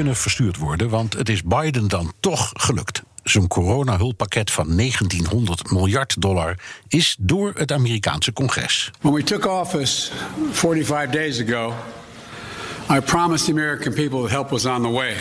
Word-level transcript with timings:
Kunnen 0.00 0.18
verstuurd 0.18 0.56
worden, 0.56 0.88
want 0.88 1.14
het 1.14 1.28
is 1.28 1.42
Biden 1.42 1.88
dan 1.88 2.12
toch 2.20 2.50
gelukt. 2.52 3.02
Zijn 3.22 3.48
coronahulppakket 3.48 4.50
van 4.50 4.76
1900 4.76 5.70
miljard 5.70 6.20
dollar 6.20 6.58
is 6.88 7.16
door 7.18 7.52
het 7.54 7.72
Amerikaanse 7.72 8.32
congres. 8.32 8.90
When 9.00 9.12
we 9.12 9.22
took 9.22 9.46
office 9.46 10.10
45 10.50 11.10
days 11.10 11.40
ago, 11.40 11.74
I 12.90 13.00
promised 13.00 13.44
the 13.44 13.52
American 13.52 13.92
people 13.94 14.20
that 14.20 14.30
help 14.30 14.50
was 14.50 14.66
on 14.66 14.82
the 14.82 14.88
way. 14.88 15.14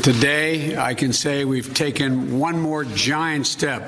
Today, 0.00 0.76
I 0.90 0.94
can 0.94 1.12
say 1.12 1.44
we've 1.44 1.72
taken 1.72 2.38
one 2.40 2.58
more 2.60 2.86
giant 2.94 3.46
step 3.46 3.82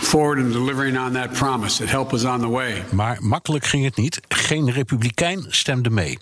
forward 0.00 0.38
in 0.38 0.52
delivering 0.52 0.98
on 0.98 1.12
that 1.12 1.32
promise 1.32 1.78
that 1.78 1.88
help 1.88 2.10
was 2.10 2.24
on 2.24 2.40
the 2.40 2.50
way. 2.50 2.82
Maar 2.90 3.16
makkelijk 3.20 3.64
ging 3.64 3.84
het 3.84 3.96
niet. 3.96 4.20
Geen 4.28 4.70
republikein 4.70 5.44
stemde 5.48 5.90
mee. 5.90 6.18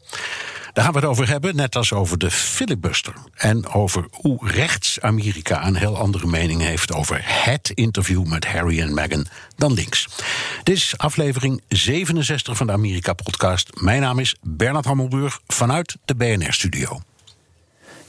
Daar 0.78 0.86
gaan 0.86 0.96
we 0.96 1.02
het 1.02 1.10
over 1.10 1.28
hebben, 1.28 1.56
net 1.56 1.76
als 1.76 1.92
over 1.92 2.18
de 2.18 2.30
filibuster. 2.30 3.14
En 3.34 3.68
over 3.68 4.06
hoe 4.10 4.48
rechts 4.48 5.00
Amerika 5.00 5.66
een 5.66 5.74
heel 5.74 5.96
andere 5.96 6.26
mening 6.26 6.60
heeft 6.60 6.92
over 6.92 7.20
het 7.22 7.70
interview 7.74 8.24
met 8.24 8.46
Harry 8.46 8.80
en 8.80 8.94
Meghan 8.94 9.26
dan 9.56 9.72
links. 9.72 10.08
Dit 10.62 10.76
is 10.76 10.94
aflevering 10.96 11.62
67 11.68 12.56
van 12.56 12.66
de 12.66 12.72
Amerika-podcast. 12.72 13.70
Mijn 13.80 14.00
naam 14.00 14.18
is 14.18 14.36
Bernard 14.42 14.84
Hammelburg 14.84 15.40
vanuit 15.46 15.96
de 16.04 16.14
BNR-studio. 16.14 17.00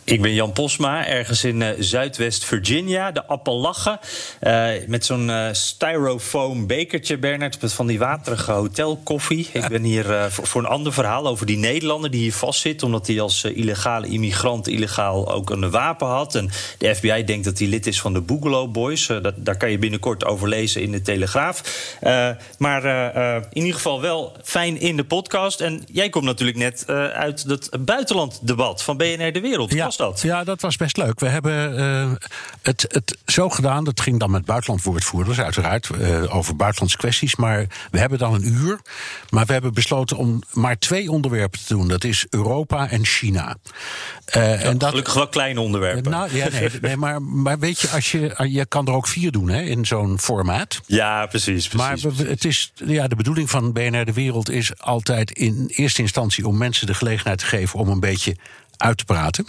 Ik 0.09 0.21
ben 0.21 0.33
Jan 0.33 0.51
Posma, 0.51 1.07
ergens 1.07 1.43
in 1.43 1.61
uh, 1.61 1.69
Zuidwest 1.79 2.45
Virginia, 2.45 3.11
de 3.11 3.25
Appalachen. 3.25 3.99
Uh, 4.41 4.69
met 4.87 5.05
zo'n 5.05 5.27
uh, 5.27 5.47
styrofoam 5.51 6.67
bekertje, 6.67 7.17
Bernard, 7.17 7.57
van 7.73 7.87
die 7.87 7.99
waterige 7.99 8.51
hotelkoffie. 8.51 9.49
Ik 9.53 9.67
ben 9.67 9.83
hier 9.83 10.05
voor, 10.29 10.47
voor, 10.47 10.61
een 10.61 10.67
ander 10.67 10.93
verhaal 10.93 11.27
over 11.27 11.45
die 11.45 11.57
Nederlander 11.57 12.11
die 12.11 12.21
hier 12.21 12.33
vastzit... 12.33 12.83
omdat 12.83 13.07
hij 13.07 13.21
als 13.21 13.43
illegale 13.43 14.07
immigrant 14.07 14.67
illegaal 14.67 15.31
ook 15.33 15.49
een 15.49 15.71
wapen 15.71 16.07
had. 16.07 16.35
En 16.35 16.49
de 16.77 16.95
FBI 16.95 17.23
denkt 17.23 17.45
dat 17.45 17.59
hij 17.59 17.67
lid 17.67 17.87
is 17.87 18.01
van 18.01 18.13
de 18.13 18.21
Boogaloo 18.21 18.67
Boys. 18.67 19.07
Dat, 19.07 19.33
daar 19.35 19.57
kan 19.57 19.71
je 19.71 19.77
binnenkort 19.77 20.25
over 20.25 20.47
lezen 20.47 20.81
in 20.81 20.91
de 20.91 21.01
Telegraaf. 21.01 21.63
maar 22.57 22.85
in 23.51 23.61
ieder 23.61 23.73
geval 23.73 24.01
wel 24.01 24.35
fijn 24.43 24.79
in 24.79 24.97
de 24.97 25.03
podcast. 25.03 25.61
En 25.61 25.83
jij 25.91 26.09
komt 26.09 26.25
natuurlijk 26.25 26.57
net 26.57 26.87
uit 27.13 27.43
het 27.43 27.69
buitenlanddebat 27.79 28.83
van 28.83 28.97
BNR 28.97 29.31
De 29.31 29.41
Wereld. 29.41 29.73
Ja. 29.73 29.89
Dat? 29.99 30.21
Ja, 30.21 30.43
dat 30.43 30.61
was 30.61 30.75
best 30.75 30.97
leuk. 30.97 31.19
We 31.19 31.27
hebben 31.27 31.79
uh, 31.79 32.11
het, 32.61 32.85
het 32.87 33.17
zo 33.25 33.49
gedaan. 33.49 33.83
Dat 33.83 34.01
ging 34.01 34.19
dan 34.19 34.31
met 34.31 34.45
buitenlandwoordvoerders, 34.45 35.39
uiteraard, 35.39 35.89
uh, 35.99 36.35
over 36.35 36.55
buitenlandse 36.55 36.97
kwesties. 36.97 37.35
Maar 37.35 37.67
we 37.91 37.99
hebben 37.99 38.17
dan 38.17 38.33
een 38.33 38.45
uur. 38.45 38.79
Maar 39.29 39.45
we 39.45 39.53
hebben 39.53 39.73
besloten 39.73 40.17
om 40.17 40.41
maar 40.51 40.77
twee 40.77 41.11
onderwerpen 41.11 41.59
te 41.59 41.73
doen. 41.73 41.87
Dat 41.87 42.03
is 42.03 42.25
Europa 42.29 42.89
en 42.89 43.05
China. 43.05 43.55
Uh, 44.37 44.43
ja, 44.43 44.55
en 44.55 44.77
dat, 44.77 44.89
gelukkig 44.89 45.13
wel 45.13 45.27
kleine 45.27 45.61
onderwerpen. 45.61 46.11
Nou, 46.11 46.35
ja, 46.35 46.49
nee, 46.49 46.69
nee, 46.81 46.97
maar, 46.97 47.21
maar 47.21 47.59
weet 47.59 47.79
je, 47.79 47.89
als 47.89 48.11
je, 48.11 48.47
je 48.49 48.65
kan 48.65 48.87
er 48.87 48.93
ook 48.93 49.07
vier 49.07 49.31
doen 49.31 49.49
hè, 49.49 49.61
in 49.61 49.85
zo'n 49.85 50.19
formaat. 50.19 50.81
Ja, 50.85 51.25
precies. 51.25 51.67
precies 51.67 52.03
maar 52.03 52.27
het 52.27 52.45
is, 52.45 52.71
ja, 52.75 53.07
de 53.07 53.15
bedoeling 53.15 53.49
van 53.49 53.73
BNR 53.73 54.05
De 54.05 54.13
Wereld 54.13 54.49
is 54.49 54.79
altijd 54.79 55.31
in 55.31 55.65
eerste 55.67 56.01
instantie 56.01 56.47
om 56.47 56.57
mensen 56.57 56.87
de 56.87 56.93
gelegenheid 56.93 57.37
te 57.39 57.45
geven 57.45 57.79
om 57.79 57.89
een 57.89 57.99
beetje 57.99 58.35
uit 58.79 58.97
te 58.97 59.05
praten. 59.05 59.45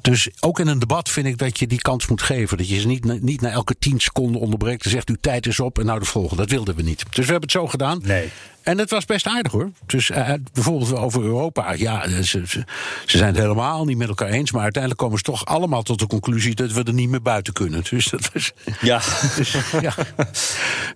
Dus 0.00 0.28
ook 0.40 0.58
in 0.58 0.66
een 0.66 0.78
debat 0.78 1.10
vind 1.10 1.26
ik 1.26 1.38
dat 1.38 1.58
je 1.58 1.66
die 1.66 1.80
kans 1.80 2.06
moet 2.06 2.22
geven. 2.22 2.56
Dat 2.56 2.68
je 2.68 2.80
ze 2.80 2.86
niet, 2.86 3.22
niet 3.22 3.40
na 3.40 3.50
elke 3.50 3.76
tien 3.78 4.00
seconden 4.00 4.40
onderbreekt 4.40 4.84
en 4.84 4.90
zegt: 4.90 5.08
uw 5.08 5.16
tijd 5.20 5.46
is 5.46 5.60
op 5.60 5.78
en 5.78 5.86
nou 5.86 5.98
de 5.98 6.04
volgende. 6.04 6.42
Dat 6.42 6.50
wilden 6.50 6.74
we 6.74 6.82
niet. 6.82 6.98
Dus 6.98 7.26
we 7.26 7.32
hebben 7.32 7.40
het 7.42 7.50
zo 7.50 7.66
gedaan. 7.66 8.00
Nee. 8.02 8.30
En 8.64 8.78
het 8.78 8.90
was 8.90 9.04
best 9.04 9.26
aardig 9.26 9.52
hoor. 9.52 9.70
Dus 9.86 10.10
uh, 10.10 10.32
bijvoorbeeld 10.52 10.96
over 10.96 11.22
Europa. 11.22 11.72
Ja, 11.72 12.22
ze, 12.22 12.46
ze, 12.46 12.64
zijn 13.06 13.26
het 13.26 13.36
helemaal 13.36 13.84
niet 13.84 13.96
met 13.96 14.08
elkaar 14.08 14.28
eens. 14.28 14.52
Maar 14.52 14.62
uiteindelijk 14.62 15.02
komen 15.02 15.18
ze 15.18 15.24
toch 15.24 15.44
allemaal 15.44 15.82
tot 15.82 15.98
de 15.98 16.06
conclusie 16.06 16.54
dat 16.54 16.72
we 16.72 16.82
er 16.82 16.92
niet 16.92 17.08
meer 17.08 17.22
buiten 17.22 17.52
kunnen. 17.52 17.82
Dus 17.90 18.06
dat 18.06 18.30
was. 18.32 18.52
Ja. 18.80 19.00
Dus, 19.36 19.56
ja. 19.80 19.94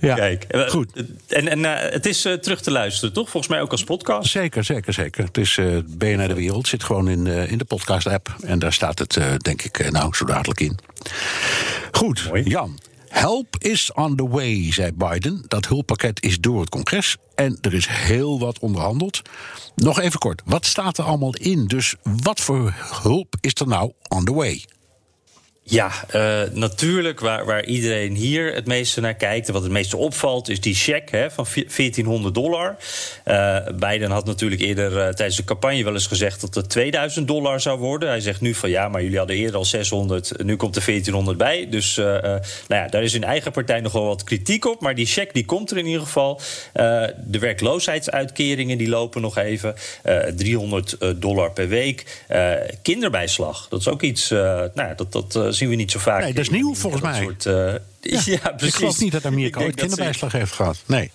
ja. 0.00 0.14
Kijk. 0.14 0.46
Goed. 0.68 0.92
En, 1.28 1.48
en 1.48 1.58
uh, 1.58 1.74
het 1.78 2.06
is 2.06 2.26
uh, 2.26 2.32
terug 2.32 2.60
te 2.60 2.70
luisteren, 2.70 3.14
toch? 3.14 3.30
Volgens 3.30 3.52
mij 3.52 3.62
ook 3.62 3.70
als 3.70 3.84
podcast. 3.84 4.30
Zeker, 4.30 4.64
zeker, 4.64 4.92
zeker. 4.92 5.24
Het 5.24 5.38
is 5.38 5.60
BNR 5.86 6.28
de 6.28 6.34
Wereld. 6.34 6.68
Zit 6.68 6.84
gewoon 6.84 7.08
in, 7.08 7.26
in 7.26 7.58
de 7.58 7.64
podcast-app. 7.64 8.36
En 8.44 8.58
daar 8.58 8.72
staat 8.72 8.98
het, 8.98 9.18
denk 9.38 9.62
ik, 9.62 9.90
nou, 9.90 10.14
zo 10.14 10.24
dadelijk 10.24 10.60
in. 10.60 10.78
Goed, 11.90 12.26
Mooi. 12.28 12.42
Jan. 12.42 12.78
Help 13.08 13.56
is 13.58 13.92
on 13.92 14.16
the 14.16 14.28
way, 14.28 14.72
zei 14.72 14.92
Biden. 14.92 15.44
Dat 15.48 15.66
hulppakket 15.66 16.22
is 16.22 16.40
door 16.40 16.60
het 16.60 16.68
congres 16.68 17.16
en 17.34 17.58
er 17.60 17.74
is 17.74 17.86
heel 17.86 18.38
wat 18.38 18.58
onderhandeld. 18.58 19.22
Nog 19.74 20.00
even 20.00 20.18
kort, 20.18 20.42
wat 20.44 20.66
staat 20.66 20.98
er 20.98 21.04
allemaal 21.04 21.34
in? 21.34 21.66
Dus 21.66 21.94
wat 22.02 22.40
voor 22.40 22.74
hulp 23.02 23.34
is 23.40 23.54
er 23.54 23.68
nou 23.68 23.92
on 24.08 24.24
the 24.24 24.34
way? 24.34 24.64
Ja, 25.70 25.92
uh, 26.14 26.40
natuurlijk 26.52 27.20
waar, 27.20 27.44
waar 27.44 27.64
iedereen 27.64 28.14
hier 28.14 28.54
het 28.54 28.66
meeste 28.66 29.00
naar 29.00 29.14
kijkt... 29.14 29.46
en 29.46 29.52
wat 29.52 29.62
het 29.62 29.72
meeste 29.72 29.96
opvalt, 29.96 30.48
is 30.48 30.60
die 30.60 30.74
cheque 30.74 31.16
hè, 31.16 31.30
van 31.30 31.46
1400 31.54 32.34
dollar. 32.34 32.76
Uh, 33.24 33.56
Biden 33.74 34.10
had 34.10 34.24
natuurlijk 34.24 34.60
eerder 34.60 34.92
uh, 34.92 35.08
tijdens 35.08 35.36
de 35.36 35.44
campagne 35.44 35.84
wel 35.84 35.92
eens 35.92 36.06
gezegd... 36.06 36.40
dat 36.40 36.54
het 36.54 36.68
2000 36.68 37.26
dollar 37.26 37.60
zou 37.60 37.78
worden. 37.78 38.08
Hij 38.08 38.20
zegt 38.20 38.40
nu 38.40 38.54
van 38.54 38.70
ja, 38.70 38.88
maar 38.88 39.02
jullie 39.02 39.18
hadden 39.18 39.36
eerder 39.36 39.56
al 39.56 39.64
600... 39.64 40.32
nu 40.44 40.56
komt 40.56 40.76
er 40.76 40.84
1400 40.84 41.38
bij. 41.38 41.68
Dus 41.70 41.96
nou 41.96 42.40
ja, 42.68 42.86
daar 42.86 43.02
is 43.02 43.14
in 43.14 43.24
eigen 43.24 43.52
partij 43.52 43.80
nog 43.80 43.92
wel 43.92 44.06
wat 44.06 44.24
kritiek 44.24 44.64
op. 44.64 44.80
Maar 44.80 44.94
die 44.94 45.06
cheque 45.06 45.32
die 45.32 45.44
komt 45.44 45.70
er 45.70 45.78
in 45.78 45.86
ieder 45.86 46.02
geval. 46.02 46.40
de 46.72 47.38
werkloosheidsuitkeringen 47.38 48.78
die 48.78 48.88
lopen 48.88 49.20
nog 49.20 49.36
even. 49.36 49.74
300 50.36 50.96
dollar 51.16 51.52
per 51.52 51.68
week. 51.68 52.24
kinderbijslag, 52.82 53.68
dat 53.68 53.80
is 53.80 53.88
ook 53.88 54.02
iets... 54.02 54.28
nou, 54.74 54.94
dat, 54.96 55.12
dat 55.12 55.57
zien 55.58 55.68
we 55.68 55.74
niet 55.74 55.90
zo 55.90 55.98
vaak. 55.98 56.22
Nee, 56.22 56.32
dat 56.32 56.42
is 56.42 56.50
nieuw 56.50 56.74
volgens 56.74 57.02
mij. 57.02 57.22
Soort, 57.22 57.46
uh, 57.46 57.54
ja, 58.00 58.20
ja, 58.24 58.50
precies. 58.50 58.68
Ik 58.68 58.74
geloof 58.74 59.00
niet 59.00 59.12
dat 59.12 59.24
Amerika 59.24 59.60
ooit 59.60 59.74
kinderbijslag 59.74 60.32
heeft 60.32 60.52
gehad. 60.52 60.82
Nee. 60.86 61.10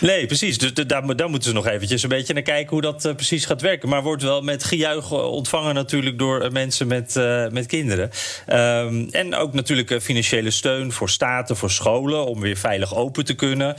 Nee, 0.00 0.26
precies. 0.26 0.58
Dus 0.58 0.72
daar, 0.86 1.02
moeten 1.04 1.42
ze 1.42 1.52
nog 1.52 1.66
eventjes 1.66 2.02
een 2.02 2.08
beetje 2.08 2.34
naar 2.34 2.42
kijken 2.42 2.70
hoe 2.70 2.80
dat 2.80 3.04
uh, 3.04 3.14
precies 3.14 3.44
gaat 3.44 3.60
werken. 3.60 3.88
Maar 3.88 4.02
wordt 4.02 4.22
wel 4.22 4.42
met 4.42 4.64
gejuich 4.64 5.12
ontvangen 5.12 5.74
natuurlijk 5.74 6.18
door 6.18 6.44
uh, 6.44 6.50
mensen 6.50 6.86
met, 6.86 7.14
met 7.50 7.66
kinderen. 7.66 8.10
Um, 8.48 9.08
en 9.10 9.34
ook 9.34 9.52
natuurlijk 9.52 10.02
financiële 10.02 10.50
steun 10.50 10.92
voor 10.92 11.10
staten, 11.10 11.56
voor 11.56 11.70
scholen... 11.70 12.26
om 12.26 12.40
weer 12.40 12.56
veilig 12.56 12.94
open 12.96 13.24
te 13.24 13.34
kunnen. 13.34 13.74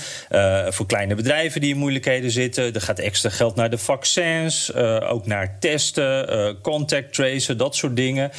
voor 0.69 0.85
kleine 0.85 1.15
bedrijven 1.15 1.61
die 1.61 1.73
in 1.73 1.77
moeilijkheden 1.77 2.31
zitten. 2.31 2.73
Er 2.73 2.81
gaat 2.81 2.99
extra 2.99 3.29
geld 3.29 3.55
naar 3.55 3.69
de 3.69 3.77
vaccins, 3.77 4.73
ook 5.03 5.25
naar 5.25 5.57
testen, 5.59 6.57
contact 6.61 7.13
tracen, 7.13 7.57
dat 7.57 7.75
soort 7.75 7.95
dingen. 7.95 8.31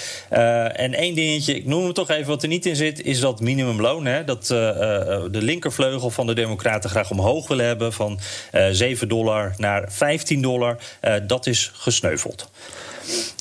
en 0.75 0.95
één 0.95 1.15
dingetje, 1.15 1.55
ik 1.55 1.67
noem 1.67 1.87
het 1.87 1.95
toch 1.95 2.11
even 2.11 2.27
wat 2.27 2.43
er 2.43 2.49
niet 2.49 2.67
in 2.67 2.77
zit... 2.77 3.03
is 3.03 3.21
dat 3.21 3.41
minimumloon, 3.41 4.07
hè, 4.07 4.25
dat 4.25 4.47
de 4.47 5.29
linkervleugel 5.31 6.11
van 6.11 6.27
de 6.27 6.35
democraten 6.35 6.91
graag 6.91 7.11
omhoog 7.11 7.49
willen 7.49 7.65
hebben 7.65 7.72
van 7.79 8.19
uh, 8.55 8.67
7 8.71 9.09
dollar 9.09 9.55
naar 9.57 9.85
15 9.89 10.43
dollar. 10.43 10.77
Uh, 11.05 11.15
dat 11.27 11.47
is 11.47 11.71
gesneuveld. 11.75 12.51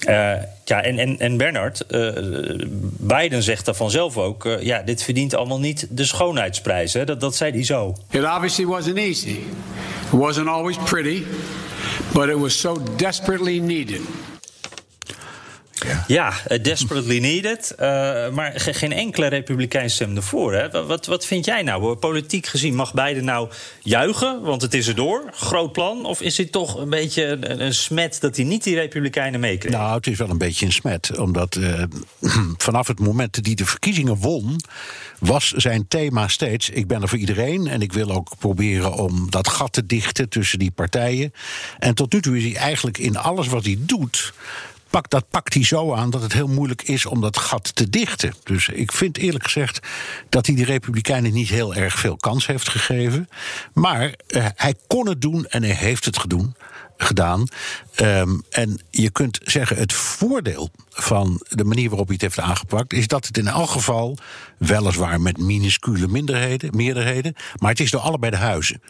Uh, 0.07 0.33
ja, 0.66 0.83
en, 0.83 1.19
en, 1.19 1.38
Bernard, 1.38 1.83
uh, 1.89 2.10
Biden 2.98 3.44
zegt 3.44 3.66
daarvan 3.66 3.92
zelf 3.92 4.18
ook... 4.18 4.45
Uh, 4.45 4.62
ja, 4.62 4.81
dit 4.81 5.04
verdient 5.04 5.36
allemaal 5.36 5.60
niet 5.60 5.88
de 5.89 6.06
schoonheidsprijs. 6.06 6.94
Hè? 6.94 7.06
Dat, 7.06 7.19
dat 7.19 7.36
zei 7.36 7.51
hij 7.51 7.63
zo. 7.63 7.95
It 8.10 8.24
obviously 8.24 8.66
wasn't 8.66 8.98
easy. 8.98 9.30
It 9.30 10.19
wasn't 10.19 10.48
always 10.48 10.78
pretty. 10.78 11.24
But 12.13 12.30
it 12.30 12.38
was 12.38 12.60
so 12.60 12.78
desperately 12.98 13.60
needed. 13.60 14.01
Ja, 15.88 16.06
Ja, 16.07 16.57
desperately 16.57 17.19
needed. 17.19 17.74
Uh, 17.74 17.78
maar 18.30 18.54
geen 18.56 18.92
enkele 18.92 19.28
republikein 19.28 19.89
stemde 19.89 20.22
voor. 20.22 20.54
Hè? 20.54 20.86
Wat, 20.86 21.06
wat 21.06 21.25
vind 21.25 21.45
jij 21.45 21.62
nou? 21.63 21.95
Politiek 21.95 22.48
gezien 22.48 22.75
mag 22.75 22.94
beide 22.94 23.22
nou 23.22 23.50
juichen, 23.81 24.42
want 24.42 24.62
het 24.62 24.74
is 24.74 24.88
erdoor. 24.88 25.24
Groot 25.33 25.72
plan. 25.72 26.06
Of 26.06 26.22
is 26.22 26.38
het 26.38 26.51
toch 26.51 26.78
een 26.78 26.89
beetje 26.89 27.25
een, 27.25 27.62
een 27.62 27.74
smet 27.74 28.18
dat 28.22 28.36
hij 28.36 28.45
niet 28.45 28.63
die 28.63 28.75
republikeinen 28.75 29.39
meekreeg? 29.39 29.72
Nou, 29.72 29.95
het 29.95 30.07
is 30.07 30.18
wel 30.18 30.30
een 30.30 30.38
beetje 30.38 30.66
een 30.66 30.72
smet. 30.72 31.18
Omdat 31.18 31.56
uh, 31.56 31.83
vanaf 32.57 32.88
het 32.88 33.00
moment 33.00 33.36
dat 33.36 33.45
hij 33.45 33.56
de 33.56 33.66
verkiezingen 33.66 34.16
won 34.16 34.60
was 35.19 35.51
zijn 35.51 35.88
thema 35.88 36.28
steeds: 36.28 36.69
ik 36.69 36.88
ben 36.88 37.01
er 37.01 37.07
voor 37.07 37.18
iedereen 37.18 37.68
en 37.68 37.81
ik 37.81 37.94
wil 37.94 38.12
ook 38.12 38.38
proberen 38.39 38.94
om 38.94 39.30
dat 39.30 39.48
gat 39.48 39.74
te 39.74 39.86
dichten 39.86 40.30
tussen 40.30 40.60
die 40.60 40.72
partijen. 40.72 41.33
En 41.80 41.95
tot 41.95 42.13
nu 42.13 42.22
toe 42.22 42.38
is 42.38 42.44
hij 42.44 42.56
eigenlijk 42.56 42.98
in 42.98 43.18
alles 43.18 43.48
wat 43.48 43.66
hij 43.66 43.78
doet. 43.80 44.33
Pak, 44.91 45.09
dat 45.09 45.29
pakt 45.29 45.53
hij 45.53 45.63
zo 45.63 45.93
aan 45.93 46.09
dat 46.09 46.21
het 46.21 46.33
heel 46.33 46.47
moeilijk 46.47 46.81
is 46.81 47.05
om 47.05 47.21
dat 47.21 47.38
gat 47.38 47.75
te 47.75 47.89
dichten. 47.89 48.33
Dus 48.43 48.67
ik 48.67 48.91
vind 48.91 49.17
eerlijk 49.17 49.43
gezegd 49.43 49.88
dat 50.29 50.45
hij 50.45 50.55
de 50.55 50.65
Republikeinen 50.65 51.33
niet 51.33 51.49
heel 51.49 51.75
erg 51.75 51.99
veel 51.99 52.17
kans 52.17 52.47
heeft 52.47 52.69
gegeven. 52.69 53.29
Maar 53.73 54.13
uh, 54.27 54.45
hij 54.55 54.75
kon 54.88 55.07
het 55.07 55.21
doen 55.21 55.45
en 55.45 55.63
hij 55.63 55.75
heeft 55.75 56.05
het 56.05 56.17
gedaan 56.17 56.55
gedaan. 57.03 57.47
Um, 58.01 58.43
en 58.49 58.81
je 58.89 59.09
kunt 59.09 59.39
zeggen, 59.43 59.77
het 59.77 59.93
voordeel 59.93 60.69
van 60.89 61.41
de 61.49 61.63
manier 61.63 61.89
waarop 61.89 62.07
hij 62.07 62.17
het 62.21 62.35
heeft 62.35 62.47
aangepakt, 62.49 62.94
is 62.94 63.07
dat 63.07 63.25
het 63.25 63.37
in 63.37 63.47
elk 63.47 63.69
geval, 63.69 64.17
weliswaar 64.57 65.21
met 65.21 65.37
minuscule 65.37 66.07
minderheden, 66.07 66.75
meerderheden, 66.75 67.35
maar 67.57 67.69
het 67.69 67.79
is 67.79 67.91
door 67.91 68.01
allebei 68.01 68.31
de 68.31 68.37
huizen. 68.37 68.81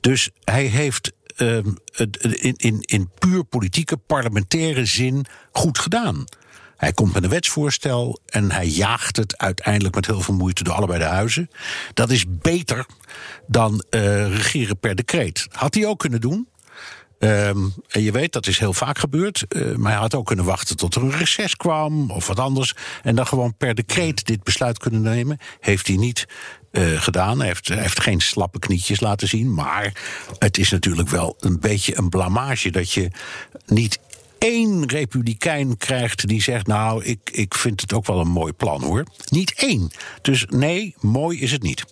Dus 0.00 0.30
hij 0.44 0.64
heeft 0.64 1.12
in, 1.40 2.54
in, 2.56 2.80
in 2.80 3.10
puur 3.18 3.44
politieke, 3.44 3.96
parlementaire 3.96 4.84
zin 4.84 5.26
goed 5.52 5.78
gedaan. 5.78 6.24
Hij 6.76 6.92
komt 6.92 7.12
met 7.12 7.24
een 7.24 7.30
wetsvoorstel 7.30 8.20
en 8.26 8.50
hij 8.50 8.66
jaagt 8.66 9.16
het 9.16 9.38
uiteindelijk 9.38 9.94
met 9.94 10.06
heel 10.06 10.20
veel 10.20 10.34
moeite 10.34 10.64
door 10.64 10.74
allebei 10.74 10.98
de 10.98 11.04
huizen. 11.04 11.50
Dat 11.94 12.10
is 12.10 12.24
beter 12.28 12.86
dan 13.46 13.84
uh, 13.90 14.00
regeren 14.36 14.78
per 14.78 14.94
decreet. 14.94 15.46
Had 15.50 15.74
hij 15.74 15.86
ook 15.86 15.98
kunnen 15.98 16.20
doen. 16.20 16.48
Um, 17.18 17.74
en 17.88 18.02
je 18.02 18.12
weet, 18.12 18.32
dat 18.32 18.46
is 18.46 18.58
heel 18.58 18.72
vaak 18.72 18.98
gebeurd. 18.98 19.44
Uh, 19.48 19.74
maar 19.74 19.92
hij 19.92 20.00
had 20.00 20.14
ook 20.14 20.26
kunnen 20.26 20.44
wachten 20.44 20.76
tot 20.76 20.94
er 20.94 21.02
een 21.02 21.16
reces 21.16 21.56
kwam 21.56 22.10
of 22.10 22.26
wat 22.26 22.38
anders. 22.38 22.74
En 23.02 23.14
dan 23.14 23.26
gewoon 23.26 23.56
per 23.56 23.74
decreet 23.74 24.26
dit 24.26 24.42
besluit 24.42 24.78
kunnen 24.78 25.02
nemen. 25.02 25.38
Heeft 25.60 25.86
hij 25.86 25.96
niet 25.96 26.26
uh, 26.72 27.00
gedaan. 27.00 27.38
Hij 27.38 27.46
heeft, 27.46 27.68
hij 27.68 27.80
heeft 27.80 28.00
geen 28.00 28.20
slappe 28.20 28.58
knietjes 28.58 29.00
laten 29.00 29.28
zien. 29.28 29.54
Maar 29.54 29.92
het 30.38 30.58
is 30.58 30.70
natuurlijk 30.70 31.08
wel 31.08 31.36
een 31.40 31.60
beetje 31.60 31.98
een 31.98 32.08
blamage 32.08 32.70
dat 32.70 32.92
je 32.92 33.10
niet 33.66 33.98
één 34.38 34.86
republikein 34.88 35.76
krijgt 35.76 36.28
die 36.28 36.42
zegt: 36.42 36.66
Nou, 36.66 37.04
ik, 37.04 37.30
ik 37.32 37.54
vind 37.54 37.80
het 37.80 37.92
ook 37.92 38.06
wel 38.06 38.20
een 38.20 38.28
mooi 38.28 38.52
plan 38.52 38.82
hoor. 38.82 39.04
Niet 39.28 39.52
één. 39.54 39.90
Dus 40.22 40.46
nee, 40.48 40.94
mooi 41.00 41.40
is 41.40 41.52
het 41.52 41.62
niet. 41.62 41.84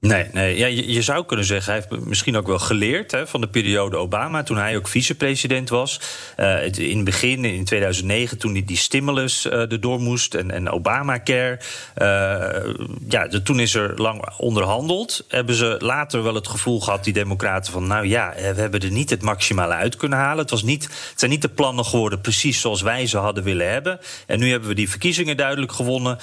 Nee, 0.00 0.26
nee. 0.32 0.58
Ja, 0.58 0.66
je, 0.66 1.02
zou 1.02 1.24
kunnen 1.24 1.46
zeggen, 1.46 1.72
hij 1.72 1.82
heeft 1.88 2.04
misschien 2.04 2.36
ook 2.36 2.46
wel 2.46 2.58
geleerd 2.58 3.10
hè, 3.10 3.26
van 3.26 3.40
de 3.40 3.48
periode 3.48 3.96
Obama, 3.96 4.42
toen 4.42 4.56
hij 4.56 4.76
ook 4.76 4.88
vicepresident 4.88 5.68
was. 5.68 6.00
Uh, 6.36 6.64
in 6.64 6.96
het 6.96 7.04
begin, 7.04 7.44
in 7.44 7.64
2009, 7.64 8.38
toen 8.38 8.52
die, 8.52 8.64
die 8.64 8.76
stimulus 8.76 9.46
uh, 9.46 9.52
erdoor 9.52 10.00
moest 10.00 10.34
en, 10.34 10.50
en 10.50 10.70
Obamacare. 10.70 11.58
Uh, 11.96 12.74
ja, 13.08 13.28
toen 13.42 13.60
is 13.60 13.74
er 13.74 13.92
lang 13.96 14.28
onderhandeld. 14.36 15.24
Hebben 15.28 15.54
ze 15.54 15.76
later 15.78 16.22
wel 16.22 16.34
het 16.34 16.48
gevoel 16.48 16.80
gehad, 16.80 17.04
die 17.04 17.12
Democraten, 17.12 17.72
van 17.72 17.86
nou 17.86 18.06
ja, 18.06 18.32
we 18.36 18.60
hebben 18.60 18.80
er 18.80 18.90
niet 18.90 19.10
het 19.10 19.22
maximale 19.22 19.74
uit 19.74 19.96
kunnen 19.96 20.18
halen. 20.18 20.38
Het, 20.38 20.50
was 20.50 20.62
niet, 20.62 20.82
het 20.84 21.12
zijn 21.16 21.30
niet 21.30 21.42
de 21.42 21.48
plannen 21.48 21.84
geworden 21.84 22.20
precies 22.20 22.60
zoals 22.60 22.82
wij 22.82 23.06
ze 23.06 23.16
hadden 23.16 23.44
willen 23.44 23.70
hebben. 23.70 23.98
En 24.26 24.38
nu 24.38 24.50
hebben 24.50 24.68
we 24.68 24.74
die 24.74 24.90
verkiezingen 24.90 25.36
duidelijk 25.36 25.72
gewonnen. 25.72 26.18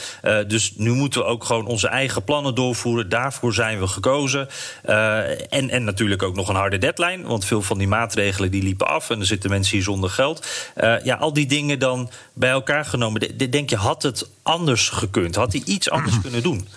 dus 0.48 0.74
nu 0.76 0.92
moeten 0.92 1.22
we 1.22 1.28
ook 1.28 1.44
gewoon 1.44 1.66
onze 1.66 1.88
eigen 1.88 2.24
plannen 2.24 2.56
doorvoeren. 2.56 3.10
Daarvoor 3.10 3.54
zijn 3.54 3.64
zijn 3.66 3.80
we 3.80 3.88
gekozen. 3.88 4.48
Uh, 4.86 5.54
en, 5.54 5.70
en 5.70 5.84
natuurlijk 5.84 6.24
ook 6.24 6.36
nog 6.36 6.50
een 6.50 6.56
harde 6.56 6.78
deadline. 6.78 7.28
Want 7.28 7.46
veel 7.46 7.62
van 7.62 7.78
die 7.78 7.88
maatregelen 7.88 8.52
die 8.52 8.64
liepen 8.64 8.88
af. 8.88 9.10
En 9.10 9.20
er 9.20 9.26
zitten 9.26 9.50
mensen 9.50 9.76
hier 9.76 9.84
zonder 9.84 10.10
geld. 10.10 10.48
Uh, 10.78 11.04
ja, 11.04 11.16
al 11.16 11.34
die 11.34 11.46
dingen 11.46 11.80
dan 11.80 12.10
bij 12.34 12.50
elkaar 12.50 12.86
genomen. 12.86 13.38
Denk 13.52 13.70
je, 13.70 13.76
had 13.76 14.04
het 14.04 14.30
anders 14.44 14.90
gekund? 14.90 15.36
Had 15.36 15.54
hij 15.54 15.62
iets 15.66 15.90
anders 15.90 16.22
kunnen 16.26 16.44
doen? 16.44 16.68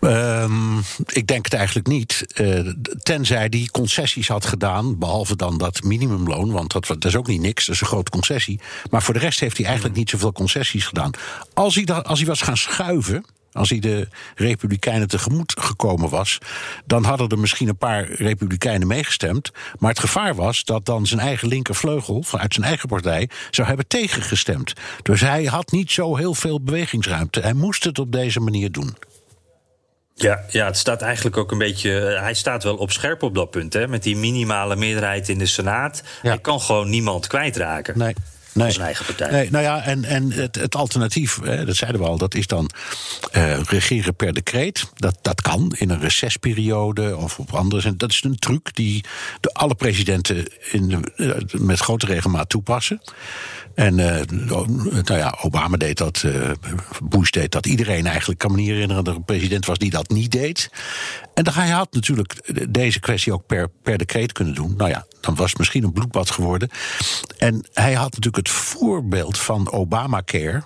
Um, 0.00 0.82
ik 1.06 1.26
denk 1.26 1.44
het 1.44 1.54
eigenlijk 1.54 1.86
niet. 1.86 2.26
Uh, 2.40 2.72
tenzij 3.02 3.48
die 3.48 3.70
concessies 3.70 4.28
had 4.28 4.46
gedaan, 4.46 4.98
behalve 4.98 5.36
dan 5.36 5.58
dat 5.58 5.82
minimumloon, 5.82 6.50
want 6.50 6.72
dat, 6.72 6.86
dat, 6.86 7.04
is 7.04 7.16
ook 7.16 7.26
niet 7.26 7.40
niks, 7.40 7.66
dat 7.66 7.74
is 7.74 7.80
een 7.80 7.86
grote 7.86 8.10
concessie. 8.10 8.60
Maar 8.90 9.02
voor 9.02 9.14
de 9.14 9.20
rest 9.20 9.40
heeft 9.40 9.56
hij 9.56 9.66
eigenlijk 9.66 9.96
niet 9.96 10.10
zoveel 10.10 10.32
concessies 10.32 10.86
gedaan. 10.86 11.10
Als 11.54 11.74
hij, 11.74 11.84
dat, 11.84 12.06
als 12.06 12.18
hij 12.18 12.28
was 12.28 12.42
gaan 12.42 12.56
schuiven, 12.56 13.24
als 13.56 13.70
hij 13.70 13.78
de 13.78 14.08
Republikeinen 14.34 15.08
tegemoet 15.08 15.54
gekomen 15.58 16.08
was, 16.08 16.38
dan 16.84 17.04
hadden 17.04 17.28
er 17.28 17.38
misschien 17.38 17.68
een 17.68 17.76
paar 17.76 18.10
Republikeinen 18.10 18.86
meegestemd. 18.86 19.50
Maar 19.78 19.90
het 19.90 19.98
gevaar 19.98 20.34
was 20.34 20.64
dat 20.64 20.86
dan 20.86 21.06
zijn 21.06 21.20
eigen 21.20 21.48
linkervleugel 21.48 22.22
vanuit 22.22 22.54
zijn 22.54 22.66
eigen 22.66 22.88
partij 22.88 23.28
zou 23.50 23.68
hebben 23.68 23.86
tegengestemd. 23.86 24.72
Dus 25.02 25.20
hij 25.20 25.44
had 25.44 25.70
niet 25.70 25.90
zo 25.90 26.16
heel 26.16 26.34
veel 26.34 26.60
bewegingsruimte. 26.60 27.40
Hij 27.40 27.52
moest 27.52 27.84
het 27.84 27.98
op 27.98 28.12
deze 28.12 28.40
manier 28.40 28.72
doen. 28.72 28.96
Ja, 30.14 30.44
ja, 30.48 30.66
het 30.66 30.76
staat 30.76 31.02
eigenlijk 31.02 31.36
ook 31.36 31.52
een 31.52 31.58
beetje. 31.58 31.98
Eh, 31.98 32.20
hij 32.20 32.34
staat 32.34 32.62
wel 32.62 32.76
op 32.76 32.90
scherp 32.90 33.22
op 33.22 33.34
dat 33.34 33.50
punt, 33.50 33.72
hè? 33.72 33.88
Met 33.88 34.02
die 34.02 34.16
minimale 34.16 34.76
meerderheid 34.76 35.28
in 35.28 35.38
de 35.38 35.46
Senaat. 35.46 36.02
Ja. 36.22 36.28
Hij 36.28 36.38
kan 36.38 36.60
gewoon 36.60 36.90
niemand 36.90 37.26
kwijtraken. 37.26 37.98
Nee 37.98 38.14
nee. 38.56 38.70
zijn 38.70 38.84
eigen 38.84 39.04
partij. 39.04 39.30
Nee, 39.30 39.50
nou 39.50 39.64
ja, 39.64 39.84
en, 39.84 40.04
en 40.04 40.32
het, 40.32 40.54
het 40.54 40.74
alternatief, 40.74 41.38
dat 41.38 41.76
zeiden 41.76 42.00
we 42.00 42.06
al, 42.06 42.18
dat 42.18 42.34
is 42.34 42.46
dan 42.46 42.70
uh, 43.36 43.58
regeren 43.62 44.14
per 44.14 44.32
decreet. 44.32 44.90
Dat, 44.94 45.18
dat 45.22 45.40
kan 45.40 45.74
in 45.78 45.90
een 45.90 46.00
recessperiode 46.00 47.16
of 47.16 47.38
op 47.38 47.52
andere. 47.52 47.88
En 47.88 47.96
dat 47.96 48.10
is 48.10 48.22
een 48.22 48.38
truc 48.38 48.74
die 48.74 49.04
de, 49.40 49.52
alle 49.52 49.74
presidenten 49.74 50.46
in 50.70 50.88
de, 50.88 51.12
uh, 51.16 51.60
met 51.60 51.78
grote 51.78 52.06
regelmaat 52.06 52.48
toepassen. 52.48 53.00
En 53.76 53.98
uh, 53.98 54.20
nou 54.90 55.16
ja, 55.16 55.38
Obama 55.40 55.76
deed 55.76 55.98
dat, 55.98 56.22
uh, 56.26 56.50
Bush 57.02 57.30
deed 57.30 57.52
dat. 57.52 57.66
Iedereen 57.66 58.06
eigenlijk 58.06 58.38
kan 58.38 58.50
me 58.50 58.56
niet 58.56 58.68
herinneren 58.68 59.04
dat 59.04 59.12
er 59.12 59.18
een 59.18 59.24
president 59.24 59.66
was 59.66 59.78
die 59.78 59.90
dat 59.90 60.08
niet 60.08 60.32
deed. 60.32 60.70
En 61.34 61.52
hij 61.52 61.68
had 61.68 61.92
natuurlijk 61.92 62.54
deze 62.68 63.00
kwestie 63.00 63.32
ook 63.32 63.46
per, 63.46 63.68
per 63.82 63.98
decreet 63.98 64.32
kunnen 64.32 64.54
doen. 64.54 64.74
Nou 64.76 64.90
ja, 64.90 65.06
dan 65.20 65.34
was 65.34 65.48
het 65.48 65.58
misschien 65.58 65.84
een 65.84 65.92
bloedbad 65.92 66.30
geworden. 66.30 66.70
En 67.38 67.66
hij 67.72 67.92
had 67.94 68.10
natuurlijk 68.10 68.36
het 68.36 68.48
voorbeeld 68.48 69.38
van 69.38 69.72
Obamacare. 69.72 70.62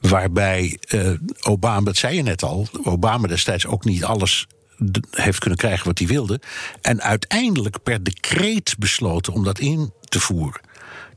Waarbij 0.00 0.78
uh, 0.88 1.10
Obama, 1.42 1.84
dat 1.84 1.96
zei 1.96 2.16
je 2.16 2.22
net 2.22 2.42
al, 2.42 2.66
Obama 2.84 3.26
destijds 3.26 3.66
ook 3.66 3.84
niet 3.84 4.04
alles 4.04 4.46
heeft 5.10 5.38
kunnen 5.38 5.58
krijgen 5.58 5.86
wat 5.86 5.98
hij 5.98 6.06
wilde. 6.08 6.40
En 6.80 7.02
uiteindelijk 7.02 7.82
per 7.82 8.02
decreet 8.02 8.74
besloten 8.78 9.32
om 9.32 9.44
dat 9.44 9.58
in 9.58 9.92
te 10.08 10.20
voeren 10.20 10.60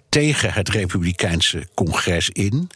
tegen 0.10 0.54
het 0.54 0.70
Republikeinse 0.70 1.68
congres 1.74 2.30
in. 2.30 2.70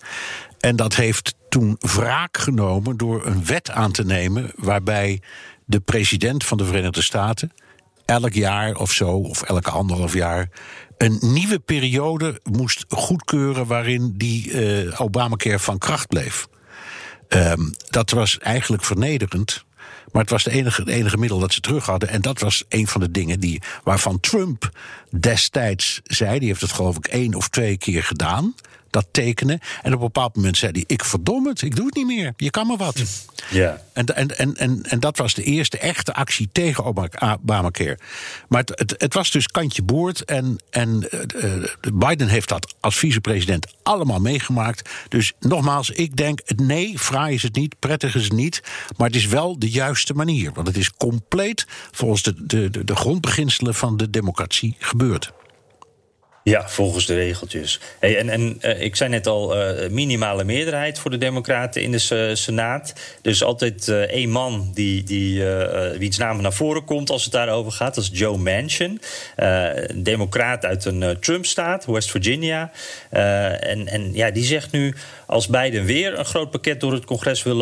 En 0.59 0.75
dat 0.75 0.95
heeft 0.95 1.35
toen 1.49 1.75
wraak 1.79 2.37
genomen 2.37 2.97
door 2.97 3.25
een 3.25 3.45
wet 3.45 3.71
aan 3.71 3.91
te 3.91 4.03
nemen 4.05 4.51
waarbij 4.55 5.21
de 5.65 5.79
president 5.79 6.43
van 6.43 6.57
de 6.57 6.65
Verenigde 6.65 7.01
Staten 7.01 7.51
elk 8.05 8.33
jaar 8.33 8.75
of 8.75 8.91
zo, 8.91 9.09
of 9.09 9.41
elke 9.41 9.69
anderhalf 9.69 10.13
jaar, 10.13 10.49
een 10.97 11.17
nieuwe 11.21 11.59
periode 11.59 12.39
moest 12.43 12.85
goedkeuren 12.89 13.65
waarin 13.65 14.13
die 14.15 14.51
uh, 14.51 15.01
Obamacare 15.01 15.59
van 15.59 15.77
kracht 15.77 16.07
bleef. 16.07 16.47
Um, 17.27 17.71
dat 17.89 18.09
was 18.09 18.37
eigenlijk 18.37 18.83
vernederend. 18.83 19.65
Maar 20.11 20.21
het 20.21 20.31
was 20.31 20.43
de 20.43 20.51
enige, 20.51 20.81
het 20.81 20.89
enige 20.89 21.17
middel 21.17 21.39
dat 21.39 21.53
ze 21.53 21.59
terug 21.59 21.85
hadden. 21.85 22.09
En 22.09 22.21
dat 22.21 22.39
was 22.39 22.63
een 22.69 22.87
van 22.87 23.01
de 23.01 23.11
dingen 23.11 23.39
die, 23.39 23.61
waarvan 23.83 24.19
Trump 24.19 24.69
destijds 25.09 26.01
zei. 26.03 26.39
Die 26.39 26.47
heeft 26.47 26.61
het 26.61 26.71
geloof 26.71 26.97
ik 26.97 27.07
één 27.07 27.33
of 27.33 27.49
twee 27.49 27.77
keer 27.77 28.03
gedaan 28.03 28.55
dat 28.91 29.07
tekenen. 29.11 29.59
En 29.81 29.93
op 29.93 29.99
een 29.99 30.05
bepaald 30.05 30.35
moment 30.35 30.57
zei 30.57 30.71
hij: 30.71 30.83
Ik 30.87 31.03
verdom 31.03 31.47
het, 31.47 31.61
ik 31.61 31.75
doe 31.75 31.85
het 31.85 31.95
niet 31.95 32.05
meer. 32.05 32.33
Je 32.37 32.49
kan 32.49 32.67
maar 32.67 32.77
wat. 32.77 33.01
Ja. 33.49 33.81
En, 33.93 34.05
en, 34.05 34.37
en, 34.37 34.55
en, 34.55 34.83
en 34.83 34.99
dat 34.99 35.17
was 35.17 35.33
de 35.33 35.43
eerste 35.43 35.77
echte 35.77 36.13
actie 36.13 36.49
tegen 36.51 36.83
Obamacare. 36.83 37.99
Maar 38.47 38.59
het, 38.59 38.79
het, 38.79 38.95
het 38.97 39.13
was 39.13 39.31
dus 39.31 39.47
kantje 39.47 39.83
boord. 39.83 40.25
En, 40.25 40.57
en 40.69 41.07
uh, 41.35 41.93
Biden 41.93 42.27
heeft 42.27 42.49
dat 42.49 42.75
als 42.79 42.97
vicepresident 42.97 43.73
allemaal 43.83 44.19
meegemaakt. 44.19 44.89
Dus 45.07 45.33
nogmaals, 45.39 45.89
ik 45.89 46.17
denk: 46.17 46.39
nee, 46.55 46.99
fraai 46.99 47.33
is 47.33 47.43
het 47.43 47.55
niet, 47.55 47.79
prettig 47.79 48.15
is 48.15 48.23
het 48.23 48.33
niet. 48.33 48.63
Maar 48.97 49.07
het 49.07 49.15
is 49.15 49.25
wel 49.25 49.59
de 49.59 49.69
juiste 49.69 50.13
manier. 50.13 50.51
Want 50.53 50.67
het 50.67 50.77
is 50.77 50.91
compleet 50.91 51.65
volgens 51.91 52.21
de, 52.21 52.45
de, 52.45 52.69
de, 52.69 52.83
de 52.83 52.95
grondbeginselen 52.95 53.75
van 53.75 53.97
de 53.97 54.09
democratie 54.09 54.75
gebeurd. 54.79 55.31
Ja, 56.43 56.69
volgens 56.69 57.05
de 57.05 57.15
regeltjes. 57.15 57.79
Hey, 57.99 58.17
en 58.17 58.29
en 58.29 58.57
uh, 58.61 58.81
ik 58.81 58.95
zei 58.95 59.09
net 59.09 59.27
al, 59.27 59.57
uh, 59.57 59.89
minimale 59.89 60.43
meerderheid 60.43 60.99
voor 60.99 61.11
de 61.11 61.17
Democraten 61.17 61.81
in 61.81 61.91
de 61.91 62.35
Senaat. 62.35 62.93
Dus 63.21 63.43
altijd 63.43 63.87
één 63.87 64.29
man 64.29 64.71
die, 64.73 65.03
die 65.03 65.43
wiens 65.97 66.17
naam 66.17 66.41
naar 66.41 66.53
voren 66.53 66.83
komt 66.83 67.09
als 67.09 67.23
het 67.23 67.31
daarover 67.31 67.71
gaat. 67.71 67.95
Dat 67.95 68.03
is 68.03 68.09
Joe 68.13 68.37
Manchin. 68.37 69.01
een 69.35 70.03
democraat 70.03 70.65
uit 70.65 70.85
een 70.85 71.17
Trump-staat, 71.19 71.85
West 71.85 72.11
Virginia. 72.11 72.71
en, 73.09 73.87
en 73.87 74.13
ja, 74.13 74.31
die 74.31 74.43
zegt 74.43 74.71
nu, 74.71 74.93
als 75.25 75.47
Biden 75.47 75.85
weer 75.85 76.19
een 76.19 76.25
groot 76.25 76.51
pakket 76.51 76.79
door 76.79 76.93
het 76.93 77.05
congres 77.05 77.43
wil 77.43 77.55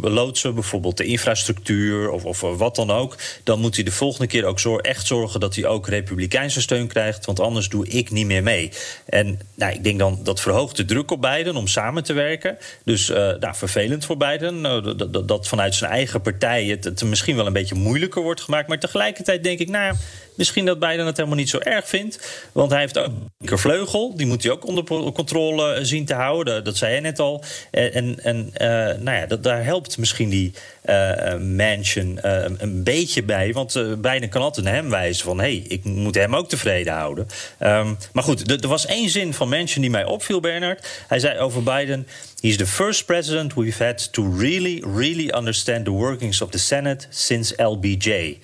loodsen... 0.00 0.54
bijvoorbeeld 0.54 0.96
de 0.96 1.04
infrastructuur 1.04 2.10
of, 2.10 2.24
of 2.24 2.40
wat 2.40 2.74
dan 2.74 2.90
ook... 2.90 3.16
dan 3.44 3.60
moet 3.60 3.74
hij 3.74 3.84
de 3.84 3.92
volgende 3.92 4.26
keer 4.26 4.44
ook 4.44 4.60
zor 4.60 4.80
echt 4.80 5.06
zorgen 5.06 5.40
dat 5.40 5.54
hij 5.54 5.66
ook 5.66 5.88
republikeinse 5.88 6.60
steun 6.60 6.86
krijgt. 6.86 7.26
Want 7.26 7.40
anders 7.40 7.68
doe 7.68 7.88
ik 7.88 8.09
niet 8.10 8.26
meer 8.26 8.42
mee. 8.42 8.70
En 9.06 9.40
nou, 9.54 9.72
ik 9.72 9.84
denk 9.84 9.98
dan 9.98 10.20
dat 10.22 10.40
verhoogt 10.40 10.76
de 10.76 10.84
druk 10.84 11.10
op 11.10 11.20
beiden 11.20 11.56
om 11.56 11.66
samen 11.66 12.04
te 12.04 12.12
werken. 12.12 12.58
Dus 12.84 13.10
uh, 13.10 13.16
nou, 13.16 13.54
vervelend 13.54 14.04
voor 14.04 14.16
beiden 14.16 14.62
dat, 14.62 15.28
dat, 15.28 15.48
vanuit 15.48 15.74
zijn 15.74 15.90
eigen 15.90 16.20
partij 16.20 16.64
het, 16.64 16.84
het 16.84 17.04
misschien 17.04 17.36
wel 17.36 17.46
een 17.46 17.52
beetje 17.52 17.74
moeilijker 17.74 18.22
wordt 18.22 18.40
gemaakt. 18.40 18.68
Maar 18.68 18.78
tegelijkertijd 18.78 19.42
denk 19.42 19.58
ik, 19.58 19.68
nou, 19.68 19.94
misschien 20.40 20.64
dat 20.64 20.78
Biden 20.78 21.06
het 21.06 21.16
helemaal 21.16 21.38
niet 21.38 21.48
zo 21.48 21.58
erg 21.58 21.88
vindt. 21.88 22.18
Want 22.52 22.70
hij 22.70 22.80
heeft 22.80 22.98
ook 22.98 23.12
een 23.44 23.58
vleugel, 23.58 24.16
die 24.16 24.26
moet 24.26 24.42
hij 24.42 24.52
ook 24.52 24.66
onder 24.66 24.84
controle 25.12 25.72
eh, 25.72 25.84
zien 25.84 26.04
te 26.04 26.14
houden. 26.14 26.64
Dat 26.64 26.76
zei 26.76 26.92
hij 26.92 27.00
net 27.00 27.18
al. 27.18 27.44
En, 27.70 28.22
en 28.22 28.52
uh, 28.60 28.68
nou 29.02 29.16
ja, 29.16 29.26
dat, 29.26 29.42
daar 29.42 29.64
helpt 29.64 29.98
misschien 29.98 30.28
die 30.28 30.52
uh, 30.84 31.36
Mansion 31.36 32.18
een 32.58 32.82
beetje 32.82 33.22
bij. 33.22 33.52
Want 33.52 33.72
Biden 34.00 34.28
kan 34.28 34.42
altijd 34.42 34.66
naar 34.66 34.74
hem 34.74 34.90
wijzen 34.90 35.24
van... 35.24 35.38
hé, 35.38 35.44
hey, 35.44 35.64
ik 35.68 35.84
moet 35.84 36.14
hem 36.14 36.36
ook 36.36 36.48
tevreden 36.48 36.92
houden. 36.92 37.26
Um, 37.60 37.98
maar 38.12 38.24
goed, 38.24 38.62
er 38.62 38.68
was 38.68 38.86
één 38.86 39.08
zin 39.08 39.34
van 39.34 39.48
Mansion 39.48 39.80
die 39.80 39.90
mij 39.90 40.04
opviel, 40.04 40.40
Bernard. 40.40 40.88
Hij 41.08 41.18
zei 41.18 41.38
over 41.38 41.62
Biden... 41.62 42.06
He's 42.40 42.56
the 42.56 42.66
first 42.66 43.04
president 43.06 43.54
we've 43.54 43.84
had 43.84 44.12
to 44.12 44.22
really, 44.22 44.80
really 44.80 45.30
understand 45.30 45.84
the 45.84 45.90
workings 45.90 46.40
of 46.40 46.50
the 46.50 46.58
Senate 46.58 47.06
since 47.10 47.62
LBJ. 47.62 48.38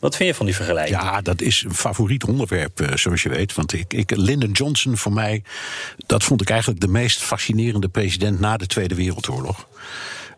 Wat 0.00 0.16
vind 0.16 0.28
je 0.28 0.34
van 0.34 0.46
die 0.46 0.54
vergelijking? 0.54 1.00
Ja, 1.00 1.20
dat 1.20 1.40
is 1.40 1.62
een 1.66 1.74
favoriet 1.74 2.24
onderwerp, 2.24 2.90
zoals 2.94 3.22
je 3.22 3.28
weet. 3.28 3.54
Want 3.54 3.72
ik, 3.72 3.92
ik, 3.92 4.16
Lyndon 4.16 4.50
Johnson 4.50 4.96
voor 4.96 5.12
mij, 5.12 5.42
dat 6.06 6.24
vond 6.24 6.40
ik 6.40 6.50
eigenlijk 6.50 6.80
de 6.80 6.88
meest 6.88 7.22
fascinerende 7.22 7.88
president 7.88 8.40
na 8.40 8.56
de 8.56 8.66
Tweede 8.66 8.94
Wereldoorlog. 8.94 9.68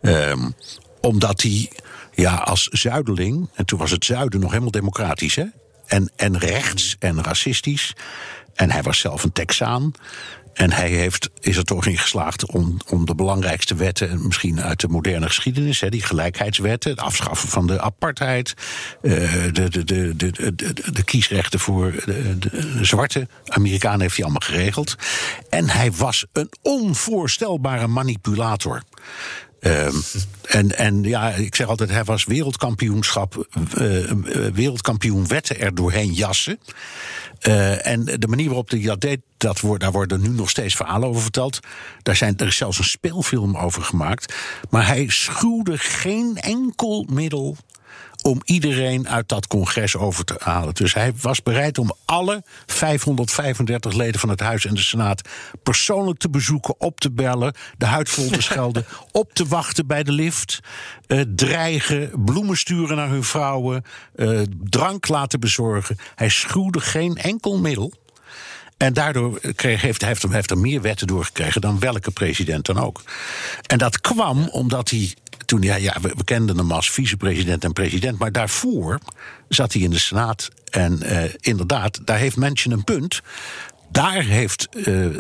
Um, 0.02 0.54
omdat 1.00 1.42
hij 1.42 1.70
ja, 2.14 2.34
als 2.34 2.66
zuideling, 2.66 3.48
en 3.54 3.64
toen 3.64 3.78
was 3.78 3.90
het 3.90 4.04
zuiden 4.04 4.40
nog 4.40 4.50
helemaal 4.50 4.70
democratisch, 4.70 5.34
hè? 5.34 5.44
En, 5.86 6.10
en 6.16 6.38
rechts 6.38 6.96
en 6.98 7.22
racistisch. 7.22 7.92
En 8.54 8.70
hij 8.70 8.82
was 8.82 8.98
zelf 8.98 9.24
een 9.24 9.32
Texaan. 9.32 9.92
En 10.58 10.72
hij 10.72 10.88
heeft, 10.88 11.30
is 11.40 11.56
er 11.56 11.64
toch 11.64 11.86
in 11.86 11.98
geslaagd 11.98 12.46
om, 12.46 12.76
om 12.88 13.06
de 13.06 13.14
belangrijkste 13.14 13.74
wetten, 13.74 14.26
misschien 14.26 14.62
uit 14.62 14.80
de 14.80 14.88
moderne 14.88 15.26
geschiedenis, 15.26 15.80
hè, 15.80 15.88
die 15.88 16.02
gelijkheidswetten, 16.02 16.90
het 16.90 17.00
afschaffen 17.00 17.48
van 17.48 17.66
de 17.66 17.80
apartheid, 17.80 18.54
de, 19.00 19.48
de, 19.52 19.84
de, 19.84 20.16
de, 20.16 20.32
de, 20.54 20.92
de 20.92 21.04
kiesrechten 21.04 21.60
voor 21.60 21.92
de, 22.04 22.38
de, 22.38 22.78
zwarte 22.84 23.28
Amerikanen 23.46 24.00
heeft 24.00 24.16
hij 24.16 24.24
allemaal 24.24 24.48
geregeld. 24.48 24.96
En 25.50 25.68
hij 25.68 25.92
was 25.92 26.26
een 26.32 26.50
onvoorstelbare 26.62 27.86
manipulator. 27.86 28.82
Um, 29.60 30.02
en, 30.42 30.76
en 30.76 31.02
ja, 31.02 31.30
ik 31.30 31.54
zeg 31.54 31.66
altijd, 31.66 31.90
hij 31.90 32.04
was 32.04 32.24
wereldkampioenschap, 32.24 33.46
uh, 33.78 34.12
wereldkampioen 34.52 35.26
wetten 35.26 35.60
er 35.60 35.74
doorheen 35.74 36.12
jassen. 36.12 36.58
Uh, 37.42 37.86
en 37.86 38.04
de 38.04 38.28
manier 38.28 38.46
waarop 38.46 38.70
hij 38.70 38.80
dat 38.80 39.00
deed, 39.00 39.20
dat 39.36 39.60
wordt, 39.60 39.82
daar 39.82 39.92
worden 39.92 40.20
nu 40.20 40.28
nog 40.28 40.50
steeds 40.50 40.74
verhalen 40.74 41.08
over 41.08 41.22
verteld. 41.22 41.60
Daar 42.02 42.16
zijn, 42.16 42.36
er 42.36 42.46
is 42.46 42.56
zelfs 42.56 42.78
een 42.78 42.84
speelfilm 42.84 43.56
over 43.56 43.82
gemaakt. 43.82 44.34
Maar 44.70 44.86
hij 44.86 45.06
schuwde 45.08 45.78
geen 45.78 46.36
enkel 46.36 47.06
middel 47.10 47.56
om 48.28 48.40
iedereen 48.44 49.08
uit 49.08 49.28
dat 49.28 49.46
congres 49.46 49.96
over 49.96 50.24
te 50.24 50.36
halen. 50.38 50.74
Dus 50.74 50.94
hij 50.94 51.12
was 51.20 51.42
bereid 51.42 51.78
om 51.78 51.92
alle 52.04 52.42
535 52.66 53.92
leden 53.92 54.20
van 54.20 54.28
het 54.28 54.40
Huis 54.40 54.66
en 54.66 54.74
de 54.74 54.80
Senaat 54.80 55.28
persoonlijk 55.62 56.18
te 56.18 56.30
bezoeken, 56.30 56.74
op 56.80 57.00
te 57.00 57.10
bellen, 57.10 57.54
de 57.78 57.86
huid 57.86 58.08
vol 58.08 58.30
te 58.30 58.42
schelden, 58.42 58.86
op 59.12 59.34
te 59.34 59.46
wachten 59.46 59.86
bij 59.86 60.02
de 60.02 60.12
lift, 60.12 60.60
uh, 61.06 61.20
dreigen, 61.34 62.24
bloemen 62.24 62.56
sturen 62.56 62.96
naar 62.96 63.08
hun 63.08 63.24
vrouwen, 63.24 63.84
uh, 64.16 64.40
drank 64.64 65.08
laten 65.08 65.40
bezorgen. 65.40 65.96
Hij 66.14 66.28
schuwde 66.28 66.80
geen 66.80 67.16
enkel 67.16 67.58
middel. 67.58 67.92
En 68.76 68.92
daardoor 68.92 69.40
kreeg, 69.54 69.80
heeft, 69.80 70.04
heeft, 70.04 70.28
heeft 70.28 70.50
er 70.50 70.58
meer 70.58 70.80
wetten 70.80 71.06
doorgekregen 71.06 71.60
dan 71.60 71.78
welke 71.78 72.10
president 72.10 72.66
dan 72.66 72.78
ook. 72.78 73.02
En 73.66 73.78
dat 73.78 74.00
kwam 74.00 74.48
omdat 74.48 74.90
hij 74.90 75.14
toen, 75.48 75.62
ja, 75.62 75.76
ja 75.76 75.96
we, 76.00 76.24
kenden 76.24 76.58
hem 76.58 76.72
als 76.72 76.90
vicepresident 76.90 77.64
en 77.64 77.72
president, 77.72 78.18
maar 78.18 78.32
daarvoor 78.32 78.98
zat 79.48 79.72
hij 79.72 79.82
in 79.82 79.90
de 79.90 79.98
Senaat. 79.98 80.48
En 80.70 81.00
uh, 81.02 81.22
inderdaad, 81.40 82.00
daar 82.06 82.18
heeft 82.18 82.36
mensen 82.36 82.70
een 82.70 82.84
punt. 82.84 83.20
Daar 83.90 84.22
heeft 84.22 84.68
uh, 84.72 85.04
uh, 85.04 85.14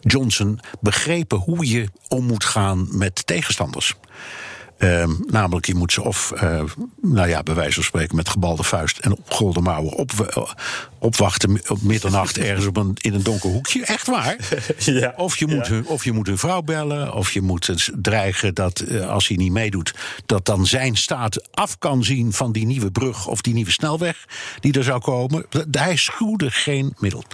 Johnson 0.00 0.60
begrepen 0.80 1.38
hoe 1.38 1.68
je 1.68 1.88
om 2.08 2.24
moet 2.24 2.44
gaan 2.44 2.88
met 2.90 3.26
tegenstanders. 3.26 3.94
Uh, 4.78 5.04
namelijk, 5.26 5.66
je 5.66 5.74
moet 5.74 5.92
ze 5.92 6.02
of, 6.02 6.32
uh, 6.42 6.62
nou 7.02 7.28
ja, 7.28 7.42
bij 7.42 7.54
wijze 7.54 7.74
van 7.74 7.82
spreken, 7.82 8.16
met 8.16 8.28
gebalde 8.28 8.62
vuist 8.62 8.98
en 8.98 9.12
opgerolde 9.12 9.60
mouwen 9.60 9.92
op, 9.92 10.12
opwachten 10.98 11.60
op 11.68 11.82
middernacht 11.82 12.38
ergens 12.38 12.66
op 12.66 12.76
een, 12.76 12.96
in 13.00 13.14
een 13.14 13.22
donker 13.22 13.50
hoekje. 13.50 13.84
Echt 13.84 14.06
waar. 14.06 14.36
ja, 14.78 15.12
of, 15.16 15.36
je 15.36 15.46
moet 15.46 15.66
ja. 15.66 15.72
hun, 15.72 15.86
of 15.86 16.04
je 16.04 16.12
moet 16.12 16.26
hun 16.26 16.38
vrouw 16.38 16.62
bellen, 16.62 17.14
of 17.14 17.32
je 17.32 17.40
moet 17.40 17.90
dreigen 18.02 18.54
dat 18.54 18.84
uh, 18.88 19.10
als 19.10 19.28
hij 19.28 19.36
niet 19.36 19.52
meedoet, 19.52 19.94
dat 20.26 20.46
dan 20.46 20.66
zijn 20.66 20.96
staat 20.96 21.54
af 21.54 21.78
kan 21.78 22.04
zien 22.04 22.32
van 22.32 22.52
die 22.52 22.66
nieuwe 22.66 22.90
brug 22.90 23.26
of 23.26 23.40
die 23.40 23.54
nieuwe 23.54 23.70
snelweg 23.70 24.24
die 24.60 24.72
er 24.72 24.84
zou 24.84 25.00
komen. 25.00 25.46
Hij 25.70 25.96
schuwde 25.96 26.50
geen 26.50 26.94
middel. 26.98 27.24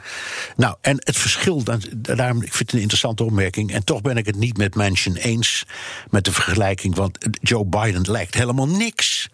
Nou, 0.57 0.77
en 0.81 0.97
het 0.99 1.17
verschil, 1.17 1.63
daarom, 1.97 2.43
ik 2.43 2.55
vind 2.55 2.59
het 2.59 2.73
een 2.73 2.81
interessante 2.81 3.25
opmerking, 3.25 3.73
en 3.73 3.85
toch 3.85 4.01
ben 4.01 4.17
ik 4.17 4.27
het 4.27 4.37
niet 4.37 4.57
met 4.57 4.75
Manchin 4.75 5.17
eens 5.17 5.67
met 6.11 6.25
de 6.25 6.33
vergelijking, 6.33 6.95
want 6.95 7.19
Joe 7.41 7.65
Biden 7.65 8.11
lijkt 8.11 8.35
helemaal 8.35 8.69
niks 8.69 9.29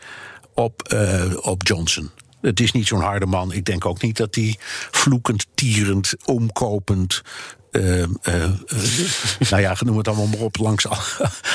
op, 0.55 0.93
uh, 0.93 1.33
op 1.41 1.67
Johnson. 1.67 2.11
Het 2.41 2.61
is 2.61 2.73
niet 2.73 2.87
zo'n 2.87 3.01
harde 3.01 3.27
man. 3.27 3.53
Ik 3.53 3.65
denk 3.65 3.87
ook 3.87 4.03
niet 4.03 4.17
dat 4.17 4.35
hij 4.35 4.57
vloekend, 4.91 5.47
tierend, 5.55 6.15
omkopend. 6.25 7.23
Uh, 7.71 7.99
uh, 8.01 8.09
nou 9.51 9.63
ja, 9.63 9.77
noem 9.81 9.97
het 9.97 10.09
allemaal 10.09 10.27
maar 10.27 10.39
op, 10.39 10.57
langs 10.57 10.87
al, 10.87 10.99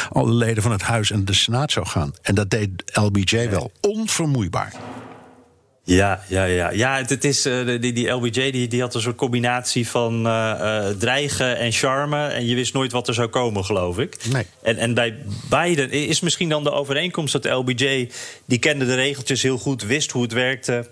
alle 0.09 0.33
leden 0.33 0.63
van 0.63 0.71
het 0.71 0.81
Huis 0.81 1.11
en 1.11 1.25
de 1.25 1.33
Senaat 1.33 1.71
zou 1.71 1.85
gaan. 1.85 2.13
En 2.21 2.35
dat 2.35 2.49
deed 2.49 2.69
LBJ 2.93 3.49
wel 3.49 3.71
onvermoeibaar. 3.81 4.73
Ja, 5.95 6.23
ja, 6.27 6.43
ja. 6.43 6.71
ja 6.71 7.03
het, 7.07 7.23
is, 7.23 7.45
uh, 7.45 7.81
die, 7.81 7.93
die 7.93 8.09
LBJ 8.09 8.51
die, 8.51 8.67
die 8.67 8.81
had 8.81 8.95
een 8.95 9.01
soort 9.01 9.15
combinatie 9.15 9.87
van 9.87 10.27
uh, 10.27 10.53
uh, 10.61 10.87
dreigen 10.89 11.57
en 11.57 11.71
charme. 11.71 12.27
En 12.27 12.45
je 12.45 12.55
wist 12.55 12.73
nooit 12.73 12.91
wat 12.91 13.07
er 13.07 13.13
zou 13.13 13.27
komen, 13.27 13.65
geloof 13.65 13.97
ik. 13.99 14.17
Nee. 14.31 14.45
En, 14.61 14.77
en 14.77 14.93
bij 14.93 15.17
Biden 15.49 15.91
is 15.91 16.19
misschien 16.19 16.49
dan 16.49 16.63
de 16.63 16.71
overeenkomst 16.71 17.33
dat 17.33 17.45
LBJ... 17.45 18.09
die 18.45 18.59
kende 18.59 18.85
de 18.85 18.95
regeltjes 18.95 19.41
heel 19.41 19.57
goed, 19.57 19.83
wist 19.83 20.11
hoe 20.11 20.21
het 20.21 20.33
werkte 20.33 20.85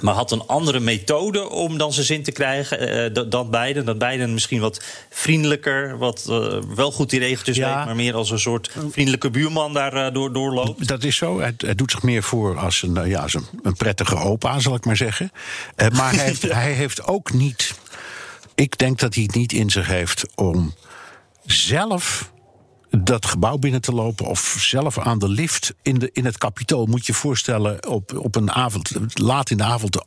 maar 0.00 0.14
had 0.14 0.30
een 0.30 0.46
andere 0.46 0.80
methode 0.80 1.48
om 1.48 1.78
dan 1.78 1.92
zijn 1.92 2.06
zin 2.06 2.22
te 2.22 2.32
krijgen 2.32 3.12
uh, 3.16 3.30
dan 3.30 3.50
Biden. 3.50 3.84
Dat 3.84 3.98
Biden 3.98 4.32
misschien 4.32 4.60
wat 4.60 4.84
vriendelijker, 5.10 5.98
wat 5.98 6.26
uh, 6.30 6.58
wel 6.74 6.92
goed 6.92 7.10
die 7.10 7.20
regeltjes 7.20 7.56
ja. 7.56 7.76
weet... 7.76 7.84
maar 7.84 7.96
meer 7.96 8.14
als 8.14 8.30
een 8.30 8.38
soort 8.38 8.70
vriendelijke 8.90 9.30
buurman 9.30 9.72
daar 9.72 9.94
uh, 9.94 10.12
door, 10.12 10.32
doorloopt. 10.32 10.88
Dat 10.88 11.04
is 11.04 11.16
zo. 11.16 11.40
Hij, 11.40 11.54
hij, 11.56 11.74
doet 11.74 11.90
zich 11.90 12.02
meer 12.02 12.22
voor 12.22 12.58
als 12.58 12.82
een, 12.82 13.08
ja, 13.08 13.22
als 13.22 13.34
een, 13.34 13.46
een 13.62 13.76
prettige 13.76 14.16
opa, 14.16 14.58
zal 14.58 14.74
ik 14.74 14.84
maar 14.84 14.96
zeggen. 14.96 15.32
maar 15.92 16.14
hij 16.14 16.24
heeft, 16.28 16.42
hij 16.42 16.72
heeft 16.72 17.04
ook 17.04 17.32
niet... 17.32 17.74
Ik 18.54 18.78
denk 18.78 18.98
dat 18.98 19.14
hij 19.14 19.22
het 19.22 19.34
niet 19.34 19.52
in 19.52 19.70
zich 19.70 19.86
heeft 19.86 20.24
om 20.34 20.74
zelf 21.44 22.30
dat 22.90 23.26
gebouw 23.26 23.56
binnen 23.56 23.80
te 23.80 23.92
lopen 23.92 24.26
of 24.26 24.56
zelf 24.58 24.98
aan 24.98 25.18
de 25.18 25.28
lift 25.28 25.74
in, 25.82 25.98
de, 25.98 26.10
in 26.12 26.24
het 26.24 26.38
kapitool. 26.38 26.86
Moet 26.86 27.06
je 27.06 27.12
je 27.12 27.18
voorstellen 27.18 27.88
op, 27.88 28.18
op 28.18 28.36
een 28.36 28.52
avond, 28.52 28.92
laat 29.14 29.50
in 29.50 29.56
de 29.56 29.64
avond, 29.64 29.92
te, 29.92 30.04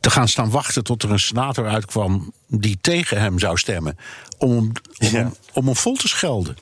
te 0.00 0.10
gaan 0.10 0.28
staan 0.28 0.50
wachten 0.50 0.84
tot 0.84 1.02
er 1.02 1.10
een 1.10 1.20
senator 1.20 1.68
uitkwam 1.68 2.32
die 2.46 2.78
tegen 2.80 3.20
hem 3.20 3.38
zou 3.38 3.58
stemmen. 3.58 3.98
Om, 4.38 4.72
om, 4.98 5.08
ja. 5.10 5.32
om 5.52 5.66
hem 5.66 5.76
vol 5.76 5.94
te 5.94 6.08
schelden 6.08 6.56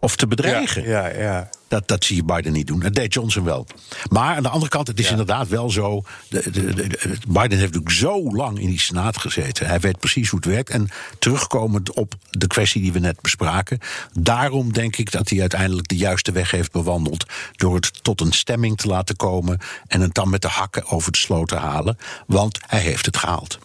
of 0.00 0.16
te 0.16 0.26
bedreigen. 0.26 0.82
Ja, 0.82 1.06
ja, 1.06 1.20
ja. 1.20 1.48
Dat, 1.74 1.88
dat 1.88 2.04
zie 2.04 2.16
je 2.16 2.24
Biden 2.24 2.52
niet 2.52 2.66
doen. 2.66 2.80
Dat 2.80 2.94
deed 2.94 3.14
Johnson 3.14 3.44
wel. 3.44 3.66
Maar 4.10 4.36
aan 4.36 4.42
de 4.42 4.48
andere 4.48 4.70
kant, 4.70 4.86
het 4.86 4.98
is 4.98 5.04
ja. 5.04 5.10
inderdaad 5.10 5.48
wel 5.48 5.70
zo. 5.70 6.02
De, 6.28 6.50
de, 6.50 6.74
de, 6.74 7.16
Biden 7.28 7.58
heeft 7.58 7.72
natuurlijk 7.74 7.90
zo 7.90 8.30
lang 8.32 8.58
in 8.58 8.68
die 8.68 8.80
Senaat 8.80 9.18
gezeten. 9.18 9.66
Hij 9.66 9.80
weet 9.80 9.98
precies 9.98 10.28
hoe 10.28 10.38
het 10.38 10.48
werkt. 10.48 10.70
En 10.70 10.88
terugkomend 11.18 11.92
op 11.92 12.14
de 12.30 12.46
kwestie 12.46 12.82
die 12.82 12.92
we 12.92 12.98
net 12.98 13.20
bespraken. 13.20 13.78
Daarom 14.12 14.72
denk 14.72 14.96
ik 14.96 15.10
dat 15.10 15.28
hij 15.28 15.40
uiteindelijk 15.40 15.88
de 15.88 15.96
juiste 15.96 16.32
weg 16.32 16.50
heeft 16.50 16.72
bewandeld. 16.72 17.26
Door 17.56 17.74
het 17.74 18.04
tot 18.04 18.20
een 18.20 18.32
stemming 18.32 18.76
te 18.76 18.88
laten 18.88 19.16
komen. 19.16 19.58
En 19.86 20.00
het 20.00 20.14
dan 20.14 20.30
met 20.30 20.42
de 20.42 20.48
hakken 20.48 20.86
over 20.86 21.12
de 21.12 21.18
sloot 21.18 21.48
te 21.48 21.56
halen. 21.56 21.98
Want 22.26 22.58
hij 22.66 22.80
heeft 22.80 23.06
het 23.06 23.16
gehaald. 23.16 23.58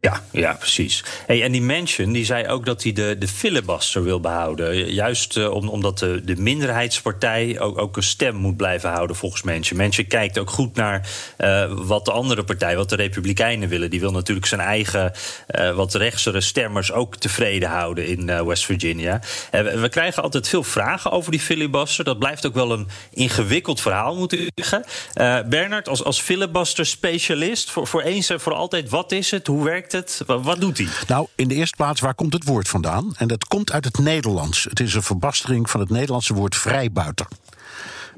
Ja, 0.00 0.22
ja, 0.30 0.52
precies. 0.52 1.04
Hey, 1.26 1.42
en 1.42 1.52
die 1.52 1.62
Manchin 1.62 2.12
die 2.12 2.24
zei 2.24 2.48
ook 2.48 2.66
dat 2.66 2.82
hij 2.82 2.92
de, 2.92 3.16
de 3.18 3.28
filibuster 3.28 4.02
wil 4.02 4.20
behouden. 4.20 4.92
Juist 4.92 5.36
uh, 5.36 5.50
om, 5.50 5.68
omdat 5.68 5.98
de, 5.98 6.20
de 6.24 6.36
minderheidspartij 6.36 7.60
ook, 7.60 7.78
ook 7.78 7.96
een 7.96 8.02
stem 8.02 8.34
moet 8.36 8.56
blijven 8.56 8.90
houden, 8.90 9.16
volgens 9.16 9.42
Manchin. 9.42 9.76
Manchin 9.76 10.06
kijkt 10.06 10.38
ook 10.38 10.50
goed 10.50 10.74
naar 10.74 11.08
uh, 11.38 11.72
wat 11.72 12.04
de 12.04 12.12
andere 12.12 12.44
partij, 12.44 12.76
wat 12.76 12.88
de 12.88 12.96
Republikeinen 12.96 13.68
willen. 13.68 13.90
Die 13.90 14.00
wil 14.00 14.12
natuurlijk 14.12 14.46
zijn 14.46 14.60
eigen, 14.60 15.12
uh, 15.58 15.74
wat 15.74 15.94
rechtsere 15.94 16.40
stemmers 16.40 16.92
ook 16.92 17.16
tevreden 17.16 17.68
houden 17.68 18.06
in 18.06 18.46
West 18.46 18.64
Virginia. 18.64 19.20
We, 19.50 19.88
krijgen 19.90 20.22
altijd 20.22 20.48
veel 20.48 20.62
vragen 20.62 21.10
over 21.10 21.30
die 21.30 21.40
filibuster. 21.40 22.04
Dat 22.04 22.18
blijft 22.18 22.46
ook 22.46 22.54
wel 22.54 22.72
een 22.72 22.88
ingewikkeld 23.10 23.80
verhaal, 23.80 24.16
moet 24.16 24.32
ik 24.32 24.50
zeggen. 24.54 24.84
Bernard, 25.48 25.88
als, 25.88 26.04
als 26.04 26.20
filibuster-specialist, 26.20 27.70
voor, 27.70 27.86
voor 27.86 28.02
eens 28.02 28.30
en 28.30 28.40
voor 28.40 28.54
altijd, 28.54 28.88
wat 28.88 29.12
is 29.12 29.30
het? 29.30 29.46
Hoe 29.46 29.64
werkt 29.64 29.87
het? 29.92 30.22
Wat 30.26 30.60
doet 30.60 30.78
hij? 30.78 30.88
Nou, 31.06 31.26
in 31.34 31.48
de 31.48 31.54
eerste 31.54 31.76
plaats, 31.76 32.00
waar 32.00 32.14
komt 32.14 32.32
het 32.32 32.44
woord 32.44 32.68
vandaan? 32.68 33.14
En 33.16 33.28
dat 33.28 33.44
komt 33.44 33.72
uit 33.72 33.84
het 33.84 33.98
Nederlands. 33.98 34.64
Het 34.64 34.80
is 34.80 34.94
een 34.94 35.02
verbastering 35.02 35.70
van 35.70 35.80
het 35.80 35.90
Nederlandse 35.90 36.34
woord 36.34 36.56
vrijbuiter. 36.56 37.26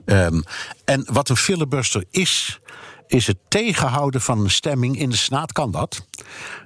Um, 0.04 0.44
en 0.84 1.06
wat 1.12 1.28
een 1.28 1.36
filibuster 1.36 2.04
is, 2.10 2.60
is 3.06 3.26
het 3.26 3.36
tegenhouden 3.48 4.20
van 4.20 4.40
een 4.40 4.50
stemming 4.50 4.98
in 4.98 5.10
de 5.10 5.16
Senaat 5.16 5.52
kan 5.52 5.70
dat. 5.70 6.06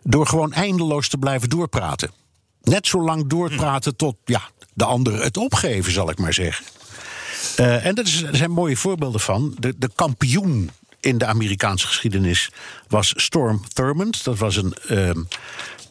Door 0.02 0.26
gewoon 0.26 0.52
eindeloos 0.52 1.08
te 1.08 1.18
blijven 1.18 1.48
doorpraten. 1.48 2.10
Net 2.62 2.86
zo 2.86 3.00
lang 3.02 3.26
doorpraten 3.26 3.96
tot 3.96 4.16
ja, 4.24 4.42
de 4.74 4.84
anderen 4.84 5.20
het 5.20 5.36
opgeven, 5.36 5.92
zal 5.92 6.10
ik 6.10 6.18
maar 6.18 6.34
zeggen. 6.34 6.64
Uh, 7.60 7.86
en 7.86 7.94
dat 7.94 8.06
er 8.06 8.28
zijn 8.32 8.50
mooie 8.50 8.76
voorbeelden 8.76 9.20
van. 9.20 9.54
De, 9.58 9.74
de 9.78 9.90
kampioen 9.94 10.70
in 11.04 11.18
de 11.18 11.26
Amerikaanse 11.26 11.86
geschiedenis 11.86 12.50
was 12.88 13.12
Storm 13.16 13.62
Thurmond. 13.72 14.24
Dat 14.24 14.38
was 14.38 14.56
een, 14.56 14.74
um, 14.90 15.28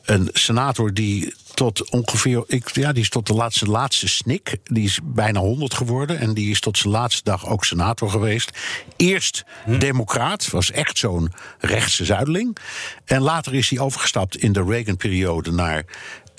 een 0.05 0.29
senator 0.33 0.93
die 0.93 1.33
tot 1.53 1.89
ongeveer, 1.89 2.43
ik, 2.47 2.69
ja, 2.69 2.91
die 2.91 3.01
is 3.01 3.09
tot 3.09 3.27
de 3.27 3.33
laatste, 3.33 3.65
laatste 3.65 4.07
snik. 4.07 4.57
Die 4.63 4.83
is 4.83 4.99
bijna 5.03 5.39
100 5.39 5.73
geworden 5.73 6.19
en 6.19 6.33
die 6.33 6.49
is 6.49 6.59
tot 6.59 6.77
zijn 6.77 6.93
laatste 6.93 7.23
dag 7.23 7.47
ook 7.47 7.65
senator 7.65 8.09
geweest. 8.09 8.51
Eerst 8.95 9.43
hm. 9.63 9.77
democraat, 9.77 10.49
was 10.49 10.71
echt 10.71 10.97
zo'n 10.97 11.31
rechtse 11.59 12.05
zuideling. 12.05 12.57
En 13.05 13.21
later 13.21 13.53
is 13.53 13.69
hij 13.69 13.79
overgestapt 13.79 14.37
in 14.37 14.51
de 14.51 14.63
Reagan-periode 14.63 15.51
naar 15.51 15.85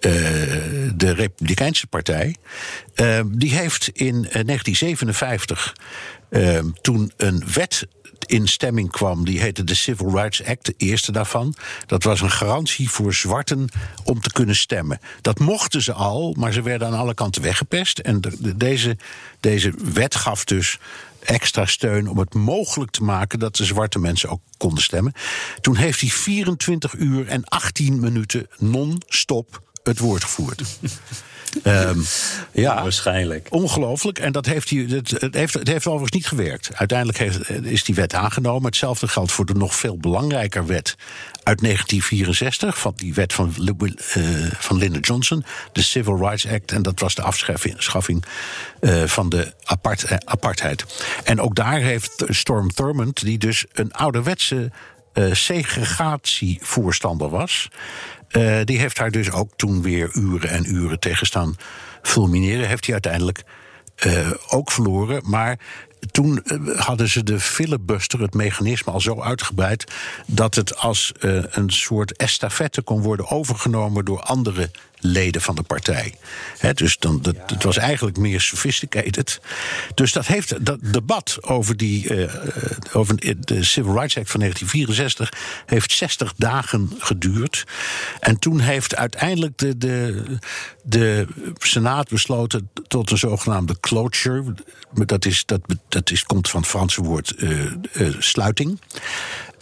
uh, 0.07 0.13
de 0.95 1.11
Republikeinse 1.13 1.87
Partij. 1.87 2.37
Uh, 2.97 3.21
die 3.27 3.55
heeft 3.55 3.89
in 3.89 4.15
1957, 4.23 5.77
uh, 6.31 6.59
toen 6.81 7.13
een 7.17 7.45
wet 7.55 7.87
in 8.27 8.49
stemming 8.49 8.91
kwam, 8.91 9.25
die 9.25 9.41
heette 9.41 9.65
de 9.65 9.75
Civil 9.75 10.11
Rights 10.11 10.45
Act, 10.45 10.67
de 10.67 10.75
eerste 10.77 11.13
daarvan. 11.13 11.55
Dat 11.87 12.03
was 12.03 12.21
een 12.21 12.31
garantie 12.31 12.91
voor 12.91 13.15
zwarten 13.15 13.69
om 14.05 14.21
te 14.21 14.33
kunnen 14.33 14.57
stemmen. 14.57 15.01
Dat 15.21 15.39
mochten 15.39 15.83
ze 15.83 15.93
al, 15.93 16.35
maar 16.39 16.53
ze 16.53 16.63
werden 16.63 16.89
aan 16.89 16.99
alle 16.99 17.15
kanten 17.15 17.43
weggepest. 17.43 17.99
En 17.99 18.21
de, 18.21 18.57
deze, 18.57 18.97
deze 19.41 19.75
wet 19.93 20.15
gaf 20.15 20.45
dus 20.45 20.79
extra 21.21 21.67
steun 21.67 22.09
om 22.09 22.19
het 22.19 22.35
mogelijk 22.35 22.91
te 22.91 23.03
maken 23.03 23.39
dat 23.39 23.57
de 23.57 23.65
zwarte 23.65 23.99
mensen 23.99 24.29
ook 24.29 24.41
konden 24.57 24.83
stemmen. 24.83 25.13
Toen 25.61 25.77
heeft 25.77 26.01
hij 26.01 26.11
24 26.11 26.95
uur 26.95 27.29
en 27.29 27.45
18 27.45 28.01
minuten 28.01 28.49
non-stop 28.59 29.63
het 29.83 29.99
woord 29.99 30.25
gevoerd. 30.25 30.63
Um, 31.65 32.05
ja, 32.65 32.83
waarschijnlijk. 32.83 33.47
Ongelooflijk. 33.51 34.19
En 34.19 34.33
dat 34.33 34.47
heeft 34.47 34.71
hij, 34.71 34.87
het, 34.89 35.11
het, 35.11 35.35
heeft, 35.35 35.55
het 35.55 35.69
heeft 35.69 35.87
overigens 35.87 36.13
niet 36.13 36.27
gewerkt. 36.27 36.75
Uiteindelijk 36.75 37.19
heeft, 37.19 37.51
is 37.51 37.85
die 37.85 37.95
wet 37.95 38.15
aangenomen. 38.15 38.65
Hetzelfde 38.65 39.09
geldt 39.09 39.33
voor 39.33 39.47
de 39.47 39.55
nog 39.55 39.75
veel 39.75 39.97
belangrijker 39.97 40.67
wet 40.67 40.97
uit 41.43 41.61
1964. 41.61 42.79
Van 42.79 42.93
die 42.97 43.15
wet 43.15 43.33
van, 43.33 43.55
uh, 43.57 43.97
van 44.59 44.77
Lyndon 44.77 45.01
Johnson, 45.01 45.45
de 45.73 45.83
Civil 45.83 46.17
Rights 46.17 46.49
Act. 46.49 46.73
En 46.73 46.83
dat 46.83 47.01
was 47.01 47.15
de 47.15 47.23
afschaffing 47.23 48.25
uh, 48.81 49.05
van 49.05 49.29
de 49.29 49.53
apart, 49.65 50.11
uh, 50.11 50.17
apartheid. 50.25 50.85
En 51.25 51.41
ook 51.41 51.55
daar 51.55 51.81
heeft 51.81 52.25
Storm 52.29 52.73
Thurmond, 52.73 53.25
die 53.25 53.39
dus 53.39 53.65
een 53.73 53.93
ouderwetse 53.93 54.71
segregatievoorstander 55.33 57.29
was. 57.29 57.69
Uh, 58.37 58.61
die 58.65 58.79
heeft 58.79 58.99
haar 58.99 59.11
dus 59.11 59.31
ook 59.31 59.51
toen 59.57 59.83
weer 59.83 60.11
uren 60.13 60.51
en 60.51 60.75
uren 60.75 61.01
tegenstaan 61.01 61.57
fulmineren. 62.03 62.69
Heeft 62.69 62.85
hij 62.85 62.93
uiteindelijk 62.93 63.43
uh, 64.07 64.31
ook 64.49 64.71
verloren. 64.71 65.23
Maar 65.25 65.59
toen 66.11 66.43
uh, 66.45 66.81
hadden 66.81 67.09
ze 67.09 67.23
de 67.23 67.41
filibuster, 67.41 68.21
het 68.21 68.35
mechanisme, 68.35 68.93
al 68.93 69.01
zo 69.01 69.21
uitgebreid. 69.21 69.93
dat 70.27 70.55
het 70.55 70.77
als 70.77 71.13
een 71.51 71.71
soort 71.71 72.17
estafette 72.17 72.83
kon 72.83 73.03
worden 73.03 73.29
overgenomen 73.29 74.05
door 74.05 74.21
andere 74.21 74.71
leden 75.05 75.41
van 75.41 75.55
de 75.55 75.63
partij. 75.63 76.15
dus 76.75 76.99
dan, 76.99 77.23
dat, 77.23 77.37
het 77.47 77.63
was 77.63 77.77
eigenlijk 77.77 78.17
meer 78.17 78.41
sophisticated. 78.41 79.41
Dus 79.95 80.13
dat 80.13 80.27
heeft 80.27 80.65
dat 80.65 80.79
debat 80.81 81.39
over, 81.41 81.77
die, 81.77 82.15
uh, 82.15 82.35
over 82.93 83.17
de 83.41 83.65
Civil 83.65 83.93
Rights 83.93 84.19
Act 84.19 84.31
van 84.31 84.41
1964 84.41 85.33
heeft 85.67 85.93
60 85.93 86.33
dagen 86.37 86.91
geduurd. 86.99 87.65
En 88.21 88.39
toen 88.39 88.61
heeft 88.61 88.97
uiteindelijk 88.97 89.59
de, 89.59 89.79
de, 89.79 90.25
de 90.83 91.27
Senaat 91.59 92.09
besloten 92.09 92.71
tot 92.87 93.11
een 93.11 93.19
zogenaamde 93.19 93.81
closure. 93.81 94.55
Dat, 94.93 95.25
is, 95.25 95.45
dat, 95.47 95.61
dat 95.89 96.11
is, 96.11 96.25
komt 96.25 96.51
van 96.51 96.61
het 96.61 96.71
Franse 96.71 97.03
woord 97.03 97.35
uh, 97.37 97.73
uh, 97.93 98.15
sluiting. 98.19 98.81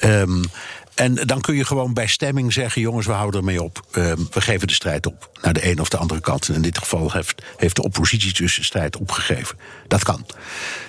Um, 0.04 0.44
en 0.94 1.14
dan 1.14 1.40
kun 1.40 1.54
je 1.54 1.64
gewoon 1.64 1.94
bij 1.94 2.06
stemming 2.06 2.52
zeggen: 2.52 2.82
jongens, 2.82 3.06
we 3.06 3.12
houden 3.12 3.40
ermee 3.40 3.62
op. 3.62 3.86
Uh, 3.92 4.12
we 4.30 4.40
geven 4.40 4.66
de 4.66 4.72
strijd 4.72 5.06
op 5.06 5.30
naar 5.42 5.52
de 5.52 5.70
een 5.70 5.80
of 5.80 5.88
de 5.88 5.96
andere 5.96 6.20
kant. 6.20 6.48
En 6.48 6.54
in 6.54 6.62
dit 6.62 6.78
geval 6.78 7.12
heeft, 7.12 7.42
heeft 7.56 7.76
de 7.76 7.82
oppositie 7.82 8.32
dus 8.32 8.56
de 8.56 8.64
strijd 8.64 8.96
opgegeven. 8.96 9.58
Dat 9.88 10.02
kan. 10.02 10.26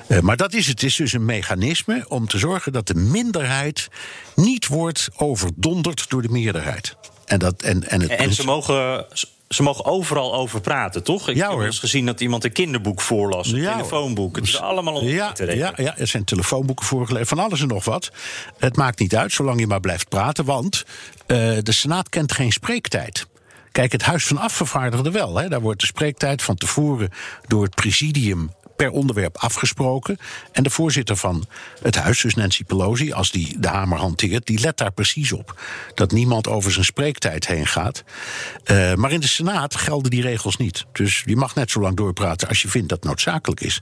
Uh, 0.07 0.19
maar 0.19 0.37
dat 0.37 0.53
is 0.53 0.67
het. 0.67 0.81
Het 0.81 0.89
is 0.89 0.95
dus 0.95 1.13
een 1.13 1.25
mechanisme 1.25 2.05
om 2.07 2.27
te 2.27 2.37
zorgen 2.37 2.71
dat 2.71 2.87
de 2.87 2.95
minderheid 2.95 3.89
niet 4.35 4.67
wordt 4.67 5.09
overdonderd 5.15 6.09
door 6.09 6.21
de 6.21 6.29
meerderheid. 6.29 6.95
En, 7.25 7.39
dat, 7.39 7.61
en, 7.61 7.89
en, 7.89 8.01
het 8.01 8.11
en 8.11 8.33
ze 8.33 8.45
mogen 8.45 9.05
ze 9.53 9.63
mogen 9.63 9.85
overal 9.85 10.35
over 10.35 10.61
praten, 10.61 11.03
toch? 11.03 11.29
Ik 11.29 11.35
ja, 11.35 11.49
heb 11.49 11.59
eens 11.59 11.79
gezien 11.79 12.05
dat 12.05 12.21
iemand 12.21 12.43
een 12.43 12.51
kinderboek 12.51 13.01
voorlas, 13.01 13.51
een 13.51 13.61
ja, 13.61 13.71
telefoonboek. 13.71 14.35
Het 14.35 14.45
is 14.45 14.59
allemaal 14.61 14.95
op 14.95 15.03
ja, 15.03 15.33
ja, 15.37 15.73
ja, 15.75 15.97
er 15.97 16.07
zijn 16.07 16.23
telefoonboeken 16.23 16.85
voorgelezen, 16.85 17.27
van 17.27 17.39
alles 17.39 17.61
en 17.61 17.67
nog 17.67 17.85
wat. 17.85 18.11
Het 18.57 18.75
maakt 18.75 18.99
niet 18.99 19.15
uit, 19.15 19.31
zolang 19.31 19.59
je 19.59 19.67
maar 19.67 19.79
blijft 19.79 20.09
praten, 20.09 20.45
want 20.45 20.83
uh, 21.27 21.57
de 21.61 21.71
Senaat 21.71 22.09
kent 22.09 22.31
geen 22.31 22.51
spreektijd. 22.51 23.27
Kijk, 23.71 23.91
het 23.91 24.01
Huis 24.01 24.27
van 24.27 24.37
Afgevaardigden 24.37 25.11
wel. 25.11 25.37
Hè. 25.37 25.49
Daar 25.49 25.61
wordt 25.61 25.79
de 25.79 25.85
spreektijd 25.85 26.41
van 26.41 26.55
tevoren 26.55 27.09
door 27.47 27.63
het 27.63 27.75
presidium 27.75 28.51
per 28.75 28.89
onderwerp 28.89 29.37
afgesproken. 29.37 30.17
En 30.51 30.63
de 30.63 30.69
voorzitter 30.69 31.15
van 31.15 31.45
het 31.81 31.95
huis, 31.95 32.21
dus 32.21 32.35
Nancy 32.35 32.63
Pelosi, 32.63 33.11
als 33.11 33.31
die 33.31 33.59
de 33.59 33.67
hamer 33.67 33.97
hanteert, 33.97 34.45
die 34.45 34.59
let 34.59 34.77
daar 34.77 34.91
precies 34.91 35.31
op. 35.31 35.61
Dat 35.95 36.11
niemand 36.11 36.47
over 36.47 36.71
zijn 36.71 36.85
spreektijd 36.85 37.47
heen 37.47 37.67
gaat. 37.67 38.03
Uh, 38.65 38.93
maar 38.93 39.11
in 39.11 39.19
de 39.19 39.27
Senaat 39.27 39.75
gelden 39.75 40.11
die 40.11 40.21
regels 40.21 40.57
niet. 40.57 40.85
Dus 40.91 41.23
je 41.25 41.35
mag 41.35 41.55
net 41.55 41.71
zo 41.71 41.79
lang 41.79 41.95
doorpraten 41.95 42.47
als 42.47 42.61
je 42.61 42.67
vindt 42.67 42.89
dat 42.89 43.03
noodzakelijk 43.03 43.61
is. 43.61 43.81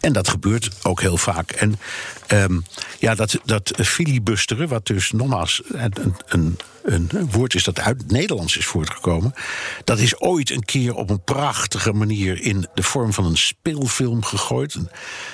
En 0.00 0.12
dat 0.12 0.28
gebeurt 0.28 0.70
ook 0.82 1.00
heel 1.00 1.16
vaak. 1.16 1.50
En 1.50 1.78
um, 2.32 2.64
ja, 2.98 3.14
dat, 3.14 3.38
dat 3.44 3.72
filibusteren, 3.76 4.68
wat 4.68 4.86
dus 4.86 5.10
nogmaals 5.10 5.62
een, 5.68 6.14
een, 6.26 6.58
een 6.82 7.30
woord 7.30 7.54
is 7.54 7.64
dat 7.64 7.80
uit 7.80 7.98
het 7.98 8.10
Nederlands 8.10 8.56
is 8.56 8.66
voortgekomen. 8.66 9.34
Dat 9.84 9.98
is 9.98 10.20
ooit 10.20 10.50
een 10.50 10.64
keer 10.64 10.94
op 10.94 11.10
een 11.10 11.24
prachtige 11.24 11.92
manier 11.92 12.42
in 12.42 12.66
de 12.74 12.82
vorm 12.82 13.12
van 13.12 13.24
een 13.24 13.36
speelfilm 13.36 14.24
gegooid. 14.24 14.74
Een 14.74 14.88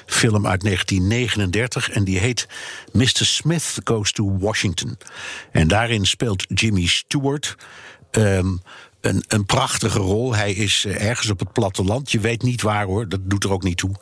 film 0.07 0.47
uit 0.47 0.63
1939 0.63 1.91
en 1.91 2.05
die 2.05 2.19
heet 2.19 2.49
Mr. 2.93 3.09
Smith 3.11 3.75
Goes 3.85 4.13
to 4.13 4.39
Washington. 4.39 4.99
En 5.53 5.69
daarin 5.69 6.07
speelt 6.07 6.45
Jimmy 6.49 6.87
Stewart. 6.87 7.57
Um, 8.11 8.61
een, 9.07 9.25
een 9.29 9.47
prachtige 9.47 9.99
rol. 9.99 10.35
Hij 10.35 10.53
is 10.53 10.85
eh, 10.85 11.09
ergens 11.09 11.31
op 11.31 11.39
het 11.39 11.53
platteland. 11.53 12.11
Je 12.11 12.21
weet 12.21 12.43
niet 12.43 12.63
waar 12.63 12.85
hoor, 12.85 13.09
dat 13.09 13.21
doet 13.23 13.45
er 13.45 13.53
ook 13.53 13.63
niet 13.63 13.77
toe. 13.77 13.95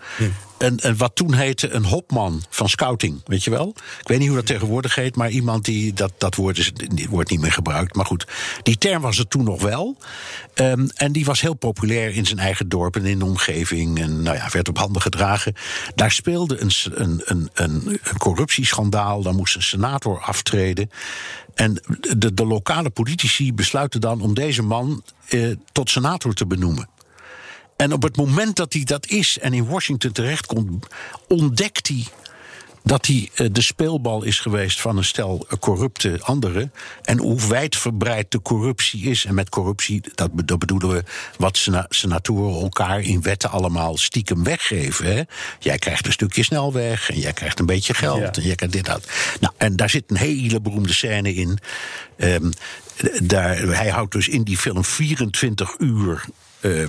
En, 0.58 0.78
en, 0.78 0.96
wat 0.96 1.14
toen 1.14 1.34
heette 1.34 1.70
een 1.70 1.84
hopman 1.84 2.42
van 2.48 2.68
scouting, 2.68 3.20
weet 3.24 3.44
je 3.44 3.50
wel? 3.50 3.74
Ik 4.00 4.08
weet 4.08 4.18
niet 4.18 4.28
hoe 4.28 4.36
dat 4.36 4.46
tegenwoordig 4.46 4.94
heet, 4.94 5.16
maar 5.16 5.30
iemand 5.30 5.64
die. 5.64 5.92
Dat, 5.92 6.12
dat 6.18 6.34
woord 6.34 6.58
is, 6.58 6.72
wordt 7.10 7.30
niet 7.30 7.40
meer 7.40 7.52
gebruikt. 7.52 7.94
Maar 7.94 8.06
goed, 8.06 8.26
die 8.62 8.78
term 8.78 9.02
was 9.02 9.18
er 9.18 9.28
toen 9.28 9.44
nog 9.44 9.62
wel. 9.62 9.96
Um, 10.54 10.88
en 10.94 11.12
die 11.12 11.24
was 11.24 11.40
heel 11.40 11.54
populair 11.54 12.14
in 12.14 12.26
zijn 12.26 12.38
eigen 12.38 12.68
dorp 12.68 12.96
en 12.96 13.04
in 13.04 13.18
de 13.18 13.24
omgeving. 13.24 14.00
En 14.00 14.22
nou 14.22 14.36
ja, 14.36 14.48
werd 14.52 14.68
op 14.68 14.78
handen 14.78 15.02
gedragen. 15.02 15.54
Daar 15.94 16.10
speelde 16.10 16.60
een, 16.60 16.70
een, 16.94 17.22
een, 17.24 17.50
een, 17.54 17.98
een 18.02 18.18
corruptieschandaal. 18.18 19.22
Daar 19.22 19.34
moest 19.34 19.54
een 19.54 19.62
senator 19.62 20.20
aftreden. 20.20 20.90
En 21.54 21.80
de, 22.16 22.34
de 22.34 22.46
lokale 22.46 22.90
politici 22.90 23.54
besluiten 23.54 24.00
dan 24.00 24.20
om 24.20 24.34
deze 24.34 24.62
man 24.62 25.02
eh, 25.28 25.50
tot 25.72 25.90
senator 25.90 26.34
te 26.34 26.46
benoemen. 26.46 26.88
En 27.76 27.92
op 27.92 28.02
het 28.02 28.16
moment 28.16 28.56
dat 28.56 28.72
hij 28.72 28.84
dat 28.84 29.06
is 29.06 29.38
en 29.38 29.52
in 29.52 29.66
Washington 29.66 30.12
terechtkomt, 30.12 30.87
ontdekt 31.28 31.88
hij 31.88 32.06
dat 32.84 33.06
hij 33.06 33.30
eh, 33.34 33.46
de 33.52 33.62
speelbal 33.62 34.22
is 34.22 34.38
geweest 34.38 34.80
van 34.80 34.96
een 34.96 35.04
stel 35.04 35.46
eh, 35.48 35.58
corrupte 35.58 36.18
anderen. 36.22 36.72
En 37.02 37.18
hoe 37.18 37.46
wijdverbreid 37.48 38.30
de 38.30 38.42
corruptie 38.42 39.04
is. 39.10 39.24
En 39.24 39.34
met 39.34 39.48
corruptie, 39.48 40.02
dat, 40.14 40.58
bedoelen 40.58 40.88
we 40.88 41.04
wat 41.38 41.56
sena 41.56 41.87
senatoren 41.88 42.62
elkaar 42.62 43.00
in 43.00 43.22
wetten 43.22 43.50
allemaal 43.50 43.96
stiekem 43.96 44.44
weggeven. 44.44 45.14
Hè? 45.14 45.22
Jij 45.58 45.78
krijgt 45.78 46.06
een 46.06 46.12
stukje 46.12 46.42
snelweg 46.42 47.10
en 47.10 47.18
jij 47.18 47.32
krijgt 47.32 47.58
een 47.58 47.66
beetje 47.66 47.94
geld 47.94 48.37
en 48.37 48.42
jij 48.42 48.54
krijgt 48.54 48.74
dit 48.74 48.84
dat. 48.84 49.06
Nou, 49.40 49.54
en 49.56 49.76
daar 49.76 49.90
zit 49.90 50.04
een 50.06 50.16
hele 50.16 50.60
beroemde 50.60 50.92
scène 50.92 51.34
in. 51.34 51.58
Um, 52.16 52.52
daar, 53.22 53.56
hij 53.56 53.88
houdt 53.88 54.12
dus 54.12 54.28
in 54.28 54.42
die 54.42 54.58
film 54.58 54.84
24 54.84 55.74
uur 55.78 56.24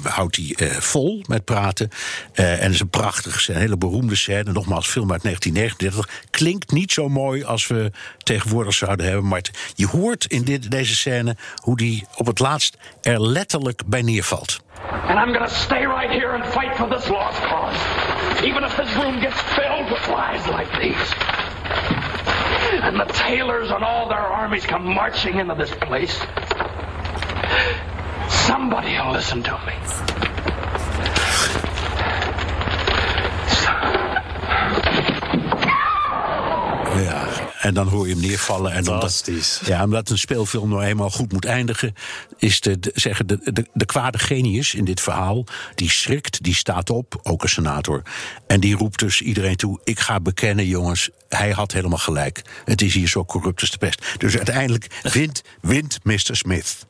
houdt 0.03 0.35
hij 0.35 0.67
uh, 0.67 0.71
vol 0.71 1.23
met 1.27 1.45
praten. 1.45 1.89
Uh, 2.33 2.51
en 2.51 2.61
het 2.61 2.73
is 2.73 2.79
een 2.79 2.89
prachtige 2.89 3.53
een 3.53 3.59
hele 3.59 3.77
beroemde 3.77 4.15
scène. 4.15 4.51
Nogmaals, 4.51 4.87
film 4.87 5.11
uit 5.11 5.23
1939. 5.23 6.23
Klinkt 6.29 6.71
niet 6.71 6.91
zo 6.91 7.09
mooi 7.09 7.43
als 7.43 7.67
we 7.67 7.91
tegenwoordig 8.23 8.73
zouden 8.73 9.05
hebben. 9.05 9.27
Maar 9.27 9.43
je 9.75 9.87
hoort 9.87 10.25
in 10.25 10.43
dit, 10.43 10.71
deze 10.71 10.95
scène 10.95 11.35
hoe 11.55 11.77
die 11.77 12.07
op 12.15 12.25
het 12.25 12.39
laatst 12.39 12.77
er 13.01 13.21
letterlijk 13.21 13.81
bij 13.85 14.01
neervalt. 14.01 14.63
And 14.91 15.19
I'm 15.19 15.33
gonna 15.33 15.47
stay 15.47 15.85
right 15.85 16.09
here 16.09 16.31
and 16.33 16.45
fight 16.45 16.75
for 16.75 16.87
this 16.89 17.07
lost 17.07 17.41
cause. 17.41 17.77
Even 18.43 18.63
if 18.63 18.75
this 18.75 18.95
room 18.95 19.19
gets 19.19 19.41
filled 19.41 19.89
with 19.89 20.07
lies 20.07 20.45
like 20.47 20.71
these. 20.79 21.13
And 22.81 22.99
the 22.99 23.13
tailors 23.13 23.71
and 23.71 23.83
all 23.83 24.07
their 24.07 24.17
armies 24.17 24.65
come 24.65 24.93
marching 24.93 25.39
into 25.39 25.55
this 25.55 25.71
place. 25.75 26.19
Somebody 28.29 28.97
will 28.97 29.11
listen 29.11 29.41
to 29.41 29.57
me. 29.65 29.73
Ja, 37.03 37.27
en 37.59 37.73
dan 37.73 37.87
hoor 37.87 38.07
je 38.07 38.13
hem 38.13 38.21
neervallen. 38.21 38.71
En 38.71 38.83
Fantastisch. 38.83 39.57
Omdat, 39.59 39.73
ja, 39.73 39.83
omdat 39.83 40.09
een 40.09 40.17
speelfilm 40.17 40.69
nou 40.69 40.83
eenmaal 40.83 41.09
goed 41.09 41.31
moet 41.31 41.45
eindigen, 41.45 41.93
is 42.37 42.61
de, 42.61 42.79
de 42.79 42.91
zeggen 42.93 43.27
de, 43.27 43.39
de, 43.53 43.67
de 43.73 43.85
kwade 43.85 44.17
genius 44.17 44.73
in 44.73 44.85
dit 44.85 45.01
verhaal, 45.01 45.43
die 45.75 45.91
schrikt, 45.91 46.43
die 46.43 46.55
staat 46.55 46.89
op, 46.89 47.19
ook 47.23 47.43
een 47.43 47.49
senator. 47.49 48.01
En 48.47 48.59
die 48.59 48.75
roept 48.75 48.99
dus 48.99 49.21
iedereen 49.21 49.55
toe: 49.55 49.79
ik 49.83 49.99
ga 49.99 50.19
bekennen, 50.19 50.67
jongens, 50.67 51.09
hij 51.29 51.51
had 51.51 51.71
helemaal 51.71 51.97
gelijk. 51.97 52.41
Het 52.65 52.81
is 52.81 52.93
hier 52.93 53.07
zo 53.07 53.25
corrupt 53.25 53.61
als 53.61 53.71
de 53.71 53.77
pest. 53.77 54.05
Dus 54.17 54.35
uiteindelijk 54.35 54.87
wint, 55.01 55.41
wint 55.61 55.99
Mr. 56.03 56.35
Smith. 56.35 56.85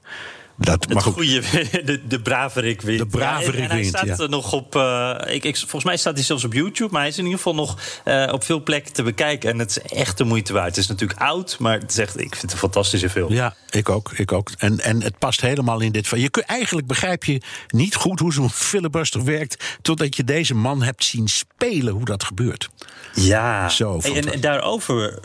Dat 0.58 0.86
het 0.90 1.04
goede, 1.04 1.42
de, 1.86 2.08
de 2.08 2.22
braverik 2.22 2.82
wint. 2.82 3.00
De 3.00 3.06
braverik 3.06 3.60
ja, 3.60 3.70
en, 3.70 3.76
wint, 3.76 4.00
hij 4.00 4.14
staat 4.14 4.30
nog 4.30 4.54
op. 4.54 4.76
Uh, 4.76 5.20
ik, 5.28 5.44
ik, 5.44 5.58
volgens 5.58 5.84
mij 5.84 5.98
staat 5.98 6.14
hij 6.14 6.24
zelfs 6.24 6.44
op 6.44 6.54
YouTube, 6.54 6.92
maar 6.92 7.02
hij 7.02 7.10
is 7.10 7.18
in 7.18 7.24
ieder 7.24 7.38
geval 7.38 7.56
nog 7.56 7.80
uh, 8.06 8.30
op 8.32 8.44
veel 8.44 8.64
plekken 8.64 8.94
te 8.94 9.04
bekijken. 9.04 9.50
En 9.50 9.60
het 9.60 9.70
is 9.70 9.80
echt 9.80 10.18
de 10.18 10.24
moeite 10.24 10.54
waard. 10.54 10.68
Het 10.68 10.78
is 10.78 10.88
natuurlijk 10.88 11.20
oud, 11.20 11.56
maar 11.60 11.80
het 11.80 11.92
is 11.92 11.98
echt, 11.98 12.20
ik 12.20 12.30
vind 12.30 12.42
het 12.42 12.52
een 12.52 12.58
fantastische 12.58 13.10
film. 13.10 13.34
Ja, 13.34 13.56
ik 13.70 13.90
ook. 13.90 14.12
Ik 14.12 14.32
ook. 14.32 14.52
En, 14.58 14.80
en 14.80 15.02
het 15.02 15.18
past 15.18 15.42
helemaal 15.42 15.80
in 15.80 15.92
dit. 15.92 16.08
Je 16.08 16.30
kunt, 16.30 16.46
eigenlijk 16.46 16.88
begrijp 16.88 17.24
je 17.24 17.42
niet 17.68 17.96
goed 17.96 18.20
hoe 18.20 18.34
zo'n 18.34 18.50
filibuster 18.50 19.24
werkt. 19.24 19.78
totdat 19.82 20.16
je 20.16 20.24
deze 20.24 20.56
man 20.56 20.84
hebt 20.84 21.04
zien 21.04 21.28
spelen 21.28 21.94
hoe 21.94 22.06
dat 22.06 22.24
gebeurt. 22.24 22.70
Ja, 23.14 23.70
Zo, 23.70 24.00
en, 24.00 24.34
en, 24.34 24.42
daarover, 24.42 25.20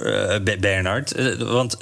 uh, 0.44 0.58
Bernard. 0.60 1.38
want 1.38 1.76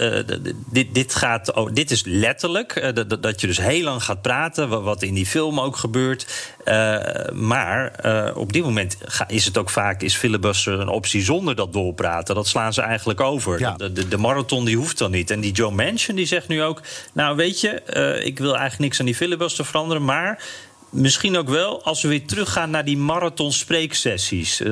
dit, 0.70 0.94
dit, 0.94 1.14
gaat, 1.14 1.52
oh, 1.52 1.70
dit 1.72 1.90
is 1.90 2.02
letterlijk 2.04 2.94
dat, 3.20 3.37
dat 3.40 3.56
je 3.56 3.62
dus 3.62 3.72
heel 3.72 3.82
lang 3.82 4.02
gaat 4.02 4.22
praten, 4.22 4.82
wat 4.82 5.02
in 5.02 5.14
die 5.14 5.26
film 5.26 5.60
ook 5.60 5.76
gebeurt. 5.76 6.52
Uh, 6.64 6.98
maar 7.32 7.92
uh, 8.04 8.36
op 8.36 8.52
dit 8.52 8.62
moment 8.62 8.98
is 9.26 9.44
het 9.44 9.58
ook 9.58 9.70
vaak, 9.70 10.02
is 10.02 10.16
filibuster 10.16 10.80
een 10.80 10.88
optie 10.88 11.22
zonder 11.22 11.54
dat 11.54 11.72
doorpraten. 11.72 12.34
Dat 12.34 12.46
slaan 12.46 12.72
ze 12.72 12.82
eigenlijk 12.82 13.20
over. 13.20 13.60
Ja. 13.60 13.72
De, 13.76 13.92
de, 13.92 14.08
de, 14.08 14.16
marathon 14.16 14.64
die 14.64 14.76
hoeft 14.76 14.98
dan 14.98 15.10
niet. 15.10 15.30
En 15.30 15.40
die 15.40 15.52
Joe 15.52 15.70
Manchin 15.70 16.16
die 16.16 16.26
zegt 16.26 16.48
nu 16.48 16.62
ook, 16.62 16.82
nou 17.12 17.36
weet 17.36 17.60
je, 17.60 17.82
uh, 17.94 18.26
ik 18.26 18.38
wil 18.38 18.50
eigenlijk 18.50 18.80
niks 18.80 18.98
aan 19.00 19.06
die 19.06 19.14
filibuster 19.14 19.64
veranderen, 19.64 20.04
maar 20.04 20.42
misschien 20.90 21.36
ook 21.36 21.48
wel 21.48 21.84
als 21.84 22.02
we 22.02 22.08
weer 22.08 22.26
teruggaan 22.26 22.70
naar 22.70 22.84
die 22.84 22.96
marathon 22.96 23.52
spreeksessies. 23.52 24.62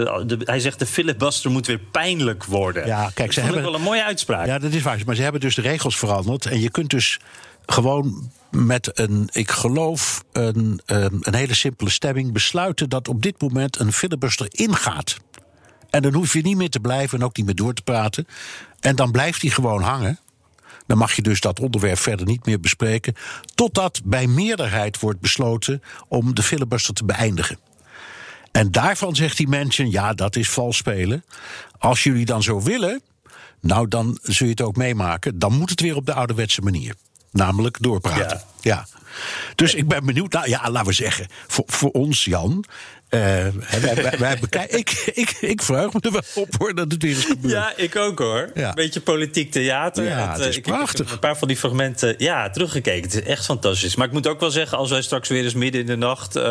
hij 0.45 0.61
zegt 0.61 0.79
de 0.79 0.87
filibuster 0.87 1.51
moet 1.51 1.67
weer 1.67 1.79
pijnlijk 1.79 2.45
worden. 2.45 2.87
Ja, 2.87 3.11
kijk, 3.15 3.33
ze 3.33 3.41
hebben 3.41 3.63
wel 3.63 3.75
een 3.75 3.83
mooie 3.83 4.05
uitspraak. 4.05 4.47
Ja, 4.47 4.59
dat 4.59 4.73
is 4.73 4.83
waar. 4.83 5.01
Maar 5.07 5.15
ze 5.15 5.23
hebben 5.23 5.41
dus 5.41 5.55
de 5.55 5.63
regels 5.63 5.99
veranderd. 5.99 6.47
En 6.47 6.61
je 6.61 6.71
kunt 6.71 6.91
dus 6.91 7.19
gewoon 7.67 8.31
met 8.51 8.99
een, 8.99 9.29
ik 9.33 9.51
geloof, 9.51 10.25
een, 10.33 10.81
ehm, 10.87 11.17
een 11.21 11.35
hele 11.35 11.55
simpele 11.55 11.91
stemming 11.91 12.33
besluiten 12.33 12.89
dat 12.89 13.09
op 13.09 13.23
dit 13.23 13.41
moment 13.41 13.79
een 13.79 13.93
filibuster 13.93 14.47
ingaat. 14.51 15.17
En 15.91 16.03
dan 16.03 16.15
hoef 16.15 16.33
je 16.33 16.43
niet 16.43 16.57
meer 16.57 16.71
te 16.71 16.81
blijven 16.81 17.19
en 17.19 17.25
ook 17.25 17.37
niet 17.37 17.47
meer 17.47 17.55
door 17.55 17.75
te 17.75 17.83
praten. 17.83 18.27
En 18.81 18.97
dan 18.97 19.11
blijft 19.11 19.43
hij 19.43 19.51
gewoon 19.51 19.83
hangen. 19.83 20.19
Dan 20.87 20.99
mag 20.99 21.13
je 21.13 21.23
dus 21.23 21.41
dat 21.41 21.61
onderwerp 21.61 21.99
verder 21.99 22.27
niet 22.27 22.47
meer 22.47 22.61
bespreken. 22.61 23.15
Totdat 23.55 24.01
bij 24.05 24.27
meerderheid 24.27 25.01
wordt 25.01 25.21
besloten 25.21 25.83
om 26.09 26.35
de 26.35 26.43
filibuster 26.43 26.95
te 26.95 27.05
beëindigen. 27.05 27.59
En 28.53 28.71
daarvan 28.71 29.17
zegt 29.17 29.37
die 29.37 29.49
mensen: 29.49 29.91
ja, 29.91 30.13
dat 30.13 30.37
is 30.37 30.51
vals 30.51 30.77
spelen. 30.77 31.25
Als 31.79 32.03
jullie 32.03 32.25
dan 32.25 32.43
zo 32.43 32.63
willen, 32.63 33.03
nou 33.61 33.89
dan 33.89 34.19
zul 34.23 34.47
je 34.47 34.53
het 34.53 34.63
ook 34.63 34.77
meemaken. 34.77 35.39
Dan 35.39 35.53
moet 35.53 35.71
het 35.71 35.81
weer 35.81 35.97
op 35.97 36.07
de 36.07 36.15
ouderwetse 36.15 36.61
manier. 36.61 36.95
Namelijk 37.31 37.77
doorpraten. 37.81 38.43
Ja. 38.61 38.87
Dus 39.55 39.75
ik 39.75 39.89
ben 39.89 40.05
benieuwd. 40.07 40.33
Nou 40.33 40.49
ja, 40.49 40.71
laten 40.71 40.89
we 40.89 40.95
zeggen. 40.95 41.27
Voor, 41.47 41.65
voor 41.67 41.91
ons, 41.91 42.25
Jan. 42.25 42.65
Uh, 43.11 43.21
wij, 43.81 44.19
wij, 44.19 44.67
ik, 44.69 45.11
ik, 45.15 45.31
ik 45.41 45.63
verheug 45.63 45.93
me 45.93 46.01
er 46.01 46.13
wel 46.13 46.23
op 46.35 46.49
hoor 46.59 46.75
dat 46.75 46.93
het 46.93 47.03
weer 47.03 47.17
is 47.17 47.25
gebeurd. 47.25 47.53
Ja, 47.53 47.73
ik 47.77 47.97
ook 47.97 48.19
hoor. 48.19 48.51
Ja. 48.55 48.73
Beetje 48.73 49.01
politiek 49.01 49.51
theater. 49.51 50.05
Ja, 50.05 50.33
het, 50.33 50.47
is 50.47 50.57
ik, 50.57 50.63
prachtig. 50.63 50.93
Ik 50.93 50.99
heb 50.99 51.09
een 51.11 51.19
paar 51.19 51.37
van 51.37 51.49
die 51.49 51.57
fragmenten 51.57 52.15
ja, 52.19 52.51
teruggekeken. 52.51 53.03
Het 53.03 53.15
is 53.15 53.23
echt 53.23 53.45
fantastisch. 53.45 53.97
Maar 53.97 54.07
ik 54.07 54.13
moet 54.13 54.27
ook 54.27 54.41
wel 54.41 54.51
zeggen, 54.51 54.79
als 54.79 54.91
wij 54.91 55.03
straks 55.03 55.29
weer 55.29 55.45
eens 55.45 55.55
midden 55.55 55.81
in 55.81 55.87
de 55.87 55.97
nacht 55.97 56.37
uh, 56.37 56.43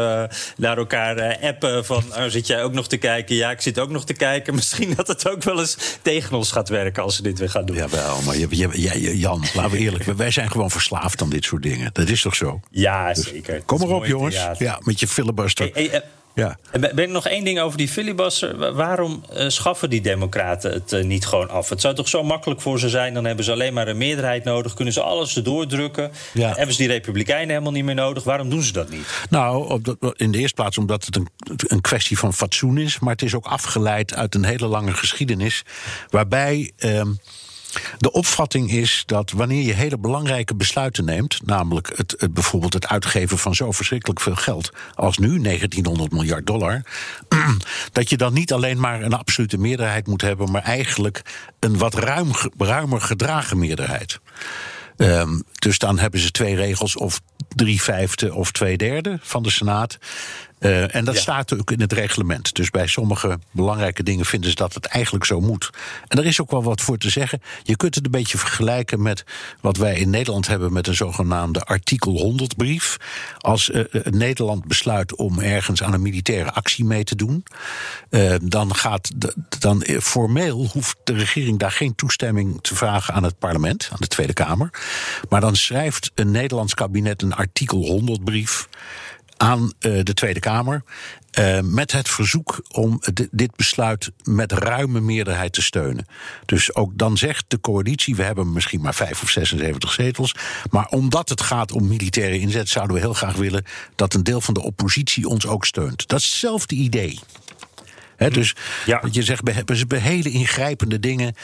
naar 0.58 0.78
elkaar 0.78 1.18
uh, 1.18 1.50
appen 1.50 1.86
van 1.86 2.04
oh, 2.18 2.24
zit 2.28 2.48
jij 2.48 2.64
ook 2.64 2.74
nog 2.74 2.88
te 2.88 2.98
kijken? 2.98 3.36
Ja, 3.36 3.52
ik 3.52 3.62
zit 3.62 3.80
ook 3.80 3.90
nog 3.90 4.06
te 4.06 4.14
kijken. 4.14 4.56
Misschien 4.66 4.94
dat 4.96 5.08
het 5.08 5.30
ook 5.30 5.44
wel 5.44 5.60
eens 5.60 5.78
tegen 6.02 6.38
ons 6.38 6.52
gaat 6.52 6.70
werken 6.70 7.04
als 7.04 7.16
ze 7.16 7.22
dit 7.22 7.40
weer 7.40 7.50
gaan 7.50 7.66
doen. 7.66 7.76
Jawel, 7.76 8.22
maar 8.22 8.38
je, 8.38 8.48
je, 8.50 8.82
je, 9.02 9.18
Jan, 9.18 9.44
laten 9.54 9.72
we 9.72 9.78
eerlijk, 9.78 10.04
wij 10.04 10.32
zijn 10.32 10.52
gewoon 10.52 10.72
verslaafd 10.72 11.22
aan 11.22 11.30
dit 11.30 11.46
soort 11.46 11.64
dingen. 11.64 11.90
Dat 11.94 12.10
is 12.10 12.22
toch 12.22 12.36
zo? 12.36 12.60
Ja, 12.70 13.14
dus 13.14 13.28
zeker. 13.28 13.62
Kom 13.66 13.82
erop, 13.82 14.06
jongens. 14.06 14.36
Ja, 14.58 14.80
met 14.84 15.00
je 15.00 15.08
filibuster. 15.08 15.70
Hey, 15.74 16.04
ja. 16.36 16.58
En 16.72 16.82
ben 16.82 16.98
er 16.98 17.08
nog 17.08 17.28
één 17.28 17.44
ding 17.44 17.60
over 17.60 17.78
die 17.78 17.88
filibuster. 17.88 18.74
Waarom 18.74 19.24
uh, 19.34 19.50
schaffen 19.50 19.90
die 19.90 20.02
democraten 20.02 20.72
het 20.72 20.94
uh, 20.94 21.04
niet 21.04 21.26
gewoon 21.26 21.50
af? 21.50 21.70
Het 21.70 21.82
zou 21.82 21.96
toch 21.96 22.08
zo 22.08 22.24
makkelijk 22.24 22.62
voor 22.62 22.80
ze 22.80 22.90
zijn? 22.90 23.14
Dan 23.14 23.26
hebben 23.26 23.46
ze 23.46 23.52
alleen 23.52 23.74
maar 23.74 23.88
een 23.88 23.98
meerderheid 23.98 24.44
nodig. 24.44 24.74
Kunnen 24.74 24.94
ze 24.94 25.02
alles 25.02 25.36
erdoor 25.36 25.68
drukken? 25.68 26.12
Ja. 26.34 26.54
Hebben 26.54 26.76
ze 26.76 26.82
die 26.82 26.92
republikeinen 26.92 27.50
helemaal 27.50 27.72
niet 27.72 27.86
meer 27.86 27.96
nodig? 27.96 28.24
Waarom 28.24 28.50
doen 28.50 28.64
ze 28.64 28.74
dat 28.74 28.90
niet? 28.90 29.08
Nou, 29.30 29.70
op 29.70 30.14
in 30.16 30.32
de 30.32 30.38
eerste 30.38 30.56
plaats 30.56 30.78
omdat 30.78 31.06
het 31.06 31.16
een, 31.16 31.28
een 31.68 31.82
kwestie 31.82 32.18
van 32.18 32.34
fatsoen 32.34 32.78
is. 32.78 33.00
Maar 33.00 33.12
het 33.12 33.22
is 33.22 33.36
ook 33.36 33.46
afgeleid 33.46 34.14
uit 34.14 34.36
een 34.36 34.46
hele 34.46 34.68
lange 34.68 34.94
geschiedenis. 34.94 35.64
Waarbij... 36.10 36.72
Uh, 36.80 37.02
de 37.98 38.12
opvatting 38.12 38.72
is 38.72 39.04
dat 39.06 39.32
wanneer 39.32 39.66
je 39.66 39.74
hele 39.74 39.98
belangrijke 39.98 40.56
besluiten 40.56 41.06
neemt, 41.06 41.40
namelijk 41.46 41.92
het, 41.96 42.16
het, 42.18 42.34
bijvoorbeeld 42.34 42.74
het 42.74 42.88
uitgeven 42.88 43.38
van 43.38 43.56
zo 43.56 43.72
verschrikkelijk 43.72 44.20
veel 44.20 44.36
geld 44.36 44.72
als 44.96 45.18
nu, 45.18 45.42
1900 45.42 46.12
miljard 46.12 46.48
dollar, 46.48 46.82
dat 47.92 48.10
je 48.10 48.18
dan 48.18 48.34
niet 48.34 48.54
alleen 48.54 48.80
maar 48.80 49.02
een 49.02 49.14
absolute 49.14 49.58
meerderheid 49.58 50.08
moet 50.08 50.22
hebben, 50.22 50.52
maar 50.52 50.64
eigenlijk 50.64 51.22
een 51.60 51.78
wat 51.78 51.94
ruim, 51.94 52.32
ruimer 52.58 53.02
gedragen 53.02 53.60
meerderheid. 53.60 54.20
Um, 54.98 55.44
dus 55.60 55.78
dan 55.78 56.00
hebben 56.00 56.20
ze 56.20 56.32
twee 56.32 56.56
regels, 56.56 56.96
of 56.96 57.22
drie 57.56 57.82
vijfde 57.82 58.34
of 58.34 58.52
twee 58.52 58.78
derde 58.78 59.20
van 59.22 59.44
de 59.44 59.50
Senaat. 59.52 59.98
Uh, 60.66 60.96
en 60.96 61.06
dat 61.06 61.18
staat 61.18 61.60
ook 61.60 61.72
in 61.72 61.82
het 61.82 61.94
reglement. 61.94 62.54
Dus 62.54 62.70
bij 62.70 62.88
sommige 62.88 63.40
belangrijke 63.52 64.04
dingen 64.04 64.26
vinden 64.26 64.50
ze 64.50 64.56
dat 64.56 64.74
het 64.74 64.86
eigenlijk 64.86 65.26
zo 65.26 65.42
moet. 65.42 65.70
En 66.08 66.18
er 66.18 66.26
is 66.26 66.42
ook 66.42 66.52
wel 66.52 66.64
wat 66.64 66.82
voor 66.82 66.98
te 66.98 67.10
zeggen. 67.10 67.42
Je 67.64 67.76
kunt 67.76 67.96
het 67.96 68.06
een 68.06 68.12
beetje 68.12 68.38
vergelijken 68.38 69.02
met 69.02 69.24
wat 69.62 69.78
wij 69.78 69.96
in 69.96 70.10
Nederland 70.10 70.48
hebben 70.48 70.74
met 70.74 70.88
een 70.88 70.96
zogenaamde 70.96 71.64
artikel 71.64 72.36
100-brief. 72.40 72.98
Als 73.38 73.70
uh, 73.70 73.84
Nederland 74.04 74.66
besluit 74.66 75.16
om 75.16 75.40
ergens 75.40 75.84
aan 75.84 75.94
een 75.94 76.02
militaire 76.02 76.52
actie 76.52 76.86
mee 76.86 77.04
te 77.04 77.16
doen, 77.16 77.44
uh, 78.10 78.36
dan 78.42 78.76
gaat 78.76 79.12
de, 79.16 79.34
dan 79.60 79.86
formeel 80.02 80.70
hoeft 80.72 80.98
de 81.04 81.14
regering 81.14 81.60
daar 81.60 81.72
geen 81.72 81.96
toestemming 81.96 82.62
te 82.62 82.76
vragen 82.76 83.14
aan 83.14 83.24
het 83.24 83.40
parlement, 83.40 83.90
aan 83.92 83.98
de 84.00 84.08
Tweede 84.08 84.34
Kamer. 84.34 84.70
Maar 85.30 85.42
dan 85.42 85.56
schrijft 85.56 86.12
een 86.16 86.32
Nederlands 86.32 86.74
kabinet 86.74 87.22
een 87.22 87.36
artikel 87.36 88.02
100-brief 88.02 88.68
aan 89.38 89.74
uh, 89.80 90.04
de 90.04 90.14
Tweede 90.14 90.40
Kamer. 90.40 90.84
Uh, 91.40 91.60
met 91.60 91.92
het 91.92 92.10
verzoek 92.10 92.66
om 92.72 93.02
dit 93.32 93.56
besluit 93.56 94.12
met 94.24 94.52
ruime 94.52 95.00
meerderheid 95.00 95.54
te 95.54 95.62
steunen. 95.62 96.06
Dus 96.46 96.76
ook 96.76 96.92
dan 96.98 97.18
zegt 97.18 97.46
de 97.48 97.60
coalitie: 97.60 98.16
we 98.16 98.24
hebben 98.24 98.54
misschien 98.54 98.82
maar 98.82 98.96
vijf 98.96 99.22
of 99.24 99.30
76 99.30 99.92
zetels. 99.92 100.36
Maar 100.70 100.88
omdat 100.88 101.30
het 101.30 101.42
gaat 101.42 101.72
om 101.72 101.88
militaire 101.88 102.40
inzet, 102.40 102.70
zouden 102.70 102.96
we 102.96 103.02
heel 103.02 103.14
graag 103.14 103.36
willen 103.36 103.66
dat 103.96 104.14
een 104.14 104.24
deel 104.24 104.42
van 104.42 104.54
de 104.54 104.62
oppositie 104.62 105.28
ons 105.28 105.48
ook 105.48 105.66
steunt. 105.66 106.08
Dat 106.08 106.20
is 106.20 106.26
hetzelfde 106.26 106.76
idee. 106.76 107.20
He, 108.16 108.30
dus 108.30 108.56
ja. 108.86 109.04
je 109.12 109.24
zegt 109.24 109.44
bij, 109.44 109.64
bij 109.88 110.00
hele 110.00 110.30
ingrijpende 110.30 111.00
dingen. 111.00 111.36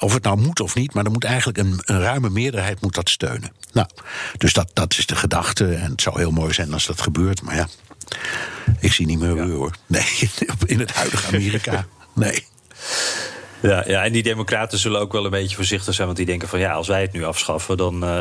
Of 0.00 0.14
het 0.14 0.22
nou 0.22 0.40
moet 0.40 0.60
of 0.60 0.74
niet, 0.74 0.94
maar 0.94 1.04
er 1.04 1.10
moet 1.10 1.24
eigenlijk 1.24 1.58
een, 1.58 1.80
een, 1.84 2.00
ruime 2.00 2.30
meerderheid 2.30 2.80
moet 2.80 2.94
dat 2.94 3.08
steunen. 3.08 3.52
Nou, 3.72 3.88
dus 4.36 4.52
dat, 4.52 4.70
dat 4.72 4.98
is 4.98 5.06
de 5.06 5.16
gedachte. 5.16 5.74
En 5.74 5.90
het 5.90 6.02
zou 6.02 6.18
heel 6.18 6.30
mooi 6.30 6.52
zijn 6.52 6.72
als 6.72 6.86
dat 6.86 7.00
gebeurt. 7.00 7.42
Maar 7.42 7.54
ja, 7.54 7.68
ik 8.78 8.92
zie 8.92 9.06
niet 9.06 9.18
meer 9.18 9.36
ja. 9.36 9.46
hoor. 9.46 9.74
Nee, 9.86 10.30
in 10.66 10.78
het 10.78 10.92
huidige 10.92 11.26
Amerika. 11.26 11.86
Nee. 12.14 12.44
Ja, 13.62 13.84
ja, 13.86 14.04
en 14.04 14.12
die 14.12 14.22
democraten 14.22 14.78
zullen 14.78 15.00
ook 15.00 15.12
wel 15.12 15.24
een 15.24 15.30
beetje 15.30 15.56
voorzichtig 15.56 15.94
zijn. 15.94 16.06
Want 16.06 16.18
die 16.18 16.26
denken 16.26 16.48
van 16.48 16.58
ja, 16.58 16.72
als 16.72 16.88
wij 16.88 17.00
het 17.00 17.12
nu 17.12 17.24
afschaffen, 17.24 17.76
dan. 17.76 18.04
Uh, 18.04 18.20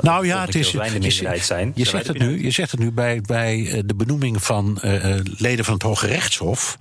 nou 0.00 0.26
ja, 0.26 0.44
het 0.44 0.54
is. 0.54 0.72
Wij 0.72 0.90
de 0.90 0.98
minderheid 0.98 1.44
zijn. 1.44 1.72
Je, 1.74 1.84
zegt 1.84 2.06
het 2.06 2.18
nu, 2.18 2.42
je 2.44 2.50
zegt 2.50 2.70
het 2.70 2.80
nu 2.80 2.92
bij, 2.92 3.20
bij 3.20 3.70
eh, 3.70 3.80
de 3.84 3.94
benoeming 3.94 4.42
van 4.44 4.80
uh, 4.84 5.16
leden 5.36 5.64
van 5.64 5.74
het 5.74 5.82
Hoge 5.82 6.06
Rechtshof. 6.06 6.76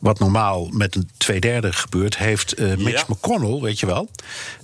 Wat 0.00 0.18
normaal 0.18 0.68
met 0.68 0.94
een 0.94 1.10
tweederde 1.16 1.72
gebeurt, 1.72 2.18
heeft 2.18 2.60
uh, 2.60 2.76
Mitch 2.76 3.08
McConnell, 3.08 3.60
weet 3.60 3.80
je 3.80 3.86
wel, 3.86 4.10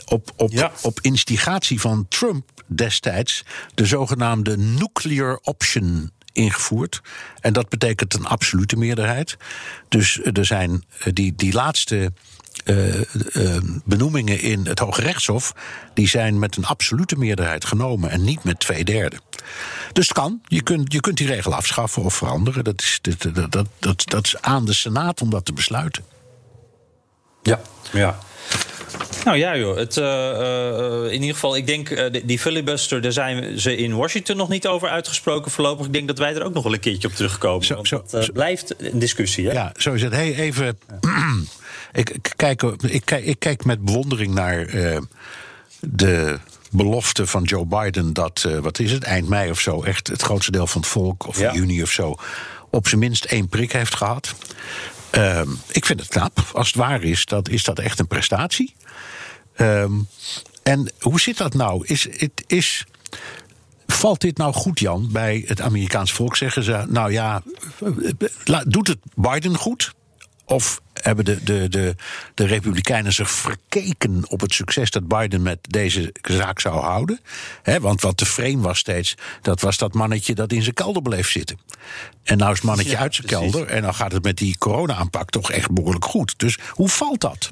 op, 0.05 0.33
op, 0.37 0.51
ja. 0.51 0.73
op 0.83 1.01
instigatie 1.01 1.81
van 1.81 2.07
Trump 2.09 2.51
destijds 2.67 3.45
de 3.75 3.87
zogenaamde 3.87 4.57
nuclear 4.57 5.39
option 5.43 6.11
ingevoerd. 6.33 7.01
En 7.41 7.53
dat 7.53 7.69
betekent 7.69 8.15
een 8.15 8.27
absolute 8.27 8.77
meerderheid. 8.77 9.37
Dus 9.89 10.21
er 10.23 10.45
zijn 10.45 10.85
die, 11.13 11.35
die 11.37 11.53
laatste 11.53 12.13
benoemingen 13.85 14.41
in 14.41 14.67
het 14.67 14.79
Hoge 14.79 15.01
Rechtshof. 15.01 15.55
die 15.95 16.09
zijn 16.09 16.39
met 16.39 16.57
een 16.57 16.65
absolute 16.65 17.17
meerderheid 17.17 17.65
genomen 17.65 18.11
en 18.11 18.25
niet 18.25 18.45
met 18.45 18.59
twee 18.59 18.85
derde. 18.85 19.17
Dus 19.93 20.09
het 20.09 20.17
kan. 20.17 20.41
Je 20.45 20.63
kunt, 20.63 20.93
je 20.93 21.01
kunt 21.01 21.17
die 21.17 21.27
regel 21.27 21.55
afschaffen 21.55 22.03
of 22.03 22.15
veranderen. 22.15 22.65
Dat 22.65 22.81
is, 22.81 22.99
dat, 23.03 23.53
dat, 23.53 23.69
dat, 23.79 24.03
dat 24.05 24.25
is 24.25 24.37
aan 24.41 24.65
de 24.65 24.73
Senaat 24.73 25.21
om 25.21 25.31
dat 25.31 25.45
te 25.45 25.53
besluiten. 25.53 26.05
Ja, 27.43 27.61
ja. 27.93 28.19
Nou 29.27 29.39
ja, 29.39 29.57
joh. 29.57 29.77
Het, 29.77 29.97
uh, 29.97 30.05
uh, 30.05 31.05
in 31.05 31.21
ieder 31.21 31.35
geval, 31.35 31.57
ik 31.57 31.67
denk, 31.67 32.11
die 32.25 32.39
filibuster, 32.39 33.01
daar 33.01 33.13
zijn 33.13 33.61
ze 33.61 33.77
in 33.77 33.97
Washington 33.97 34.37
nog 34.37 34.49
niet 34.49 34.67
over 34.67 34.89
uitgesproken 34.89 35.51
voorlopig. 35.51 35.87
Ik 35.87 35.93
denk 35.93 36.09
dat 36.09 36.19
wij 36.19 36.35
er 36.35 36.45
ook 36.45 36.55
nog 36.55 36.63
wel 36.63 36.73
een 36.73 36.81
keertje 36.81 37.09
op 37.09 37.15
terugkomen. 37.15 37.67
Zo, 37.67 37.75
want 37.75 37.89
zo, 37.89 38.05
het 38.11 38.33
blijft 38.33 38.75
een 38.79 38.99
discussie. 38.99 39.47
Hè? 39.47 39.53
Ja, 39.53 39.73
zo 39.77 39.93
is 39.93 40.03
het. 40.03 40.13
Hey, 40.13 40.35
even. 40.35 40.79
Ik, 41.93 42.17
kijk, 42.37 42.63
ik, 42.63 43.05
kijk, 43.05 43.25
ik 43.25 43.39
kijk 43.39 43.65
met 43.65 43.85
bewondering 43.85 44.35
naar 44.35 44.67
de 45.81 46.39
belofte 46.71 47.27
van 47.27 47.43
Joe 47.43 47.67
Biden 47.67 48.13
dat, 48.13 48.45
uh, 48.47 48.59
wat 48.59 48.79
is 48.79 48.93
het, 48.93 49.03
eind 49.03 49.29
mei 49.29 49.51
of 49.51 49.61
zo, 49.61 49.83
echt 49.83 50.07
het 50.07 50.23
grootste 50.23 50.51
deel 50.51 50.67
van 50.67 50.81
het 50.81 50.91
volk, 50.91 51.27
of 51.27 51.39
ja. 51.39 51.53
juni 51.53 51.83
of 51.83 51.91
zo, 51.91 52.15
op 52.71 52.89
zijn 52.89 53.01
minst 53.01 53.25
één 53.25 53.49
prik 53.49 53.73
heeft 53.73 53.95
gehad. 53.95 54.35
Uh, 55.13 55.41
ik 55.69 55.87
vind 55.87 56.01
het 56.01 56.09
knap. 56.09 56.45
Als 56.53 56.67
het 56.67 56.77
waar 56.77 57.03
is, 57.03 57.25
dat, 57.25 57.49
is 57.49 57.65
dat 57.65 57.79
echt 57.79 57.99
een 57.99 58.07
prestatie. 58.07 58.75
Um, 59.61 60.09
en 60.63 60.91
hoe 61.01 61.21
zit 61.21 61.37
dat 61.37 61.55
nou? 61.55 61.87
Is, 61.87 62.09
het 62.11 62.45
is, 62.47 62.87
Valt 63.87 64.21
dit 64.21 64.37
nou 64.37 64.53
goed, 64.53 64.79
Jan, 64.79 65.09
bij 65.13 65.45
het 65.47 65.61
Amerikaans 65.61 66.13
volk? 66.13 66.37
Zeggen 66.37 66.63
ze, 66.63 66.85
nou 66.89 67.13
ja, 67.13 67.43
doet 68.67 68.89
het 68.89 68.99
Biden 69.15 69.57
goed? 69.57 69.95
Of 70.45 70.81
hebben 70.93 71.25
de, 71.25 71.43
de, 71.43 71.69
de, 71.69 71.95
de 72.35 72.47
Republikeinen 72.47 73.13
zich 73.13 73.31
verkeken 73.31 74.23
op 74.29 74.41
het 74.41 74.53
succes 74.53 74.91
dat 74.91 75.09
Biden 75.09 75.43
met 75.43 75.59
deze 75.61 76.13
zaak 76.23 76.61
zou 76.61 76.81
houden? 76.81 77.21
want 77.81 78.01
wat 78.01 78.19
de 78.19 78.27
frame 78.27 78.59
was 78.59 78.79
steeds, 78.79 79.15
dat 79.43 79.61
was 79.61 79.79
dat 79.79 79.95
mannetje 79.95 80.35
dat 80.35 80.53
in 80.53 80.63
zijn 80.63 80.75
kelder 80.75 81.03
bleef 81.03 81.31
zitten. 81.31 81.59
En 82.23 82.39
nou 82.39 82.51
is 82.51 82.57
het 82.57 82.67
mannetje 82.67 82.97
uit 82.97 83.15
zijn 83.15 83.27
kelder 83.27 83.67
en 83.67 83.83
dan 83.83 83.95
gaat 83.95 84.13
het 84.13 84.23
met 84.23 84.37
die 84.37 84.59
corona-aanpak 84.59 85.31
toch 85.31 85.51
echt 85.51 85.71
behoorlijk 85.71 86.05
goed. 86.05 86.39
Dus 86.39 86.59
hoe 86.69 86.89
valt 86.89 87.21
dat? 87.21 87.51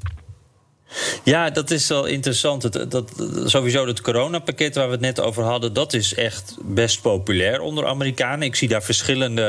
Ja, 1.22 1.50
dat 1.50 1.70
is 1.70 1.88
wel 1.88 2.04
interessant. 2.04 2.90
Dat, 2.90 3.12
sowieso 3.44 3.86
het 3.86 4.00
coronapakket 4.00 4.74
waar 4.74 4.86
we 4.86 4.92
het 4.92 5.00
net 5.00 5.20
over 5.20 5.42
hadden, 5.42 5.72
dat 5.72 5.92
is 5.92 6.14
echt 6.14 6.56
best 6.62 7.02
populair 7.02 7.60
onder 7.60 7.86
Amerikanen. 7.86 8.46
Ik 8.46 8.54
zie 8.54 8.68
daar 8.68 8.82
verschillende 8.82 9.42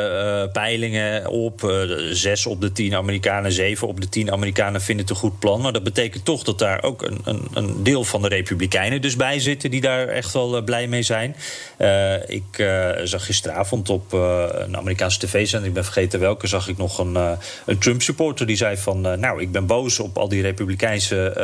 uh, 0.46 0.52
peilingen 0.52 1.28
op. 1.28 1.64
Uh, 1.64 1.82
zes 2.12 2.46
op 2.46 2.62
de 2.62 2.72
tien 2.72 2.96
Amerikanen, 2.96 3.52
zeven 3.52 3.88
op 3.88 4.02
de 4.02 4.10
tien 4.10 4.32
Amerikanen 4.32 4.82
vinden 4.82 5.06
het 5.06 5.14
een 5.14 5.22
goed 5.22 5.40
plan. 5.40 5.62
Maar 5.62 5.74
dat 5.74 5.84
betekent 5.84 6.26
toch 6.26 6.44
dat 6.44 6.60
daar 6.60 6.84
ook 6.84 7.02
een, 7.02 7.20
een, 7.24 7.48
een 7.54 7.84
deel 7.84 8.04
van 8.04 8.22
de 8.22 8.28
Republikeinen 8.28 9.02
dus 9.02 9.16
bij 9.16 9.40
zitten 9.40 9.72
die 9.72 9.82
daar 9.82 10.08
echt 10.08 10.34
wel 10.34 10.58
uh, 10.58 10.64
blij 10.64 10.88
mee 10.88 11.04
zijn. 11.04 11.36
ik 12.28 12.66
zag 13.04 13.26
gisteravond 13.26 13.90
op 13.90 14.14
een 14.14 14.78
Amerikaanse 14.78 15.20
tv-zender, 15.20 15.68
ik 15.68 15.74
ben 15.74 15.84
vergeten 15.84 16.20
welke, 16.20 16.48
zag 16.48 16.68
ik 16.68 16.78
nog 16.78 17.00
een, 17.00 17.16
een 17.66 17.78
Trump-supporter 17.78 18.46
die 18.46 18.58
zei 18.58 18.78
van, 18.78 19.02
nou, 19.02 19.42
ik 19.42 19.52
ben 19.52 19.66
boos 19.66 20.00
op 20.00 20.18
al 20.18 20.30
die 20.30 20.42
Republikeinse 20.42 21.35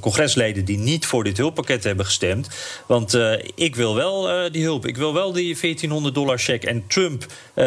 congresleden 0.00 0.64
die 0.64 0.78
niet 0.78 1.06
voor 1.06 1.24
dit 1.24 1.36
hulppakket 1.36 1.84
hebben 1.84 2.04
gestemd. 2.04 2.48
Want 2.86 3.14
uh, 3.14 3.32
ik 3.54 3.76
wil 3.76 3.94
wel 3.94 4.50
die 4.50 4.62
hulp. 4.62 4.86
Ik 4.86 4.96
wil 4.96 5.14
wel 5.14 5.32
die 5.32 5.58
1400 5.60 6.14
dollar 6.14 6.38
check. 6.38 6.64
En 6.64 6.84
Trump 6.86 7.26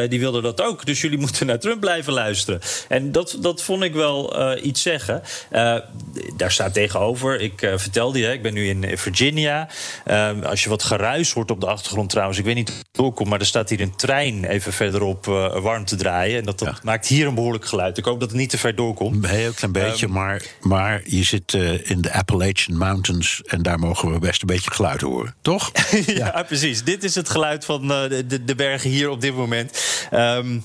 die 0.10 0.20
wilde 0.20 0.42
dat 0.42 0.62
ook. 0.62 0.86
Dus 0.86 1.02
jullie 1.02 1.18
moeten 1.28 1.46
naar 1.46 1.60
Trump 1.60 1.80
blijven 1.80 2.14
luisteren. 2.14 2.60
En 2.88 3.12
dat, 3.12 3.38
dat 3.42 3.62
vond 3.62 3.84
ik 3.84 3.94
wel 3.94 4.36
iets 4.64 4.82
zeggen. 4.82 5.22
daar 6.38 6.52
staat 6.52 6.74
tegenover. 6.74 7.42
Ik 7.42 7.72
vertelde 7.76 8.20
je, 8.20 8.28
ik 8.28 8.42
ben 8.42 8.54
nu 8.54 8.68
in 8.68 8.98
Virginia. 8.98 9.68
als 10.44 10.64
je 10.64 10.70
wat 10.70 10.84
geruis 10.84 11.32
hoort 11.34 11.52
op 11.52 11.62
de 11.62 11.68
achtergrond 11.68 12.10
trouwens. 12.10 12.40
Ik 12.40 12.46
weet 12.46 12.56
niet 12.56 12.70
hoe 12.70 12.78
het 12.78 12.88
doorkomt, 12.92 13.30
maar 13.30 13.40
er 13.40 13.46
staat 13.46 13.70
hier 13.70 13.82
een 13.82 13.96
trein 13.96 14.46
even 14.46 14.74
verderop 14.74 15.26
warm 15.62 15.86
te 15.86 15.96
draaien. 15.96 16.40
En 16.40 16.46
dat, 16.46 16.60
dat 16.60 16.68
ja. 16.68 16.80
maakt 16.84 17.08
hier 17.08 17.28
een 17.28 17.36
behoorlijk 17.36 17.66
geluid. 17.66 17.98
Ik 17.98 18.06
hoop 18.06 18.20
dat 18.20 18.30
het 18.30 18.38
niet 18.38 18.50
te 18.50 18.58
ver 18.58 18.76
doorkomt. 18.76 19.24
Een 19.24 19.30
heel 19.30 19.54
klein 19.54 19.72
beetje, 19.72 20.06
um, 20.06 20.12
maar, 20.12 20.42
maar 20.62 21.02
je 21.18 21.24
zit 21.24 21.54
uh, 21.54 21.90
in 21.90 22.02
de 22.02 22.14
Appalachian 22.14 22.78
Mountains 22.78 23.42
en 23.46 23.62
daar 23.62 23.80
mogen 23.80 24.12
we 24.12 24.20
best 24.20 24.42
een 24.42 24.48
beetje 24.48 24.72
geluid 24.72 25.02
horen, 25.02 25.36
toch? 25.42 25.72
ja, 26.06 26.44
precies. 26.48 26.84
Dit 26.84 27.04
is 27.04 27.16
het 27.16 27.30
geluid 27.30 27.66
van 27.66 27.84
uh, 27.84 28.10
de, 28.28 28.44
de 28.46 28.56
bergen 28.56 28.90
hier 28.90 29.10
op 29.10 29.22
dit 29.22 29.36
moment. 29.36 29.84
Um, 30.14 30.64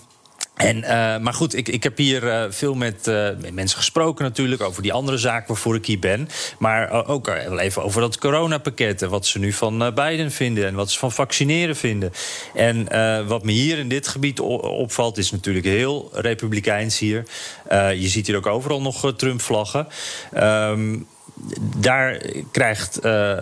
en, 0.55 0.77
uh, 0.77 1.19
maar 1.19 1.35
goed, 1.35 1.57
ik, 1.57 1.69
ik 1.69 1.83
heb 1.83 1.97
hier 1.97 2.25
uh, 2.25 2.45
veel 2.49 2.75
met, 2.75 3.07
uh, 3.07 3.29
met, 3.41 3.55
mensen 3.55 3.79
gesproken 3.79 4.25
natuurlijk... 4.25 4.63
over 4.63 4.83
die 4.83 4.93
andere 4.93 5.19
zaak 5.19 5.47
waarvoor 5.47 5.75
ik 5.75 5.87
hier 5.87 5.99
ben. 5.99 6.29
Maar 6.59 7.07
ook 7.07 7.27
wel 7.27 7.59
even 7.59 7.83
over 7.83 8.01
dat 8.01 8.19
coronapakket... 8.19 9.03
en 9.03 9.09
wat 9.09 9.27
ze 9.27 9.39
nu 9.39 9.53
van 9.53 9.93
Biden 9.95 10.31
vinden 10.31 10.67
en 10.67 10.75
wat 10.75 10.91
ze 10.91 10.99
van 10.99 11.13
vaccineren 11.13 11.77
vinden. 11.77 12.13
En 12.55 12.87
wat 13.27 13.45
me 13.45 13.53
hier 13.53 13.79
in 13.79 13.89
dit 13.89 14.09
gebied 14.09 14.41
opvalt... 14.41 15.19
is 15.19 15.31
natuurlijk 15.31 15.67
heel 15.67 16.11
republikeins 16.13 16.99
hier. 16.99 17.25
je 17.95 18.09
ziet 18.09 18.27
hier 18.27 18.37
ook 18.37 18.47
overal 18.47 18.81
nog 18.81 19.13
Trump-vlaggen. 19.17 19.87
Um, 20.37 21.07
daar 21.77 22.23
krijgt. 22.51 23.05
Uh, 23.05 23.33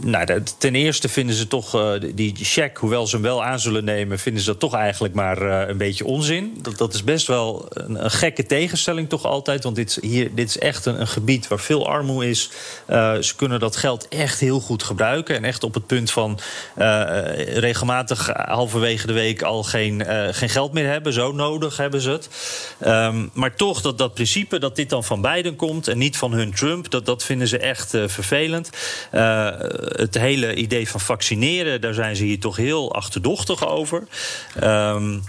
nou, 0.00 0.42
ten 0.58 0.74
eerste 0.74 1.08
vinden 1.08 1.34
ze 1.34 1.46
toch 1.46 1.74
uh, 1.74 1.92
die 2.14 2.34
check, 2.36 2.76
hoewel 2.76 3.06
ze 3.06 3.14
hem 3.14 3.24
wel 3.24 3.44
aan 3.44 3.60
zullen 3.60 3.84
nemen, 3.84 4.18
vinden 4.18 4.42
ze 4.42 4.50
dat 4.50 4.60
toch 4.60 4.74
eigenlijk 4.74 5.14
maar 5.14 5.42
uh, 5.42 5.68
een 5.68 5.76
beetje 5.76 6.04
onzin. 6.04 6.58
Dat, 6.62 6.78
dat 6.78 6.94
is 6.94 7.04
best 7.04 7.26
wel 7.26 7.66
een, 7.68 8.04
een, 8.04 8.10
gekke 8.10 8.46
tegenstelling, 8.46 9.08
toch 9.08 9.24
altijd. 9.24 9.64
Want 9.64 9.76
dit 9.76 9.88
is, 9.88 10.00
hier, 10.00 10.34
dit 10.34 10.48
is 10.48 10.58
echt 10.58 10.86
een, 10.86 11.00
een 11.00 11.08
gebied 11.08 11.48
waar 11.48 11.60
veel 11.60 11.88
armoede 11.88 12.28
is. 12.28 12.50
ze 13.20 13.32
kunnen 13.36 13.60
dat 13.60 13.76
geld 13.76 14.08
echt 14.08 14.40
heel 14.40 14.60
goed 14.60 14.82
gebruiken. 14.82 15.36
En 15.36 15.44
echt 15.44 15.64
op 15.64 15.74
het 15.74 15.86
punt 15.86 16.10
van 16.10 16.38
regelmatig 17.54 18.26
halverwege 18.26 19.06
de 19.06 19.12
week 19.12 19.42
al 19.42 19.62
geen, 19.62 20.04
geen 20.30 20.48
geld 20.48 20.72
meer 20.72 20.86
hebben. 20.86 21.12
Zo 21.12 21.32
nodig 21.32 21.76
hebben 21.76 22.00
ze 22.00 22.10
het. 22.10 22.28
Um, 22.86 23.30
maar 23.34 23.54
toch, 23.54 23.80
dat, 23.80 23.98
dat 23.98 24.14
principe 24.14 24.58
dat 24.58 24.76
dit 24.76 24.90
dan 24.90 25.04
van 25.04 25.20
beiden 25.20 25.56
komt 25.56 25.88
en 25.88 25.98
niet 25.98 26.16
van 26.16 26.32
hun 26.32 26.54
Trump, 26.54 26.90
dat, 26.90 27.06
dat 27.06 27.22
vinden 27.30 27.48
ze 27.48 27.58
echt 27.58 27.94
uh, 27.94 28.08
vervelend. 28.08 28.70
Uh, 29.12 29.50
het 29.88 30.14
hele 30.14 30.54
idee 30.54 30.88
van 30.88 31.00
vaccineren, 31.00 31.80
daar 31.80 31.94
zijn 31.94 32.16
ze 32.16 32.24
hier 32.24 32.40
toch 32.40 32.56
heel 32.56 32.94
achterdochtig 32.94 33.68
over. 33.68 34.02
Um, 34.62 35.22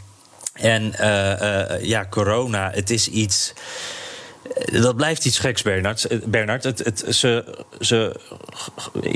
en 0.54 0.94
uh, 1.02 1.84
ja, 1.84 2.06
corona, 2.10 2.72
het 2.74 2.90
is 2.90 3.08
iets. 3.08 3.54
Dat 4.82 4.96
blijft 4.96 5.26
iets 5.26 5.40
geks, 5.40 5.62
Bernard. 5.62 6.08
Bernard 6.26 6.64
het, 6.64 6.80
het, 6.80 7.06
ze, 7.10 7.64
ze, 7.80 8.16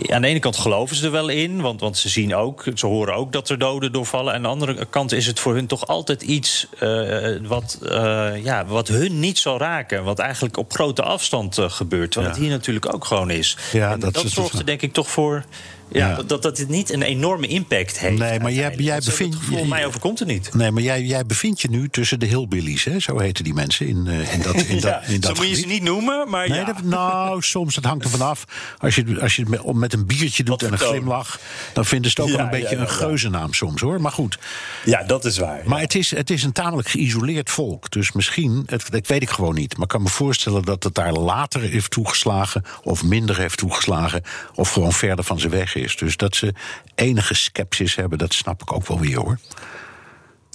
aan 0.07 0.21
de 0.21 0.27
ene 0.27 0.39
kant 0.39 0.57
geloven 0.57 0.95
ze 0.95 1.05
er 1.05 1.11
wel 1.11 1.29
in, 1.29 1.61
want, 1.61 1.79
want 1.79 1.97
ze 1.97 2.09
zien 2.09 2.35
ook, 2.35 2.65
ze 2.75 2.85
horen 2.85 3.15
ook 3.15 3.31
dat 3.31 3.49
er 3.49 3.59
doden 3.59 3.91
doorvallen. 3.91 4.33
Aan 4.33 4.41
de 4.41 4.47
andere 4.47 4.85
kant 4.85 5.11
is 5.11 5.25
het 5.25 5.39
voor 5.39 5.53
hun 5.53 5.67
toch 5.67 5.87
altijd 5.87 6.21
iets 6.21 6.67
uh, 6.83 7.37
wat, 7.41 7.79
uh, 7.83 8.43
ja, 8.43 8.65
wat 8.65 8.87
hun 8.87 9.19
niet 9.19 9.37
zal 9.37 9.57
raken. 9.57 10.03
Wat 10.03 10.19
eigenlijk 10.19 10.57
op 10.57 10.73
grote 10.73 11.01
afstand 11.01 11.57
uh, 11.57 11.69
gebeurt. 11.69 12.15
Wat 12.15 12.23
ja. 12.23 12.29
het 12.29 12.39
hier 12.39 12.49
natuurlijk 12.49 12.93
ook 12.93 13.05
gewoon 13.05 13.29
is. 13.29 13.57
Ja, 13.71 13.97
dat, 13.97 14.13
dat 14.13 14.29
zorgt 14.29 14.57
er 14.59 14.65
denk 14.65 14.81
ik 14.81 14.93
toch 14.93 15.09
voor 15.09 15.43
Ja, 15.87 16.15
Dat, 16.15 16.41
dat 16.41 16.57
het 16.57 16.69
niet 16.69 16.91
een 16.91 17.01
enorme 17.01 17.47
impact 17.47 17.99
heeft. 17.99 18.17
Nee, 18.17 18.39
maar 18.39 18.51
jij, 18.51 18.75
jij 18.77 18.99
bevindt 19.05 19.37
Voor 19.41 19.67
mij 19.67 19.85
overkomt 19.85 20.19
het 20.19 20.27
niet. 20.27 20.53
Nee, 20.53 20.71
maar 20.71 20.83
jij, 20.83 21.01
jij 21.01 21.25
bevindt 21.25 21.61
je 21.61 21.69
nu 21.69 21.89
tussen 21.89 22.19
de 22.19 22.25
hillbillies, 22.25 22.83
hè? 22.83 22.99
Zo 22.99 23.19
heten 23.19 23.43
die 23.43 23.53
mensen 23.53 23.87
in, 23.87 24.05
uh, 24.07 24.33
in 24.33 24.41
dat, 24.41 24.55
in 24.61 24.75
ja, 24.75 24.81
dat, 24.81 25.07
in 25.07 25.19
dat 25.19 25.35
Zo 25.35 25.41
moet 25.43 25.51
je 25.51 25.61
ze 25.61 25.67
niet 25.67 25.83
noemen, 25.83 26.29
maar 26.29 26.49
nee, 26.49 26.59
ja. 26.59 26.65
dat, 26.65 26.83
nou, 26.83 27.41
soms, 27.55 27.75
dat 27.75 27.83
hangt 27.83 28.03
er 28.03 28.09
vanaf. 28.09 28.45
Als 28.77 28.95
je, 28.95 29.21
als 29.21 29.35
je 29.35 29.41
het 29.41 29.51
met, 29.51 29.73
met 29.73 29.93
een 29.93 30.05
biertje 30.05 30.43
doet 30.43 30.63
en 30.63 30.71
een 30.71 30.77
glimlach... 30.77 31.39
dan 31.73 31.85
vinden 31.85 32.11
ze 32.11 32.21
het 32.21 32.29
ook 32.29 32.35
wel 32.35 32.45
een 32.45 32.51
beetje 32.51 32.75
een 32.75 32.89
geuzennaam 32.89 33.53
soms, 33.53 33.81
hoor. 33.81 34.01
Maar 34.01 34.11
goed. 34.11 34.37
Ja, 34.85 35.03
dat 35.03 35.25
is 35.25 35.37
waar. 35.37 35.61
Maar 35.65 35.79
het 35.79 35.95
is, 35.95 36.11
het 36.11 36.29
is 36.29 36.43
een 36.43 36.51
tamelijk 36.51 36.87
geïsoleerd 36.87 37.49
volk. 37.49 37.91
Dus 37.91 38.11
misschien, 38.11 38.63
het, 38.65 38.91
dat 38.91 39.07
weet 39.07 39.21
ik 39.21 39.29
gewoon 39.29 39.55
niet. 39.55 39.73
Maar 39.73 39.83
ik 39.83 39.89
kan 39.89 40.01
me 40.01 40.09
voorstellen 40.09 40.63
dat 40.63 40.83
het 40.83 40.95
daar 40.95 41.13
later 41.13 41.61
heeft 41.61 41.91
toegeslagen... 41.91 42.63
of 42.83 43.03
minder 43.03 43.37
heeft 43.37 43.57
toegeslagen, 43.57 44.21
of 44.53 44.69
gewoon 44.69 44.93
verder 44.93 45.25
van 45.25 45.39
zijn 45.39 45.51
weg 45.51 45.74
Dus 45.83 46.17
dat 46.17 46.35
ze 46.35 46.53
enige 46.95 47.33
sceptisch 47.33 47.95
hebben, 47.95 48.17
dat 48.17 48.33
snap 48.33 48.61
ik 48.61 48.73
ook 48.73 48.87
wel 48.87 48.99
weer, 48.99 49.17
hoor. 49.17 49.39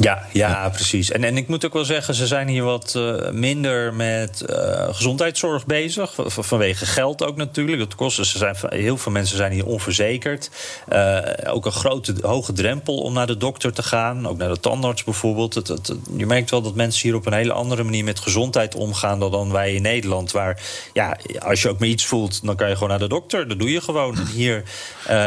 Ja, 0.00 0.26
ja, 0.32 0.68
precies. 0.68 1.10
En, 1.10 1.24
en 1.24 1.36
ik 1.36 1.48
moet 1.48 1.64
ook 1.64 1.72
wel 1.72 1.84
zeggen, 1.84 2.14
ze 2.14 2.26
zijn 2.26 2.48
hier 2.48 2.62
wat 2.64 2.94
eh, 2.94 3.30
minder 3.30 3.94
met 3.94 4.40
eh, 4.40 4.88
gezondheidszorg 4.94 5.66
bezig. 5.66 6.12
vanwege 6.26 6.86
geld 6.86 7.24
ook 7.24 7.36
natuurlijk. 7.36 7.78
Dat 7.78 7.94
kost, 7.94 8.16
ze 8.16 8.38
zijn, 8.38 8.56
heel 8.68 8.96
veel 8.96 9.12
mensen 9.12 9.36
zijn 9.36 9.52
hier 9.52 9.66
onverzekerd. 9.66 10.50
Eh, 10.88 11.18
ook 11.46 11.66
een 11.66 11.72
grote, 11.72 12.14
hoge 12.22 12.52
drempel 12.52 12.96
om 12.98 13.12
naar 13.12 13.26
de 13.26 13.36
dokter 13.36 13.72
te 13.72 13.82
gaan. 13.82 14.28
Ook 14.28 14.36
naar 14.36 14.48
de 14.48 14.60
tandarts 14.60 15.04
bijvoorbeeld. 15.04 15.54
Het, 15.54 15.68
het- 15.68 15.94
je 16.16 16.26
merkt 16.26 16.50
wel 16.50 16.62
dat 16.62 16.74
mensen 16.74 17.02
hier 17.08 17.16
op 17.16 17.26
een 17.26 17.32
hele 17.32 17.52
andere 17.52 17.82
manier 17.82 18.04
met 18.04 18.18
gezondheid 18.20 18.74
omgaan 18.74 19.18
dan, 19.20 19.30
dan 19.30 19.52
wij 19.52 19.74
in 19.74 19.82
Nederland. 19.82 20.30
Waar 20.32 20.60
ja, 20.92 21.16
als 21.38 21.62
je 21.62 21.68
ook 21.68 21.78
maar 21.78 21.88
iets 21.88 22.06
voelt, 22.06 22.44
dan 22.46 22.56
kan 22.56 22.68
je 22.68 22.74
gewoon 22.74 22.88
naar 22.88 22.98
de 22.98 23.08
dokter. 23.08 23.48
Dat 23.48 23.58
doe 23.58 23.70
je 23.72 23.80
gewoon. 23.80 24.16
En 24.16 24.26
hier 24.26 24.62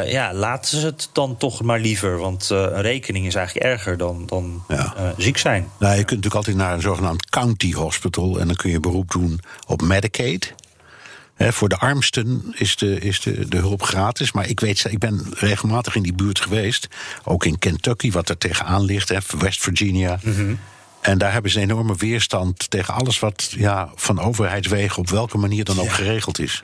ja, 0.05 0.33
laten 0.33 0.79
ze 0.79 0.86
het 0.86 1.09
dan 1.12 1.38
toch 1.38 1.62
maar 1.62 1.79
liever. 1.79 2.17
Want 2.17 2.49
een 2.49 2.81
rekening 2.81 3.25
is 3.25 3.36
eigenlijk 3.36 3.65
erger 3.65 3.97
dan, 3.97 4.23
dan 4.25 4.62
Ja. 4.67 4.93
eh, 4.95 5.10
ziek 5.17 5.38
zijn. 5.38 5.69
Nou, 5.80 5.91
je 5.91 5.97
kunt 5.97 6.23
natuurlijk 6.23 6.36
altijd 6.36 6.56
naar 6.56 6.73
een 6.73 6.82
zogenaamd 6.82 7.30
county 7.30 7.73
hospital... 7.73 8.39
en 8.39 8.47
dan 8.47 8.56
kun 8.56 8.69
je 8.69 8.80
beroep 8.80 9.12
doen 9.12 9.39
op 9.67 9.82
Medicaid. 9.82 10.54
Voor 11.38 11.69
de 11.69 11.78
armsten 11.78 12.54
is, 12.56 12.76
de, 12.76 12.99
is 12.99 13.21
de, 13.21 13.47
de 13.47 13.58
hulp 13.58 13.82
gratis. 13.82 14.32
Maar 14.32 14.49
ik 14.49 14.60
weet, 14.60 14.86
ik 14.89 14.99
ben 14.99 15.26
regelmatig 15.30 15.95
in 15.95 16.04
die 16.04 16.13
buurt 16.13 16.39
geweest. 16.39 16.88
Ook 17.23 17.45
in 17.45 17.60
Kentucky, 17.60 18.12
wat 18.12 18.30
er 18.30 18.38
tegenaan 18.38 18.84
ligt, 18.84 19.10
hè, 19.10 19.17
West 19.38 19.62
Virginia. 19.62 20.19
En 21.02 21.17
daar 21.17 21.32
hebben 21.32 21.52
ze 21.52 21.58
een 21.58 21.69
enorme 21.69 21.95
weerstand 21.95 22.69
tegen 22.69 22.93
alles 22.93 23.19
wat 23.19 23.54
ja, 23.58 23.89
van 23.95 24.19
overheidswegen... 24.19 24.97
op 24.97 25.10
welke 25.10 25.38
manier 25.38 25.63
dan 25.63 25.80
ook 25.80 25.91
geregeld 25.91 26.39
is. 26.39 26.63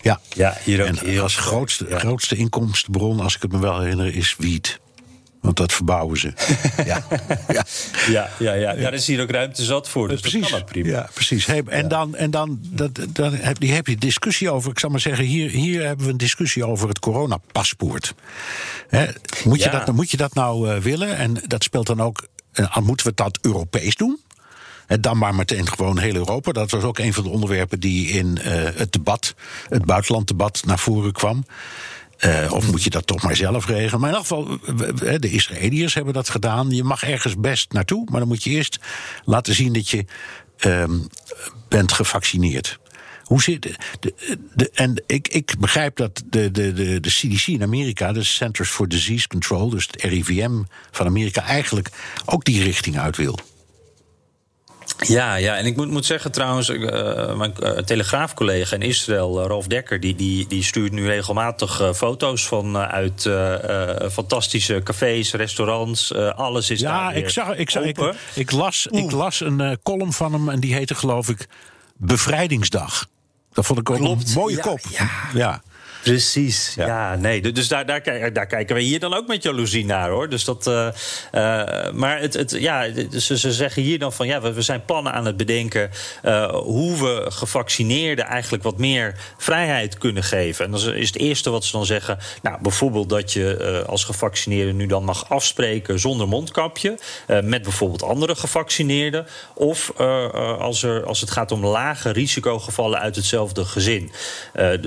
Ja, 0.00 0.20
Ja, 0.28 0.56
hier 0.64 0.80
ook 0.80 0.96
en 0.96 1.20
als 1.20 1.36
grootste, 1.36 1.86
ja. 1.88 1.98
grootste 1.98 2.36
inkomstenbron, 2.36 3.20
als 3.20 3.36
ik 3.36 3.42
het 3.42 3.52
me 3.52 3.58
wel 3.58 3.80
herinner, 3.80 4.14
is 4.14 4.34
wiet. 4.38 4.80
Want 5.42 5.56
dat 5.56 5.72
verbouwen 5.72 6.18
ze. 6.18 6.32
ja. 6.86 7.02
ja. 7.48 7.64
Ja, 8.08 8.28
ja, 8.38 8.52
ja, 8.52 8.74
daar 8.74 8.94
is 8.94 9.06
hier 9.06 9.22
ook 9.22 9.30
ruimte 9.30 9.64
zat 9.64 9.88
voor. 9.88 10.08
Dus 10.08 10.22
dat 10.22 10.50
kan 10.50 10.64
prima. 10.64 10.88
Ja, 10.88 11.08
precies. 11.14 11.46
Hey, 11.46 11.62
en 11.66 11.88
dan, 11.88 12.14
en 12.16 12.30
dan, 12.30 12.58
dat, 12.62 12.90
dan 13.08 13.34
heb, 13.34 13.58
die 13.60 13.72
heb 13.72 13.86
je 13.86 13.96
discussie 13.96 14.50
over. 14.50 14.70
Ik 14.70 14.78
zal 14.78 14.90
maar 14.90 15.00
zeggen, 15.00 15.24
hier, 15.24 15.50
hier 15.50 15.86
hebben 15.86 16.06
we 16.06 16.12
een 16.12 16.18
discussie 16.18 16.66
over 16.66 16.88
het 16.88 16.98
coronapaspoort. 16.98 18.14
Hè, 18.88 19.06
moet, 19.44 19.62
je 19.62 19.70
Ja. 19.70 19.84
dat, 19.84 19.94
moet 19.94 20.10
je 20.10 20.16
dat 20.16 20.34
nou 20.34 20.70
eh, 20.70 20.78
willen? 20.78 21.16
En 21.16 21.36
dat 21.46 21.62
speelt 21.62 21.86
dan 21.86 22.02
ook. 22.02 22.26
eh, 22.52 22.76
moeten 22.76 23.06
we 23.06 23.12
dat 23.14 23.38
Europees 23.40 23.94
doen? 23.96 24.20
En 24.86 25.00
dan 25.00 25.18
maar 25.18 25.34
meteen 25.34 25.68
gewoon 25.68 25.98
heel 25.98 26.14
Europa. 26.14 26.52
Dat 26.52 26.70
was 26.70 26.82
ook 26.82 26.98
een 26.98 27.12
van 27.14 27.24
de 27.24 27.30
onderwerpen 27.30 27.80
die 27.80 28.08
in 28.08 28.38
eh, 28.38 28.52
het 28.74 28.92
debat, 28.92 29.34
het 29.68 29.84
buitenlanddebat, 29.84 30.62
naar 30.66 30.78
voren 30.78 31.12
kwam. 31.12 31.44
Eh, 32.22 32.52
of 32.52 32.70
moet 32.70 32.82
je 32.82 32.90
dat 32.90 33.06
toch 33.06 33.22
maar 33.22 33.36
zelf 33.36 33.66
regelen? 33.66 34.00
Maar 34.00 34.08
in 34.08 34.14
elk 34.14 34.26
geval, 34.26 34.58
de 35.20 35.30
Israëliërs 35.30 35.94
hebben 35.94 36.12
dat 36.14 36.28
gedaan. 36.28 36.70
Je 36.70 36.84
mag 36.84 37.02
ergens 37.02 37.36
best 37.36 37.72
naartoe, 37.72 38.06
maar 38.10 38.18
dan 38.20 38.28
moet 38.28 38.42
je 38.44 38.50
eerst 38.50 38.78
laten 39.24 39.54
zien 39.54 39.72
dat 39.72 39.88
je 39.88 40.04
ehm, 40.56 40.98
bent 41.68 41.92
gevaccineerd. 41.92 42.78
Hoe 43.22 43.42
zit 43.42 43.62
de, 43.62 43.74
de, 44.00 44.14
de- 44.54 44.70
en 44.74 45.02
ik, 45.06 45.28
ik 45.28 45.54
begrijp 45.58 45.96
dat 45.96 46.22
de, 46.26 46.50
de, 46.50 46.72
de, 46.72 47.00
de 47.00 47.08
CDC 47.10 47.46
in 47.46 47.62
Amerika, 47.62 48.12
de 48.12 48.22
Centers 48.24 48.68
for 48.68 48.88
Disease 48.88 49.28
Control, 49.28 49.68
dus 49.70 49.86
het 49.90 50.02
RIVM 50.02 50.62
van 50.90 51.06
Amerika, 51.06 51.42
eigenlijk 51.44 51.88
ook 52.24 52.44
die 52.44 52.62
richting 52.62 52.98
uit 52.98 53.16
wil. 53.16 53.38
Ja, 54.98 55.34
ja, 55.34 55.56
en 55.56 55.66
ik 55.66 55.76
moet, 55.76 55.90
moet 55.90 56.06
zeggen 56.06 56.32
trouwens, 56.32 56.68
eh, 56.68 57.34
mijn 57.34 57.56
eh, 57.56 57.70
telegraafcollega 57.70 58.74
in 58.74 58.82
Israël, 58.82 59.40
eh, 59.40 59.46
Rolf 59.46 59.66
Dekker, 59.66 60.00
die, 60.00 60.14
die, 60.14 60.46
die 60.46 60.62
stuurt 60.62 60.92
nu 60.92 61.06
regelmatig 61.06 61.90
foto's 61.94 62.46
van 62.46 62.76
uit 62.76 63.28
fantastische 64.12 64.80
cafés, 64.84 65.32
restaurants. 65.32 66.14
alles 66.14 66.70
is 66.70 66.80
daar 66.80 66.92
Ja, 66.92 67.12
ik, 67.12 67.28
zag, 67.28 67.56
ik, 67.56 67.70
zag, 67.70 67.82
ik, 68.34 68.50
las, 68.50 68.86
ik 68.86 69.10
las 69.10 69.40
een 69.40 69.78
column 69.82 70.12
van 70.12 70.32
hem 70.32 70.48
en 70.48 70.60
die 70.60 70.74
heette 70.74 70.94
geloof 70.94 71.28
ik 71.28 71.48
Bevrijdingsdag. 71.96 73.06
Dat 73.52 73.66
vond 73.66 73.78
ik 73.78 73.90
ook 73.90 73.96
Klopt, 73.96 74.28
een 74.28 74.34
mooie 74.34 74.56
ja, 74.56 74.62
kop. 74.62 74.80
ja. 74.90 75.08
ja. 75.34 75.62
Precies, 76.02 76.72
Ja. 76.76 76.86
ja. 76.86 77.16
nee. 77.16 77.40
du- 77.40 77.52
Dus 77.52 77.68
daar, 77.68 77.86
daar, 77.86 78.32
daar 78.32 78.46
kijken 78.46 78.76
we 78.76 78.82
hier 78.82 79.00
dan 79.00 79.14
ook 79.14 79.26
met 79.26 79.42
jaloezie 79.42 79.84
naar, 79.84 80.08
hoor. 80.10 80.28
Dus 80.28 80.44
dat, 80.44 80.66
eh, 80.66 80.86
eh, 80.86 81.92
maar 81.92 82.20
het, 82.20 82.34
het, 82.34 82.50
ja, 82.50 82.86
ze, 83.18 83.38
ze 83.38 83.52
zeggen 83.52 83.82
hier 83.82 83.98
dan 83.98 84.12
van... 84.12 84.26
ja, 84.26 84.40
we, 84.40 84.52
we 84.52 84.62
zijn 84.62 84.84
plannen 84.84 85.12
aan 85.12 85.26
het 85.26 85.36
bedenken... 85.36 85.90
eh, 86.22 86.50
hoe 86.54 86.96
we 86.98 87.24
gevaccineerden 87.30 88.24
eigenlijk 88.24 88.62
wat 88.62 88.78
meer 88.78 89.14
vrijheid 89.38 89.98
kunnen 89.98 90.22
geven. 90.22 90.64
En 90.64 90.70
dan 90.70 90.94
is 90.94 91.06
het 91.06 91.18
eerste 91.18 91.50
wat 91.50 91.64
ze 91.64 91.72
dan 91.72 91.86
zeggen... 91.86 92.18
nou, 92.42 92.58
bijvoorbeeld 92.62 93.08
dat 93.08 93.32
je 93.32 93.84
als 93.86 94.04
gevaccineerde 94.04 94.72
nu 94.72 94.86
dan 94.86 95.04
mag 95.04 95.28
afspreken... 95.30 95.98
zonder 96.00 96.28
mondkapje, 96.28 96.98
met 97.42 97.62
bijvoorbeeld 97.62 98.02
andere 98.02 98.34
gevaccineerden... 98.36 99.26
of 99.54 99.92
als, 100.58 100.82
er, 100.82 101.04
als 101.06 101.20
het 101.20 101.30
gaat 101.30 101.52
om 101.52 101.66
lage 101.66 102.10
risicogevallen 102.10 102.98
uit 103.00 103.16
hetzelfde 103.16 103.64
gezin. 103.64 104.12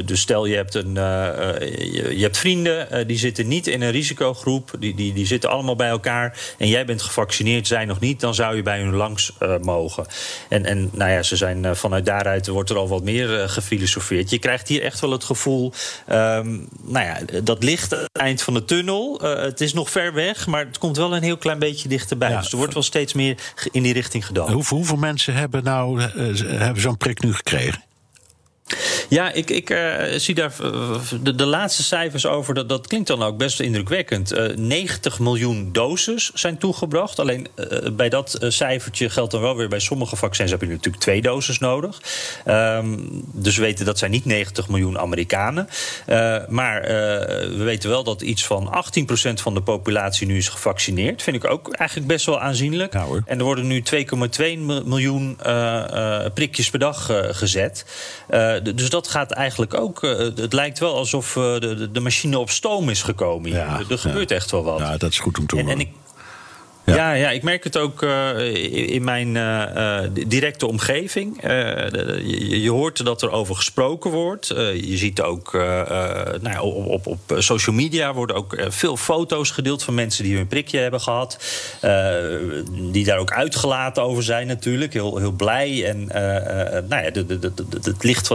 Dus 0.05 0.21
stel 0.21 0.45
je 0.45 0.55
hebt, 0.55 0.75
een, 0.75 0.97
je, 1.59 2.13
je 2.15 2.23
hebt 2.23 2.37
vrienden, 2.37 2.91
eh, 2.91 3.07
die 3.07 3.17
zitten 3.17 3.47
niet 3.47 3.67
in 3.67 3.81
een 3.81 3.91
risicogroep... 3.91 4.71
Die, 4.79 4.95
die, 4.95 5.13
die 5.13 5.25
zitten 5.25 5.49
allemaal 5.49 5.75
bij 5.75 5.89
elkaar 5.89 6.37
en 6.57 6.67
jij 6.67 6.85
bent 6.85 7.01
gevaccineerd, 7.01 7.67
zij 7.67 7.85
nog 7.85 7.99
niet... 7.99 8.19
dan 8.19 8.35
zou 8.35 8.55
je 8.55 8.61
bij 8.61 8.79
hun 8.79 8.95
langs 8.95 9.33
eh, 9.39 9.57
mogen. 9.61 10.05
En, 10.49 10.65
en 10.65 10.89
nou 10.93 11.11
ja, 11.11 11.23
ze 11.23 11.35
zijn, 11.35 11.65
eh, 11.65 11.73
vanuit 11.73 12.05
daaruit 12.05 12.47
wordt 12.47 12.69
er 12.69 12.77
al 12.77 12.87
wat 12.87 13.03
meer 13.03 13.41
eh, 13.41 13.49
gefilosofeerd. 13.49 14.29
Je 14.29 14.39
krijgt 14.39 14.67
hier 14.67 14.81
echt 14.81 14.99
wel 14.99 15.11
het 15.11 15.23
gevoel... 15.23 15.73
ehm, 16.07 16.59
nou 16.81 17.05
ja, 17.05 17.41
dat 17.43 17.63
ligt 17.63 17.93
aan 17.93 17.99
het 17.99 18.17
eind 18.17 18.41
van 18.41 18.53
de 18.53 18.65
tunnel. 18.65 19.19
Eh, 19.21 19.41
het 19.41 19.61
is 19.61 19.73
nog 19.73 19.89
ver 19.89 20.13
weg, 20.13 20.47
maar 20.47 20.65
het 20.65 20.77
komt 20.77 20.97
wel 20.97 21.15
een 21.15 21.23
heel 21.23 21.37
klein 21.37 21.59
beetje 21.59 21.89
dichterbij. 21.89 22.29
Ja. 22.29 22.39
Dus 22.39 22.51
er 22.51 22.57
wordt 22.57 22.73
wel 22.73 22.83
steeds 22.83 23.13
meer 23.13 23.37
in 23.71 23.83
die 23.83 23.93
richting 23.93 24.25
gedaan. 24.25 24.51
Hoeveel, 24.51 24.77
hoeveel 24.77 24.97
mensen 24.97 25.33
hebben 25.33 25.63
nou 25.63 26.01
eh, 26.01 26.09
hebben 26.39 26.81
zo'n 26.81 26.97
prik 26.97 27.23
nu 27.23 27.33
gekregen? 27.33 27.83
Ja, 29.09 29.31
ik, 29.31 29.49
ik 29.49 29.69
eh, 29.69 29.93
zie 30.17 30.35
daar 30.35 30.53
eh, 30.61 30.99
de, 31.21 31.35
de 31.35 31.45
laatste 31.45 31.83
cijfers 31.83 32.25
over. 32.25 32.53
Dat, 32.53 32.69
dat 32.69 32.87
klinkt 32.87 33.07
dan 33.07 33.23
ook 33.23 33.37
best 33.37 33.59
indrukwekkend. 33.59 34.31
Eh 34.31 34.55
90 34.55 35.19
miljoen 35.19 35.69
doses 35.71 36.31
zijn 36.33 36.57
toegebracht. 36.57 37.19
Alleen 37.19 37.47
eh, 37.55 37.91
bij 37.91 38.09
dat 38.09 38.33
eh, 38.33 38.49
cijfertje 38.49 39.09
geldt 39.09 39.31
dan 39.31 39.41
wel 39.41 39.55
weer... 39.55 39.67
bij 39.67 39.79
sommige 39.79 40.15
vaccins 40.15 40.51
heb 40.51 40.61
je 40.61 40.67
natuurlijk 40.67 41.03
twee 41.03 41.21
doses 41.21 41.59
nodig. 41.59 42.01
Ehm, 42.45 42.97
dus 43.21 43.55
we 43.55 43.61
weten 43.61 43.85
dat 43.85 43.97
zijn 43.97 44.11
niet 44.11 44.25
90 44.25 44.69
miljoen 44.69 44.99
Amerikanen. 44.99 45.69
Eh, 46.05 46.37
maar 46.47 46.81
eh, 46.81 46.89
we 47.49 47.63
weten 47.63 47.89
wel 47.89 48.03
dat 48.03 48.21
iets 48.21 48.45
van 48.45 48.83
18% 49.29 49.33
van 49.33 49.53
de 49.53 49.61
populatie 49.61 50.27
nu 50.27 50.37
is 50.37 50.49
gevaccineerd. 50.49 51.21
Vind 51.21 51.35
ik 51.35 51.45
ook 51.51 51.73
eigenlijk 51.73 52.07
best 52.09 52.25
wel 52.25 52.39
aanzienlijk. 52.39 52.93
Ja. 52.93 53.05
En 53.25 53.37
er 53.37 53.43
worden 53.43 53.67
nu 53.67 53.83
2,2 53.83 54.57
mil- 54.57 54.83
miljoen 54.85 55.37
eh, 55.43 56.23
eh, 56.25 56.33
prikjes 56.33 56.69
per 56.69 56.79
dag 56.79 57.09
eh, 57.09 57.17
gezet. 57.31 57.85
Eh, 58.63 58.75
dus 58.75 58.89
dat 58.89 59.07
gaat 59.07 59.31
eigenlijk 59.31 59.73
ook. 59.73 60.03
eh, 60.03 60.17
het 60.17 60.53
lijkt 60.53 60.79
wel 60.79 60.95
alsof 60.95 61.35
eh, 61.35 61.59
de, 61.59 61.91
de- 61.91 61.99
machine 61.99 62.39
op 62.39 62.49
stoom 62.49 62.89
is 62.89 63.01
gekomen. 63.03 63.49
Hier. 63.49 63.59
Ja, 63.59 63.81
er 63.89 63.97
gebeurt 63.97 64.31
echt 64.31 64.51
wel 64.51 64.63
wat. 64.63 64.79
Ja, 64.79 64.97
dat 64.97 65.11
is 65.11 65.19
goed 65.19 65.39
om 65.39 65.45
te 65.47 65.55
en, 65.57 65.61
horen. 65.65 65.79
en 65.79 65.85
ik, 65.85 65.93
Ja. 66.85 67.13
ja. 67.13 67.31
Ik 67.31 67.43
merk 67.43 67.63
het 67.63 67.77
ook 67.77 68.03
eh, 68.03 68.93
in 68.93 69.03
mijn 69.03 69.35
eh, 69.37 70.03
eh, 70.03 70.11
directe 70.27 70.67
omgeving. 70.67 71.41
Je, 71.41 72.69
hoort 72.69 73.05
dat 73.05 73.21
er 73.21 73.31
over 73.31 73.55
gesproken 73.55 74.11
wordt. 74.11 74.47
Je 74.75 74.97
ziet 74.97 75.21
ook 75.21 75.53
nou 75.53 76.49
ja, 76.49 76.61
op, 76.61 76.85
op, 76.85 77.07
op 77.07 77.35
social 77.37 77.75
media 77.75 78.13
worden 78.13 78.35
ook 78.35 78.57
veel 78.67 78.97
foto's 78.97 79.51
gedeeld 79.51 79.83
van 79.83 79.93
mensen 79.93 80.23
die 80.23 80.35
hun 80.35 80.47
prikje 80.47 80.79
hebben 80.79 81.01
gehad. 81.01 81.39
Eh, 81.81 82.15
die 82.91 83.05
daar 83.05 83.17
ook 83.17 83.31
uitgelaten 83.31 84.03
over 84.03 84.23
zijn 84.23 84.47
natuurlijk. 84.47 84.93
Heel, 84.93 85.17
heel 85.17 85.31
blij. 85.31 85.85
En 85.85 86.05
nou 86.87 87.03
ja, 87.03 87.11
het 87.81 88.03
licht, 88.03 88.29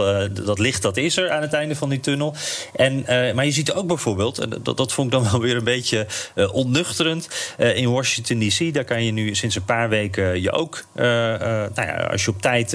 dat 0.45 0.59
licht 0.59 0.81
dat 0.81 0.97
is 0.97 1.17
er 1.17 1.29
aan 1.29 1.41
het 1.41 1.53
einde 1.53 1.75
van 1.75 1.89
die 1.89 1.99
tunnel. 1.99 2.35
En, 2.75 3.03
maar 3.35 3.45
je 3.45 3.51
ziet 3.51 3.73
ook 3.73 3.87
bijvoorbeeld, 3.87 4.65
dat, 4.65 4.77
dat 4.77 4.93
vond 4.93 5.13
ik 5.13 5.19
dan 5.21 5.31
wel 5.31 5.41
weer 5.41 5.55
een 5.55 5.63
beetje 5.63 6.07
onnuchterend. 6.51 7.27
in 7.57 7.91
Washington 7.91 8.40
DC, 8.47 8.73
daar 8.73 8.83
kan 8.83 9.03
je 9.03 9.11
nu 9.11 9.35
sinds 9.35 9.55
een 9.55 9.65
paar 9.65 9.89
weken 9.89 10.41
je 10.41 10.51
ook, 10.51 10.85
nou 10.93 11.71
ja, 11.75 12.07
als 12.11 12.25
je 12.25 12.31
op 12.31 12.41
tijd 12.41 12.73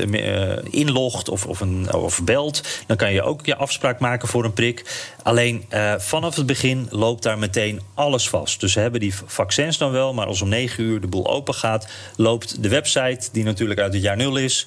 inlogt 0.71 1.29
of, 1.29 1.47
of, 1.47 1.61
een, 1.61 1.93
of 1.93 2.23
belt, 2.23 2.63
dan 2.87 2.97
kan 2.97 3.13
je 3.13 3.23
ook 3.23 3.47
je 3.47 3.57
afspraak 3.57 3.99
maken 3.99 4.29
voor 4.29 4.45
een 4.45 4.53
prik. 4.53 5.15
Alleen 5.27 5.65
vanaf 5.99 6.37
het 6.37 6.47
begin 6.47 6.87
loopt 6.91 7.23
daar 7.23 7.39
meteen 7.39 7.81
alles 7.95 8.29
vast. 8.29 8.61
Dus 8.61 8.73
ze 8.73 8.81
hebben 8.81 9.01
die 9.01 9.15
vaccins 9.27 9.79
dan 9.79 9.91
wel, 9.93 10.15
maar 10.15 10.27
als 10.27 10.43
om 10.43 10.49
negen 10.49 10.85
uur 10.85 11.01
de 11.01 11.07
boel 11.07 11.31
open 11.31 11.55
gaat, 11.55 11.89
loopt 12.17 12.63
de 12.63 12.69
website, 12.69 13.29
die 13.33 13.45
natuurlijk 13.45 13.81
uit 13.81 13.93
het 13.93 14.03
jaar 14.03 14.17
nul 14.17 14.37
is, 14.37 14.67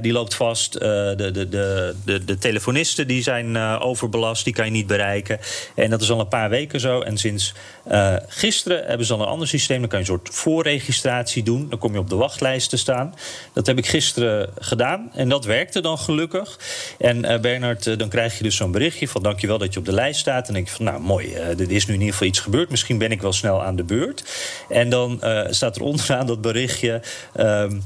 die 0.00 0.12
loopt 0.12 0.34
vast. 0.34 0.72
de, 0.72 1.14
de, 1.16 1.48
de, 1.48 1.94
de, 2.04 2.24
de 2.24 2.38
telefonisten 2.38 3.06
die 3.06 3.22
zijn 3.22 3.56
overbelast, 3.56 4.44
die 4.44 4.54
kan 4.54 4.64
je 4.64 4.70
niet 4.70 4.86
bereiken. 4.86 5.38
En 5.74 5.90
dat 5.90 6.02
is 6.02 6.10
al 6.10 6.20
een 6.20 6.28
paar 6.28 6.50
weken 6.50 6.80
zo. 6.80 7.00
En 7.00 7.18
sinds 7.18 7.54
uh, 7.92 8.14
gisteren 8.28 8.86
hebben 8.86 9.06
ze 9.06 9.12
dan 9.12 9.20
een 9.20 9.32
ander 9.32 9.48
systeem. 9.48 9.80
Dan 9.80 9.88
kan 9.88 9.98
je 9.98 10.04
een 10.04 10.18
soort 10.18 10.34
voorregistratie 10.34 11.42
doen. 11.42 11.68
Dan 11.68 11.78
kom 11.78 11.92
je 11.92 11.98
op 11.98 12.08
de 12.08 12.16
wachtlijst 12.16 12.70
te 12.70 12.76
staan. 12.76 13.14
Dat 13.52 13.66
heb 13.66 13.78
ik 13.78 13.86
gisteren 13.86 14.50
gedaan. 14.58 15.10
En 15.12 15.28
dat 15.28 15.44
werkte 15.44 15.80
dan 15.80 15.98
gelukkig. 15.98 16.58
En 16.98 17.24
uh, 17.24 17.40
Bernard, 17.40 17.86
uh, 17.86 17.98
dan 17.98 18.08
krijg 18.08 18.36
je 18.36 18.42
dus 18.42 18.56
zo'n 18.56 18.72
berichtje 18.72 19.08
van 19.08 19.22
dankjewel 19.22 19.58
dat 19.58 19.72
je 19.72 19.78
op 19.78 19.86
de 19.86 19.92
lijst 19.94 20.20
staat. 20.20 20.48
En 20.48 20.54
denk 20.54 20.68
je 20.68 20.74
van 20.74 20.84
nou 20.84 21.00
mooi, 21.00 21.34
er 21.34 21.70
is 21.70 21.86
nu 21.86 21.94
in 21.94 22.00
ieder 22.00 22.12
geval 22.12 22.28
iets 22.28 22.40
gebeurd. 22.40 22.70
Misschien 22.70 22.98
ben 22.98 23.10
ik 23.10 23.22
wel 23.22 23.32
snel 23.32 23.62
aan 23.62 23.76
de 23.76 23.84
beurt. 23.84 24.24
En 24.68 24.90
dan 24.90 25.20
staat 25.50 25.76
er 25.76 25.82
onderaan 25.82 26.26
dat 26.26 26.40
berichtje. 26.40 27.02
Ehm, 27.34 27.78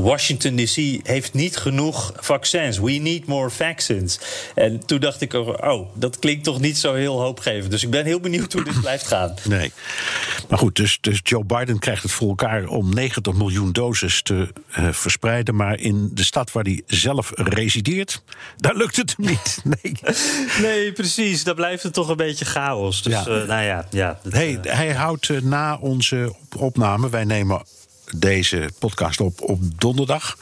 Washington 0.00 0.56
DC 0.56 1.06
heeft 1.06 1.32
niet 1.32 1.56
genoeg 1.56 2.12
vaccins. 2.16 2.78
We 2.78 2.92
need 2.92 3.26
more 3.26 3.50
vaccines. 3.50 4.20
En 4.54 4.86
toen 4.86 5.00
dacht 5.00 5.20
ik, 5.20 5.32
oh, 5.32 5.88
dat 5.94 6.18
klinkt 6.18 6.44
toch 6.44 6.60
niet 6.60 6.78
zo 6.78 6.94
heel 6.94 7.20
hoopgevend. 7.20 7.70
Dus 7.70 7.82
ik 7.82 7.90
ben 7.90 8.04
heel 8.04 8.20
benieuwd 8.20 8.52
hoe 8.52 8.64
dit 8.64 8.80
blijft 8.80 9.06
gaan. 9.06 9.34
Nee. 9.48 9.72
Maar 10.48 10.58
goed, 10.58 10.76
dus, 10.76 10.98
dus 11.00 11.20
Joe 11.22 11.44
Biden 11.44 11.78
krijgt 11.78 12.02
het 12.02 12.12
voor 12.12 12.28
elkaar 12.28 12.66
om 12.66 12.94
90 12.94 13.32
miljoen 13.34 13.72
doses 13.72 14.22
te 14.22 14.48
uh, 14.78 14.88
verspreiden. 14.92 15.54
Maar 15.54 15.80
in 15.80 16.10
de 16.12 16.24
stad 16.24 16.52
waar 16.52 16.64
hij 16.64 16.82
zelf 16.86 17.32
resideert, 17.34 18.22
daar 18.56 18.76
lukt 18.76 18.96
het 18.96 19.14
hem 19.16 19.26
niet. 19.30 19.60
Nee, 19.64 19.94
nee 20.60 20.92
precies. 20.92 21.44
Daar 21.44 21.54
blijft 21.54 21.82
het 21.82 21.92
toch 21.92 22.08
een 22.08 22.16
beetje 22.16 22.44
chaos. 22.44 23.02
Dus 23.02 23.12
ja. 23.12 23.20
Uh, 23.20 23.48
nou 23.48 23.62
ja, 23.62 23.86
ja. 23.90 24.18
Dat, 24.22 24.32
hey, 24.32 24.58
uh... 24.64 24.72
Hij 24.72 24.92
houdt 24.92 25.42
na 25.42 25.76
onze 25.76 26.34
opname, 26.56 27.10
wij 27.10 27.24
nemen 27.24 27.62
deze 28.16 28.70
podcast 28.78 29.20
op 29.20 29.40
op 29.40 29.80
donderdag. 29.80 30.38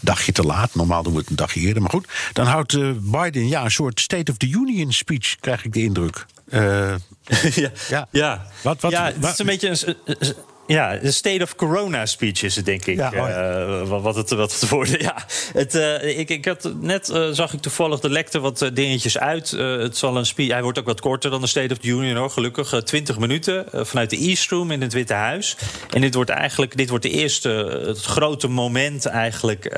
Dagje 0.00 0.32
te 0.32 0.42
laat, 0.42 0.74
normaal 0.74 1.02
doen 1.02 1.12
we 1.12 1.18
het 1.18 1.30
een 1.30 1.36
dagje 1.36 1.60
eerder. 1.60 1.82
Maar 1.82 1.90
goed, 1.90 2.08
dan 2.32 2.46
houdt 2.46 2.72
uh, 2.72 2.90
Biden 3.00 3.48
ja, 3.48 3.64
een 3.64 3.70
soort 3.70 4.00
State 4.00 4.30
of 4.30 4.36
the 4.36 4.48
Union 4.48 4.92
speech, 4.92 5.36
krijg 5.40 5.64
ik 5.64 5.72
de 5.72 5.82
indruk. 5.82 6.26
Uh, 6.48 6.94
ja, 7.54 7.70
ja. 7.88 8.08
ja. 8.10 8.46
Wat, 8.62 8.80
wat, 8.80 8.90
ja, 8.90 9.04
het 9.04 9.24
is 9.24 9.38
een 9.38 9.46
beetje 9.46 9.68
een, 9.68 10.34
ja, 10.66 10.96
de 10.96 11.10
State 11.10 11.42
of 11.42 11.54
Corona 11.54 12.06
speech 12.06 12.42
is 12.42 12.56
het, 12.56 12.64
denk 12.64 12.86
ik. 12.86 12.96
Ja, 12.96 13.12
uh, 13.12 13.88
wat, 13.88 14.14
het, 14.14 14.30
wat 14.30 14.60
het 14.60 14.68
worden. 14.68 15.02
Ja, 15.04 15.24
het, 15.52 15.74
uh, 15.74 16.18
ik, 16.18 16.28
ik 16.28 16.44
had, 16.44 16.70
net 16.80 17.08
uh, 17.08 17.28
zag 17.30 17.52
ik 17.52 17.60
toevallig 17.60 18.00
de 18.00 18.10
lekte 18.10 18.40
wat 18.40 18.70
dingetjes 18.72 19.18
uit. 19.18 19.50
het 19.50 19.96
zal 19.96 20.16
een 20.16 20.26
speech, 20.26 20.50
hij 20.50 20.62
wordt 20.62 20.78
ook 20.78 20.86
wat 20.86 21.00
korter 21.00 21.30
dan 21.30 21.40
de 21.40 21.46
State 21.46 21.72
of 21.72 21.78
the 21.78 21.88
Union, 21.88 22.16
hoor, 22.16 22.30
gelukkig. 22.30 22.82
20 22.82 23.18
minuten 23.18 23.66
vanuit 23.72 24.10
de 24.10 24.16
East 24.16 24.50
Room 24.50 24.70
in 24.70 24.82
het 24.82 24.92
Witte 24.92 25.14
Huis. 25.14 25.56
En 25.90 26.00
dit 26.00 26.14
wordt 26.14 26.30
eigenlijk 26.30 26.76
dit 26.76 26.88
wordt 26.88 27.04
de 27.04 27.10
eerste, 27.10 27.48
het 27.86 28.00
grote 28.00 28.48
moment 28.48 29.06
eigenlijk 29.06 29.76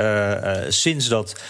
sinds 0.68 1.08
dat 1.08 1.40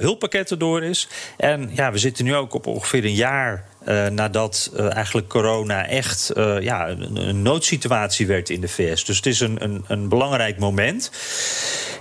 hulppakket 0.00 0.50
erdoor 0.50 0.82
is. 0.82 1.08
En 1.36 1.70
ja, 1.74 1.92
we 1.92 1.98
zitten 1.98 2.24
nu 2.24 2.34
ook 2.34 2.54
op 2.54 2.66
ongeveer 2.66 3.04
een 3.04 3.14
jaar 3.14 3.64
uh, 3.88 4.06
nadat 4.06 4.70
uh, 4.76 4.94
eigenlijk 4.94 5.28
corona 5.28 5.86
echt 5.86 6.32
uh, 6.36 6.60
ja, 6.60 6.88
een, 6.88 7.42
noodsituatie 7.42 8.26
werd 8.26 8.50
in 8.50 8.60
de 8.60 8.68
VS. 8.68 9.04
Dus 9.04 9.16
het 9.16 9.26
is 9.26 9.40
een, 9.40 9.62
een, 9.64 9.84
een 9.86 10.08
belangrijk 10.08 10.58
moment. 10.58 11.10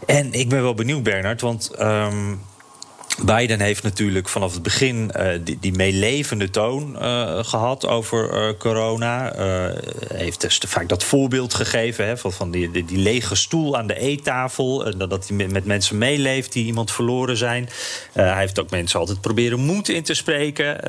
En 0.05 0.33
ik 0.33 0.49
ben 0.49 0.61
wel 0.61 0.73
benieuwd, 0.73 1.03
Bernard, 1.03 1.41
want. 1.41 1.71
Um, 1.79 2.41
Biden 3.17 3.59
heeft 3.59 3.83
natuurlijk 3.83 4.29
vanaf 4.29 4.53
het 4.53 4.63
begin 4.63 5.11
uh, 5.17 5.27
die, 5.43 5.57
die, 5.59 5.71
meelevende 5.71 6.49
toon 6.49 6.95
uh, 7.01 7.43
gehad 7.43 7.87
over 7.87 8.33
uh, 8.33 8.57
corona. 8.57 9.33
heeft 10.13 10.41
dus 10.41 10.61
vaak 10.67 10.89
dat 10.89 11.03
voorbeeld 11.03 11.53
gegeven 11.53 12.05
hè, 12.05 12.17
van, 12.17 12.31
van 12.31 12.51
die, 12.51 12.71
die, 12.71 12.97
lege 12.97 13.35
stoel 13.35 13.77
aan 13.77 13.87
de 13.87 13.99
eettafel. 13.99 14.97
dat 14.97 15.27
hij 15.27 15.37
met, 15.37 15.51
met, 15.51 15.65
mensen 15.65 15.97
meeleeft 15.97 16.53
die 16.53 16.65
iemand 16.65 16.91
verloren 16.91 17.37
zijn. 17.37 17.69
hij 18.13 18.39
heeft 18.39 18.59
ook 18.59 18.69
mensen 18.69 18.99
altijd 18.99 19.21
proberen 19.21 19.59
moed 19.59 19.89
in 19.89 20.03
te 20.03 20.13
spreken. 20.13 20.79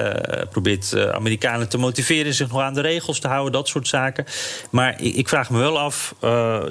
probeert 0.50 0.96
Amerikanen 1.12 1.68
te 1.68 1.78
motiveren 1.78 2.34
zich 2.34 2.48
nog 2.48 2.60
aan 2.60 2.74
de 2.74 2.80
regels 2.80 3.20
te 3.20 3.28
houden. 3.28 3.52
Dat 3.52 3.68
soort 3.68 3.88
zaken. 3.88 4.24
Maar 4.70 5.00
ik, 5.00 5.14
ik 5.14 5.28
vraag 5.28 5.50
me 5.50 5.58
wel 5.58 5.78
af, 5.78 6.14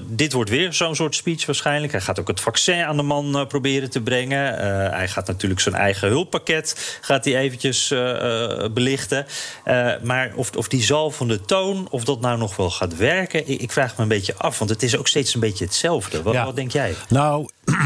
dit 0.05 0.33
wordt 0.33 0.49
weer 0.49 0.73
zo'n 0.73 0.95
soort 0.95 1.15
speech 1.15 1.45
waarschijnlijk. 1.45 1.91
Hij 1.91 2.01
gaat 2.01 2.19
ook 2.19 2.27
het 2.27 2.39
vaccin 2.39 2.83
aan 2.83 2.97
de 2.97 3.03
man 3.03 3.45
proberen 3.47 3.89
te 3.89 4.01
brengen. 4.01 4.55
hij 4.91 5.07
gaat 5.07 5.27
natuurlijk 5.27 5.40
natuurlijk 5.41 5.61
zijn 5.61 5.75
eigen 5.75 6.07
hulppakket 6.07 6.97
gaat 7.01 7.25
hij 7.25 7.37
eventjes 7.37 7.91
uh, 7.91 8.65
belichten. 8.73 9.25
Uh, 9.65 9.91
maar 10.03 10.31
of, 10.35 10.55
of 10.55 10.67
die 10.67 10.85
de 11.27 11.41
toon, 11.45 11.87
of 11.89 12.03
dat 12.03 12.21
nou 12.21 12.37
nog 12.37 12.55
wel 12.55 12.69
gaat 12.69 12.95
werken, 12.95 13.49
ik, 13.49 13.61
ik, 13.61 13.71
vraag 13.71 13.97
me 13.97 14.03
een 14.03 14.09
beetje 14.09 14.35
af. 14.35 14.57
Want 14.57 14.69
het 14.69 14.83
is 14.83 14.97
ook 14.97 15.07
steeds 15.07 15.33
een 15.33 15.39
beetje 15.39 15.65
hetzelfde. 15.65 16.21
Wat, 16.21 16.35
wat 16.35 16.55
denk 16.55 16.71
jij? 16.71 16.95
Nou. 17.09 17.49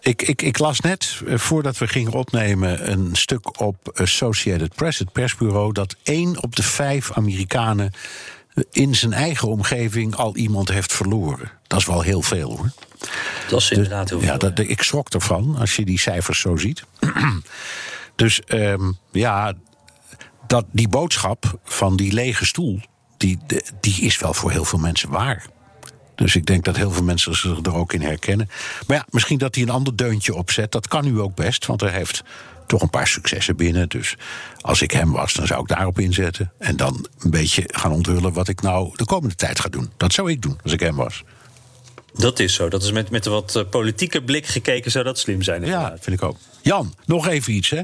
Ik, 0.00 0.22
ik, 0.22 0.42
ik, 0.42 0.58
las 0.58 0.80
net, 0.80 1.20
voordat 1.26 1.78
we 1.78 1.88
gingen 1.88 2.12
opnemen, 2.12 2.90
een 2.90 3.10
stuk 3.12 3.60
op 3.60 3.76
Associated 3.94 4.74
Press, 4.74 4.98
het 4.98 5.12
persbureau, 5.12 5.72
dat 5.72 5.96
één 6.02 6.42
op 6.42 6.56
de 6.56 6.62
vijf 6.62 7.12
Amerikanen 7.12 7.92
in 8.70 8.94
zijn 8.94 9.12
eigen 9.12 9.48
omgeving 9.48 10.14
al 10.14 10.36
iemand 10.36 10.68
heeft 10.68 10.92
verloren. 10.92 11.50
Dat 11.66 11.78
is 11.78 11.86
wel 11.86 12.00
heel 12.00 12.22
veel 12.22 12.56
hoor. 12.56 12.70
Dat 13.48 13.60
is 13.60 13.70
inderdaad 13.70 14.08
heel 14.08 14.18
veel. 14.18 14.28
Ja, 14.28 14.36
dat, 14.36 14.58
ik 14.58 14.82
schrok 14.82 15.08
ervan 15.08 15.56
als 15.58 15.76
je 15.76 15.84
die 15.84 15.98
cijfers 15.98 16.40
zo 16.40 16.56
ziet. 16.56 16.84
dus 18.16 18.40
um, 18.48 18.98
ja, 19.12 19.54
dat, 20.46 20.64
die 20.70 20.88
boodschap 20.88 21.58
van 21.64 21.96
die 21.96 22.12
lege 22.12 22.46
stoel, 22.46 22.80
die, 23.16 23.38
die 23.80 24.00
is 24.00 24.18
wel 24.18 24.34
voor 24.34 24.50
heel 24.50 24.64
veel 24.64 24.78
mensen 24.78 25.10
waar. 25.10 25.46
Dus 26.14 26.36
ik 26.36 26.46
denk 26.46 26.64
dat 26.64 26.76
heel 26.76 26.90
veel 26.90 27.02
mensen 27.02 27.36
zich 27.36 27.58
er 27.62 27.74
ook 27.74 27.92
in 27.92 28.02
herkennen. 28.02 28.50
Maar 28.86 28.96
ja, 28.96 29.06
misschien 29.10 29.38
dat 29.38 29.54
hij 29.54 29.64
een 29.64 29.70
ander 29.70 29.96
deuntje 29.96 30.34
opzet. 30.34 30.72
Dat 30.72 30.88
kan 30.88 31.04
nu 31.04 31.20
ook 31.20 31.34
best, 31.34 31.66
want 31.66 31.80
hij 31.80 31.90
heeft 31.90 32.22
toch 32.66 32.82
een 32.82 32.90
paar 32.90 33.06
successen 33.06 33.56
binnen. 33.56 33.88
Dus 33.88 34.16
als 34.60 34.82
ik 34.82 34.90
hem 34.90 35.12
was, 35.12 35.34
dan 35.34 35.46
zou 35.46 35.60
ik 35.60 35.68
daarop 35.68 35.98
inzetten. 35.98 36.52
En 36.58 36.76
dan 36.76 37.06
een 37.18 37.30
beetje 37.30 37.64
gaan 37.66 37.92
onthullen 37.92 38.32
wat 38.32 38.48
ik 38.48 38.60
nou 38.60 38.96
de 38.96 39.04
komende 39.04 39.34
tijd 39.34 39.60
ga 39.60 39.68
doen. 39.68 39.90
Dat 39.96 40.12
zou 40.12 40.30
ik 40.30 40.42
doen 40.42 40.58
als 40.62 40.72
ik 40.72 40.80
hem 40.80 40.96
was. 40.96 41.24
Dat 42.14 42.38
is 42.38 42.54
zo. 42.54 42.68
Dat 42.68 42.82
is 42.82 42.92
met, 42.92 43.10
met 43.10 43.26
een 43.26 43.32
wat 43.32 43.56
eh, 43.56 43.62
politieke 43.70 44.22
blik 44.22 44.46
gekeken 44.46 44.90
zou 44.90 45.04
dat 45.04 45.18
slim 45.18 45.42
zijn. 45.42 45.64
Ja, 45.64 45.96
vind 46.00 46.16
ik 46.16 46.22
ook. 46.22 46.36
Jan, 46.62 46.94
nog 47.06 47.28
even 47.28 47.52
iets. 47.52 47.70
Hè. 47.70 47.82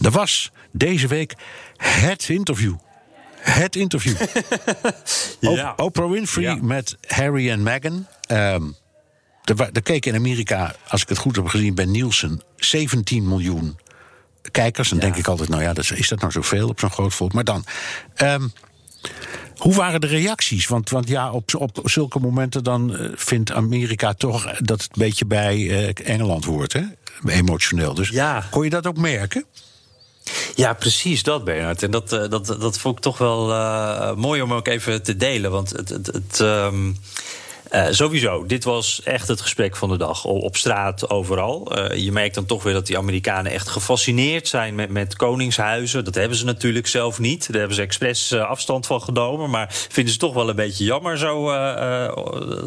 Er 0.00 0.10
was 0.10 0.50
deze 0.70 1.06
week 1.06 1.34
het 1.76 2.28
interview. 2.28 2.74
Het 3.36 3.76
interview. 3.76 4.16
ja. 5.40 5.72
Oprah 5.76 6.10
Winfrey 6.10 6.56
met 6.56 6.96
Harry 7.06 7.50
en 7.50 7.62
Meghan. 7.62 8.06
Um, 8.28 8.76
er, 9.44 9.82
keken 9.82 10.12
in 10.12 10.18
Amerika, 10.18 10.74
als 10.88 11.02
ik 11.02 11.08
het 11.08 11.18
goed 11.18 11.36
heb 11.36 11.46
gezien 11.46 11.74
bij 11.74 11.84
Nielsen, 11.84 12.42
17 12.56 13.28
miljoen 13.28 13.78
kijkers. 14.50 14.88
Dan 14.88 14.98
denk 14.98 15.16
ik 15.16 15.26
altijd, 15.26 15.48
nou 15.48 15.62
ja, 15.62 15.74
is 15.74 16.08
dat 16.08 16.20
nou 16.20 16.32
zoveel 16.32 16.68
op 16.68 16.80
zo'n 16.80 16.90
groot 16.90 17.14
volk? 17.14 17.32
Maar 17.32 17.44
dan. 17.44 17.64
Um, 18.16 18.52
hoe 19.56 19.74
waren 19.74 20.00
de 20.00 20.06
reacties? 20.06 20.66
Want, 20.66 20.90
want 20.90 21.08
ja, 21.08 21.32
op, 21.32 21.54
op 21.54 21.80
zulke 21.84 22.18
momenten 22.18 22.64
dan 22.64 22.90
uh, 22.90 23.08
vindt 23.14 23.52
Amerika 23.52 24.14
toch 24.14 24.44
dat 24.58 24.82
het 24.82 24.90
een 24.92 25.02
beetje 25.02 25.24
bij 25.24 25.56
uh, 25.56 25.88
Engeland 26.04 26.44
hoort, 26.44 26.72
hè? 26.72 26.82
Emotioneel. 27.26 27.94
Dus 27.94 28.08
ja. 28.08 28.46
kon 28.50 28.64
je 28.64 28.70
dat 28.70 28.86
ook 28.86 28.96
merken? 28.96 29.44
Ja, 30.54 30.72
precies 30.72 31.22
dat, 31.22 31.44
Bernard. 31.44 31.82
En 31.82 31.90
dat, 31.90 32.12
uh, 32.12 32.28
dat, 32.28 32.46
dat 32.46 32.78
vond 32.78 32.96
ik 32.96 33.02
toch 33.02 33.18
wel 33.18 33.46
mooi 34.16 34.42
om 34.42 34.52
ook 34.52 34.68
even 34.68 35.02
te 35.02 35.16
delen. 35.16 35.50
Want 35.50 35.70
het. 35.70 35.88
het, 35.88 36.06
het 36.06 36.40
um 36.40 36.96
uh, 37.72 37.86
sowieso, 37.90 38.46
dit 38.46 38.64
was 38.64 39.00
echt 39.04 39.28
het 39.28 39.40
gesprek 39.40 39.76
van 39.76 39.88
de 39.88 39.96
dag. 39.96 40.24
Op 40.24 40.56
straat, 40.56 41.10
overal. 41.10 41.78
Uh, 41.78 41.96
je 42.04 42.12
merkt 42.12 42.34
dan 42.34 42.46
toch 42.46 42.62
weer 42.62 42.72
dat 42.72 42.86
die 42.86 42.98
Amerikanen 42.98 43.52
echt 43.52 43.68
gefascineerd 43.68 44.48
zijn 44.48 44.74
met, 44.74 44.90
met 44.90 45.16
koningshuizen. 45.16 46.04
Dat 46.04 46.14
hebben 46.14 46.36
ze 46.36 46.44
natuurlijk 46.44 46.86
zelf 46.86 47.18
niet. 47.18 47.46
Daar 47.46 47.58
hebben 47.58 47.76
ze 47.76 47.82
expres 47.82 48.32
uh, 48.32 48.48
afstand 48.48 48.86
van 48.86 49.02
genomen. 49.02 49.50
Maar 49.50 49.66
vinden 49.88 50.12
ze 50.12 50.18
toch 50.18 50.34
wel 50.34 50.48
een 50.48 50.56
beetje 50.56 50.84
jammer 50.84 51.18
zo 51.18 51.50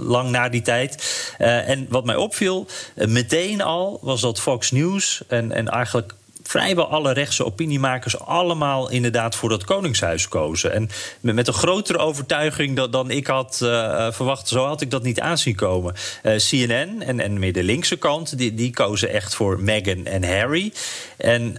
lang 0.03 0.29
na 0.29 0.49
die 0.49 0.61
tijd. 0.61 1.25
en 1.37 1.85
wat 1.89 2.05
mij 2.05 2.15
opviel, 2.15 2.67
meteen 2.95 3.61
al 3.61 3.99
was 4.01 4.21
dat 4.21 4.39
Fox 4.39 4.71
News 4.71 5.21
en, 5.27 5.51
en 5.51 5.67
eigenlijk 5.67 6.13
vrijwel 6.47 6.89
alle 6.89 7.13
rechtse 7.13 7.45
opiniemakers 7.45 8.19
allemaal 8.19 8.89
inderdaad 8.89 9.35
voor 9.35 9.49
dat 9.49 9.63
Koningshuis 9.63 10.27
kozen. 10.27 10.73
En 10.73 10.89
met 11.19 11.47
een 11.47 11.53
grotere 11.53 11.97
overtuiging 11.97 12.75
dan, 12.75 12.91
dan 12.91 13.11
ik 13.11 13.27
had 13.27 13.59
uh, 13.63 14.11
verwacht, 14.11 14.47
zo 14.47 14.65
had 14.65 14.81
ik 14.81 14.91
dat 14.91 15.03
niet 15.03 15.19
aanzien 15.19 15.55
komen. 15.55 15.93
Uh, 16.23 16.35
CNN 16.35 17.01
en, 17.01 17.19
en 17.19 17.39
meer 17.39 17.53
de 17.53 17.63
linkse 17.63 17.95
kant, 17.95 18.37
die, 18.37 18.53
die 18.53 18.73
kozen 18.73 19.09
echt 19.09 19.35
voor 19.35 19.59
Meghan 19.59 20.05
en 20.05 20.23
Harry. 20.23 20.73
En 21.17 21.55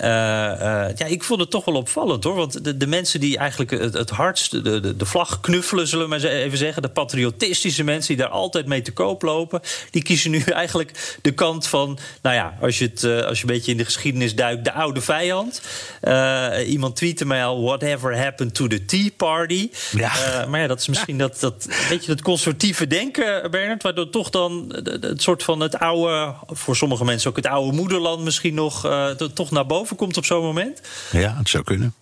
ja, 0.97 1.05
ik 1.07 1.25
vond 1.25 1.41
het 1.41 1.51
toch 1.51 1.65
wel 1.65 1.75
opvallend 1.75 2.25
hoor. 2.25 2.35
Want 2.35 2.65
de, 2.65 2.77
de 2.77 2.87
mensen 2.87 3.21
die 3.21 3.39
eigenlijk 3.39 3.71
het, 3.71 3.95
het 3.95 4.11
hardst 4.11 4.51
de, 4.51 4.81
de, 4.81 4.97
de 4.97 5.07
vlag 5.07 5.41
knuffelen, 5.41 5.89
zullen 5.89 6.05
we 6.05 6.11
maar 6.11 6.25
even 6.25 6.59
zeggen, 6.59 6.83
de 6.83 6.89
patriotistische 6.89 7.85
mensen 7.85 8.17
die 8.17 8.25
daar 8.25 8.35
altijd 8.35 8.67
mee 8.67 8.83
te 8.83 8.93
koop 8.93 9.23
lopen, 9.23 9.61
die 9.91 10.03
kiezen 10.03 10.31
nu 10.31 10.41
eigenlijk 10.63 11.19
de 11.23 11.33
kant 11.33 11.67
van, 11.67 11.99
nou 12.23 12.35
ja, 12.35 12.57
als 12.61 12.79
je, 12.79 12.85
het, 12.85 13.05
als 13.25 13.41
je 13.41 13.47
een 13.47 13.55
beetje 13.55 13.71
in 13.71 13.77
de 13.77 13.85
geschiedenis 13.85 14.35
duikt, 14.35 14.65
oude 14.77 15.01
vijand. 15.01 15.61
Uh, 16.03 16.49
iemand 16.67 16.97
tweette 16.97 17.27
mij 17.27 17.45
al: 17.45 17.63
Whatever 17.63 18.19
happened 18.19 18.55
to 18.55 18.67
the 18.67 18.85
Tea 18.85 19.11
Party? 19.17 19.71
Ja. 19.93 20.13
Uh, 20.17 20.47
maar 20.47 20.61
ja, 20.61 20.67
dat 20.67 20.81
is 20.81 20.89
misschien 20.89 21.19
dat, 21.19 21.41
dat 21.41 21.69
beetje 21.89 22.13
het 22.13 22.23
conservatieve 22.23 22.87
denken, 22.87 23.51
Bernard. 23.51 23.83
Waardoor 23.83 24.11
toch 24.11 24.31
dan 24.31 24.77
het 25.01 25.23
soort 25.23 25.43
van 25.43 25.61
het 25.61 25.79
oude, 25.79 26.35
voor 26.47 26.77
sommige 26.77 27.05
mensen 27.05 27.31
ook 27.31 27.37
het 27.37 27.47
oude 27.47 27.77
moederland 27.77 28.25
misschien 28.25 28.55
nog 28.55 28.87
uh, 28.87 29.11
toch 29.11 29.51
naar 29.51 29.67
boven 29.67 29.97
komt 29.97 30.17
op 30.17 30.25
zo'n 30.25 30.43
moment. 30.43 30.81
Ja, 31.11 31.37
het 31.39 31.49
zou 31.49 31.65
kunnen. 31.65 31.95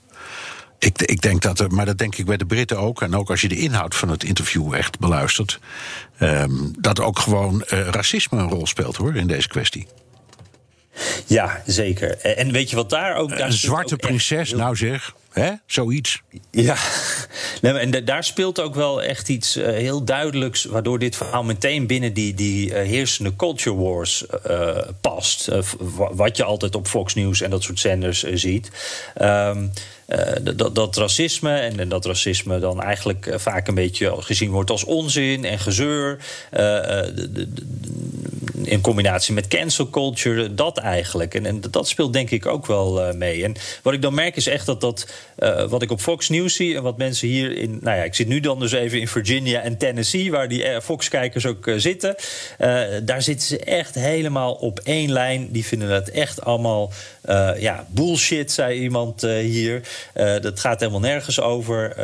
Ik, 0.78 1.02
ik, 1.02 1.20
denk 1.20 1.42
dat 1.42 1.58
er, 1.58 1.70
maar 1.70 1.86
dat 1.86 1.98
denk 1.98 2.16
ik 2.16 2.26
bij 2.26 2.36
de 2.36 2.46
Britten 2.46 2.78
ook. 2.78 3.02
En 3.02 3.16
ook 3.16 3.30
als 3.30 3.40
je 3.40 3.48
de 3.48 3.56
inhoud 3.56 3.94
van 3.94 4.08
het 4.08 4.24
interview 4.24 4.74
echt 4.74 4.98
beluistert. 4.98 5.58
Um, 6.20 6.74
dat 6.78 7.00
ook 7.00 7.18
gewoon 7.18 7.64
uh, 7.72 7.88
racisme 7.88 8.38
een 8.38 8.48
rol 8.48 8.66
speelt 8.66 8.96
hoor 8.96 9.14
in 9.14 9.26
deze 9.26 9.48
kwestie. 9.48 9.86
Ja, 11.26 11.62
zeker. 11.66 12.18
En 12.20 12.52
weet 12.52 12.70
je 12.70 12.76
wat 12.76 12.90
daar 12.90 13.16
ook... 13.16 13.28
Daar 13.28 13.40
een 13.40 13.52
zwarte 13.52 13.96
prinses, 13.96 14.52
nou 14.52 14.76
zeg. 14.76 15.14
Hè? 15.34 15.52
Zoiets. 15.66 16.22
Ja, 16.50 16.76
en 17.62 18.04
daar 18.04 18.24
speelt 18.24 18.60
ook 18.60 18.74
wel 18.74 19.02
echt 19.02 19.28
iets 19.28 19.56
uh, 19.56 19.66
heel 19.66 20.04
duidelijks... 20.04 20.64
waardoor 20.64 20.98
dit 20.98 21.16
verhaal 21.16 21.44
meteen 21.44 21.86
binnen 21.86 22.12
die, 22.12 22.34
die 22.34 22.70
uh, 22.70 22.74
heersende 22.74 23.36
culture 23.36 23.76
wars 23.76 24.24
uh, 24.50 24.78
past. 25.00 25.48
wat 25.96 26.36
je 26.36 26.44
altijd 26.44 26.74
op 26.74 26.86
Fox 26.86 27.14
News 27.14 27.40
en 27.40 27.50
dat 27.50 27.62
soort 27.62 27.80
zenders 27.80 28.22
ziet. 28.22 28.70
Um, 29.22 29.72
dat, 30.42 30.74
dat, 30.74 30.96
racisme 30.96 31.54
en, 31.54 31.80
en, 31.80 31.88
dat 31.88 32.04
racisme 32.04 32.58
dan 32.58 32.82
eigenlijk 32.82 33.34
vaak 33.36 33.68
een 33.68 33.74
beetje 33.74 34.14
gezien 34.18 34.50
wordt 34.50 34.70
als 34.70 34.84
onzin 34.84 35.44
en 35.44 35.58
gezeur. 35.58 36.18
In 38.62 38.80
combinatie 38.80 39.34
met 39.34 39.48
cancel 39.48 39.90
culture, 39.90 40.54
dat 40.54 40.78
eigenlijk. 40.78 41.34
En, 41.34 41.46
en 41.46 41.60
dat 41.70 41.88
speelt 41.88 42.12
denk 42.12 42.30
ik 42.30 42.46
ook 42.46 42.66
wel 42.66 43.14
mee. 43.14 43.44
En 43.44 43.56
wat 43.82 43.92
ik 43.94 44.02
dan 44.02 44.14
merk 44.14 44.36
is 44.36 44.46
echt 44.46 44.66
dat 44.66 44.80
dat, 44.80 45.06
uh, 45.38 45.68
wat 45.68 45.82
ik 45.82 45.90
op 45.90 46.00
Fox 46.00 46.28
News 46.28 46.54
zie... 46.54 46.76
en 46.76 46.82
wat 46.82 46.98
mensen 46.98 47.28
hier 47.28 47.56
in... 47.56 47.78
Nou 47.80 47.96
ja, 47.96 48.02
ik 48.02 48.14
zit 48.14 48.28
nu 48.28 48.40
dan 48.40 48.58
dus 48.58 48.72
even 48.72 49.00
in 49.00 49.08
Virginia 49.08 49.60
en 49.60 49.76
Tennessee... 49.76 50.30
waar 50.30 50.48
die 50.48 50.64
uh, 50.64 50.80
Fox-kijkers 50.80 51.46
ook 51.46 51.70
zitten. 51.76 52.16
daar 53.02 53.22
zitten 53.22 53.46
ze 53.46 53.58
echt 53.58 53.94
helemaal 53.94 54.52
op 54.52 54.80
één 54.80 55.12
lijn. 55.12 55.48
Die 55.50 55.64
vinden 55.64 55.88
dat 55.88 56.08
echt 56.08 56.44
allemaal 56.44 56.92
ja, 57.58 57.86
bullshit, 57.88 58.52
zei 58.52 58.80
iemand 58.80 59.20
hier. 59.22 59.80
dat 60.40 60.60
gaat 60.60 60.80
helemaal 60.80 61.00
nergens 61.00 61.40
over. 61.40 61.94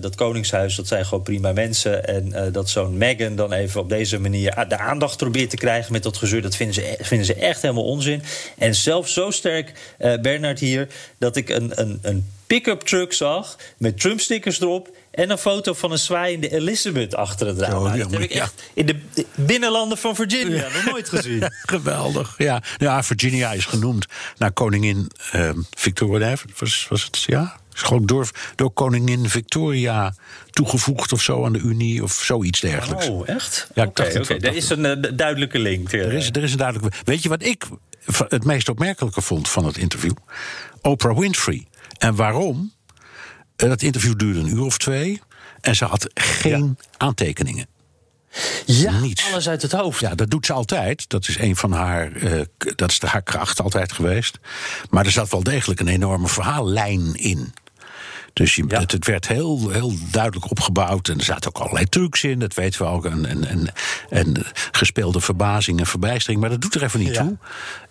dat 0.00 0.14
Koningshuis, 0.14 0.74
dat 0.74 0.86
zijn 0.86 1.04
gewoon 1.04 1.24
prima 1.24 1.52
mensen. 1.52 2.06
En 2.06 2.52
dat 2.52 2.70
zo'n 2.70 2.96
Meghan 2.96 3.36
dan 3.36 3.52
even 3.52 3.80
op 3.80 3.88
deze 3.88 4.20
manier 4.20 4.66
de 4.68 4.78
aandacht 4.78 5.16
probeert 5.16 5.50
te 5.50 5.56
krijgen... 5.56 5.92
met 5.92 6.02
dat 6.02 6.16
gezeur, 6.16 6.42
dat 6.42 6.56
vinden 6.56 6.74
ze, 6.74 6.96
vinden 7.00 7.26
ze 7.26 7.34
echt 7.34 7.62
helemaal 7.62 7.84
onzin. 7.84 8.22
En 8.58 8.74
zelfs 8.74 9.12
zo 9.12 9.30
sterk, 9.30 9.72
Bernard 10.20 10.58
hier, 10.58 10.88
dat 11.18 11.36
ik 11.36 11.48
een, 11.48 11.80
een, 11.80 11.98
een 12.02 12.26
pick-up 12.48 12.80
truck 12.80 13.12
zag 13.12 13.56
met 13.76 14.00
Trump-stickers 14.00 14.60
erop. 14.60 14.90
En 15.18 15.30
een 15.30 15.38
foto 15.38 15.72
van 15.74 15.92
een 15.92 15.98
zwaaiende 15.98 16.50
Elizabeth 16.50 17.14
achter 17.14 17.46
het 17.46 17.58
raam. 17.58 17.72
Oh, 17.72 17.96
dat 17.96 18.10
heb 18.10 18.20
ik 18.20 18.30
echt 18.30 18.62
in 18.74 18.86
de 18.86 18.96
binnenlanden 19.34 19.98
van 19.98 20.14
Virginia 20.14 20.68
nog 20.72 20.84
nooit 20.84 21.08
gezien. 21.08 21.42
Geweldig. 21.74 22.34
Ja. 22.36 22.62
ja, 22.76 23.02
Virginia 23.02 23.52
is 23.52 23.64
genoemd 23.64 24.06
naar 24.36 24.52
koningin 24.52 25.10
uh, 25.34 25.50
Victoria. 25.70 26.34
Was, 26.58 26.86
was 26.88 27.04
het? 27.04 27.22
Ja, 27.26 27.56
is 27.74 27.82
gewoon 27.82 28.06
door, 28.06 28.30
door 28.54 28.70
koningin 28.70 29.28
Victoria 29.28 30.14
toegevoegd 30.50 31.12
of 31.12 31.22
zo 31.22 31.44
aan 31.44 31.52
de 31.52 31.58
Unie 31.58 32.02
of 32.02 32.12
zoiets 32.12 32.60
dergelijks. 32.60 33.08
Oh, 33.08 33.28
echt? 33.28 33.68
Ja, 33.74 33.84
okay, 33.84 34.16
okay. 34.16 34.38
er 34.38 34.56
is 34.56 34.70
een 34.70 34.84
uh, 34.84 35.12
duidelijke 35.16 35.58
link. 35.58 35.92
Er 35.92 36.12
is, 36.12 36.28
er 36.28 36.42
is 36.42 36.52
een 36.52 36.58
duidelijke. 36.58 36.96
Weet 37.04 37.22
je 37.22 37.28
wat 37.28 37.42
ik 37.42 37.64
het 38.28 38.44
meest 38.44 38.68
opmerkelijke 38.68 39.20
vond 39.20 39.48
van 39.48 39.64
het 39.64 39.76
interview? 39.76 40.12
Oprah 40.80 41.18
Winfrey. 41.18 41.66
En 41.98 42.14
waarom? 42.14 42.72
Dat 43.66 43.82
interview 43.82 44.16
duurde 44.16 44.38
een 44.38 44.48
uur 44.48 44.62
of 44.62 44.78
twee 44.78 45.20
en 45.60 45.76
ze 45.76 45.84
had 45.84 46.10
geen 46.14 46.76
ja. 46.78 46.84
aantekeningen. 46.96 47.66
Ja, 48.66 49.00
Niets. 49.00 49.32
alles 49.32 49.48
uit 49.48 49.62
het 49.62 49.72
hoofd. 49.72 50.00
Ja, 50.00 50.14
dat 50.14 50.30
doet 50.30 50.46
ze 50.46 50.52
altijd. 50.52 51.08
Dat 51.08 51.28
is 51.28 51.38
een 51.38 51.56
van 51.56 51.72
haar, 51.72 52.12
uh, 52.12 52.40
dat 52.58 52.90
is 52.90 52.98
de 52.98 53.06
haar 53.06 53.22
kracht 53.22 53.60
altijd 53.60 53.92
geweest. 53.92 54.38
Maar 54.90 55.04
er 55.04 55.10
zat 55.10 55.30
wel 55.30 55.42
degelijk 55.42 55.80
een 55.80 55.88
enorme 55.88 56.28
verhaallijn 56.28 57.14
in. 57.14 57.54
Dus 58.32 58.54
je, 58.54 58.64
ja. 58.68 58.80
het, 58.80 58.92
het, 58.92 59.06
werd 59.06 59.28
heel, 59.28 59.70
heel 59.70 59.92
duidelijk 60.10 60.50
opgebouwd. 60.50 61.08
En 61.08 61.18
er 61.18 61.24
zaten 61.24 61.48
ook 61.48 61.62
allerlei 61.62 61.88
trucs 61.88 62.24
in, 62.24 62.38
dat 62.38 62.54
weten 62.54 62.82
we 62.82 62.88
ook. 62.88 63.04
En, 63.04 63.26
en, 63.26 63.44
en, 63.44 63.72
en 64.08 64.46
gespeelde 64.72 65.20
verbazing 65.20 65.78
en 65.78 65.86
verbijstering. 65.86 66.40
Maar 66.40 66.50
dat 66.50 66.60
doet 66.60 66.74
er 66.74 66.82
even 66.82 67.00
niet 67.00 67.14
ja. 67.14 67.22
toe. 67.22 67.38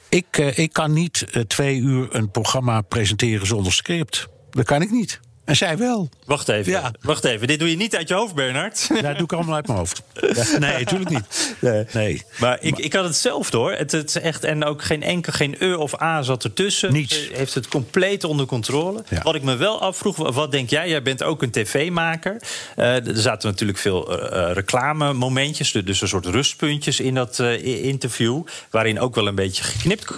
Ik, 0.09 0.38
uh, 0.38 0.57
ik 0.57 0.74
kan 0.74 0.93
niet 0.93 1.28
uh, 1.32 1.43
twee 1.43 1.78
uur 1.78 2.15
een 2.15 2.32
programma 2.32 2.82
presenteren 2.82 3.47
zonder 3.47 3.74
script. 3.74 4.28
Dat 4.49 4.65
kan 4.65 4.82
ik 4.82 4.91
niet. 4.91 5.20
En 5.48 5.56
zij 5.56 5.78
wel. 5.78 6.10
Wacht 6.26 6.50
even. 6.50 6.72
Ja. 6.72 6.91
Wacht 7.02 7.24
even. 7.24 7.48
Dit 7.48 7.60
doe 7.60 7.70
je 7.70 7.76
niet 7.76 7.95
uit 7.95 8.08
je 8.08 8.14
hoofd, 8.14 8.36
Bernard. 8.36 8.89
Ja, 8.93 9.02
dat 9.02 9.14
doe 9.14 9.24
ik 9.24 9.34
allemaal 9.34 9.56
uit 9.56 9.68
mijn 9.68 9.80
hoofd. 9.80 10.02
Ja. 10.14 10.45
Nee, 10.60 10.78
natuurlijk 10.84 11.10
niet. 11.10 11.56
Nee. 11.60 11.86
nee. 11.93 12.24
Maar 12.39 12.58
ik, 12.62 12.78
ik 12.78 12.93
had 12.93 13.04
het 13.04 13.16
zelf 13.16 13.50
door. 13.50 13.72
Het, 13.72 13.91
het 13.91 14.10
is 14.10 14.22
echt, 14.22 14.43
en 14.43 14.64
ook 14.64 14.84
geen 14.84 15.04
enkel, 15.04 15.34
geen 15.34 15.56
E 15.60 15.74
of 15.74 16.02
A 16.02 16.22
zat 16.22 16.43
ertussen. 16.43 16.93
Niets. 16.93 17.30
Heeft 17.34 17.54
het 17.54 17.68
compleet 17.68 18.24
onder 18.24 18.45
controle. 18.45 19.04
Ja. 19.10 19.22
Wat 19.22 19.36
ik 19.36 19.41
me 19.41 19.56
wel 19.56 19.82
afvroeg, 19.82 20.16
wat 20.18 20.52
denk 20.52 20.70
jij? 20.70 20.89
Jij 20.89 21.02
bent 21.02 21.24
ook 21.24 21.41
een 21.41 21.52
tv-maker. 21.52 22.41
Uh, 22.78 23.08
er 23.08 23.18
zaten 23.18 23.50
natuurlijk 23.50 23.80
veel 23.80 24.34
uh, 24.34 24.52
reclamemomentjes, 24.54 25.72
dus 25.72 26.02
een 26.02 26.08
soort 26.08 26.26
rustpuntjes 26.26 27.00
in 27.00 27.14
dat 27.14 27.39
uh, 27.39 27.86
interview. 27.86 28.41
Waarin 28.70 29.00
ook 29.00 29.16
wel 29.16 29.28
een 29.28 29.36
beetje 29.36 29.64
geknipt. 29.64 30.14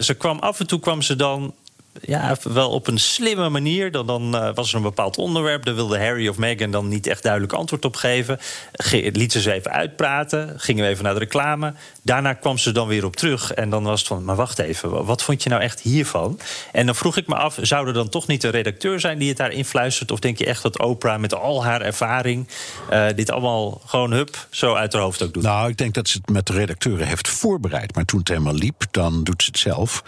ze 0.00 0.14
kwam 0.18 0.38
af 0.38 0.60
en 0.60 0.66
toe 0.66 0.80
kwam 0.80 1.02
ze 1.02 1.16
dan 1.16 1.54
ja, 2.00 2.36
wel 2.42 2.70
op 2.70 2.86
een 2.86 2.98
slimme 2.98 3.48
manier. 3.48 3.90
Dan, 3.90 4.06
dan 4.06 4.34
uh, 4.34 4.54
was 4.54 4.70
er 4.70 4.76
een 4.76 4.82
bepaald 4.82 5.18
onderwerp. 5.18 5.64
Daar 5.64 5.74
wilde 5.74 5.98
Harry 5.98 6.28
of 6.28 6.36
Meghan 6.36 6.70
dan 6.70 6.88
niet 6.88 7.06
echt 7.06 7.22
duidelijk 7.22 7.52
antwoord 7.52 7.84
op 7.84 7.96
geven. 7.96 8.38
Ge 8.72 9.10
liet 9.12 9.32
ze 9.32 9.40
ze 9.40 9.52
even 9.52 9.70
uitpraten. 9.70 10.54
Gingen 10.56 10.84
we 10.84 10.90
even 10.90 11.04
naar 11.04 11.12
de 11.12 11.18
reclame. 11.18 11.74
Daarna 12.02 12.32
kwam 12.32 12.58
ze 12.58 12.72
dan 12.72 12.88
weer 12.88 13.04
op 13.04 13.16
terug. 13.16 13.52
En 13.52 13.70
dan 13.70 13.84
was 13.84 13.98
het 13.98 14.08
van, 14.08 14.24
maar 14.24 14.36
wacht 14.36 14.58
even, 14.58 15.04
wat 15.04 15.22
vond 15.22 15.42
je 15.42 15.48
nou 15.48 15.62
echt 15.62 15.80
hiervan? 15.80 16.40
En 16.72 16.86
dan 16.86 16.94
vroeg 16.94 17.16
ik 17.16 17.26
me 17.26 17.34
af, 17.34 17.58
zou 17.60 17.86
er 17.86 17.92
dan 17.92 18.08
toch 18.08 18.26
niet 18.26 18.44
een 18.44 18.50
redacteur 18.50 19.00
zijn 19.00 19.18
die 19.18 19.28
het 19.28 19.36
daar 19.36 19.52
influistert? 19.52 20.10
Of 20.10 20.18
denk 20.18 20.38
je 20.38 20.46
echt 20.46 20.62
dat 20.62 20.78
Oprah 20.78 21.20
met 21.20 21.34
al 21.34 21.64
haar 21.64 21.80
ervaring 21.80 22.48
uh, 22.92 23.06
dit 23.16 23.30
allemaal 23.30 23.80
gewoon 23.86 24.12
hup 24.12 24.46
zo 24.50 24.74
uit 24.74 24.92
haar 24.92 25.02
hoofd 25.02 25.22
ook 25.22 25.34
doet? 25.34 25.42
Nou, 25.42 25.68
ik 25.68 25.76
denk 25.76 25.94
dat 25.94 26.08
ze 26.08 26.18
het 26.18 26.30
met 26.30 26.46
de 26.46 26.52
redacteuren 26.52 27.06
heeft 27.06 27.28
voorbereid. 27.28 27.94
Maar 27.94 28.04
toen 28.04 28.18
het 28.18 28.28
helemaal 28.28 28.54
liep, 28.54 28.84
dan 28.90 29.24
doet 29.24 29.42
ze 29.42 29.50
het 29.50 29.58
zelf. 29.58 30.02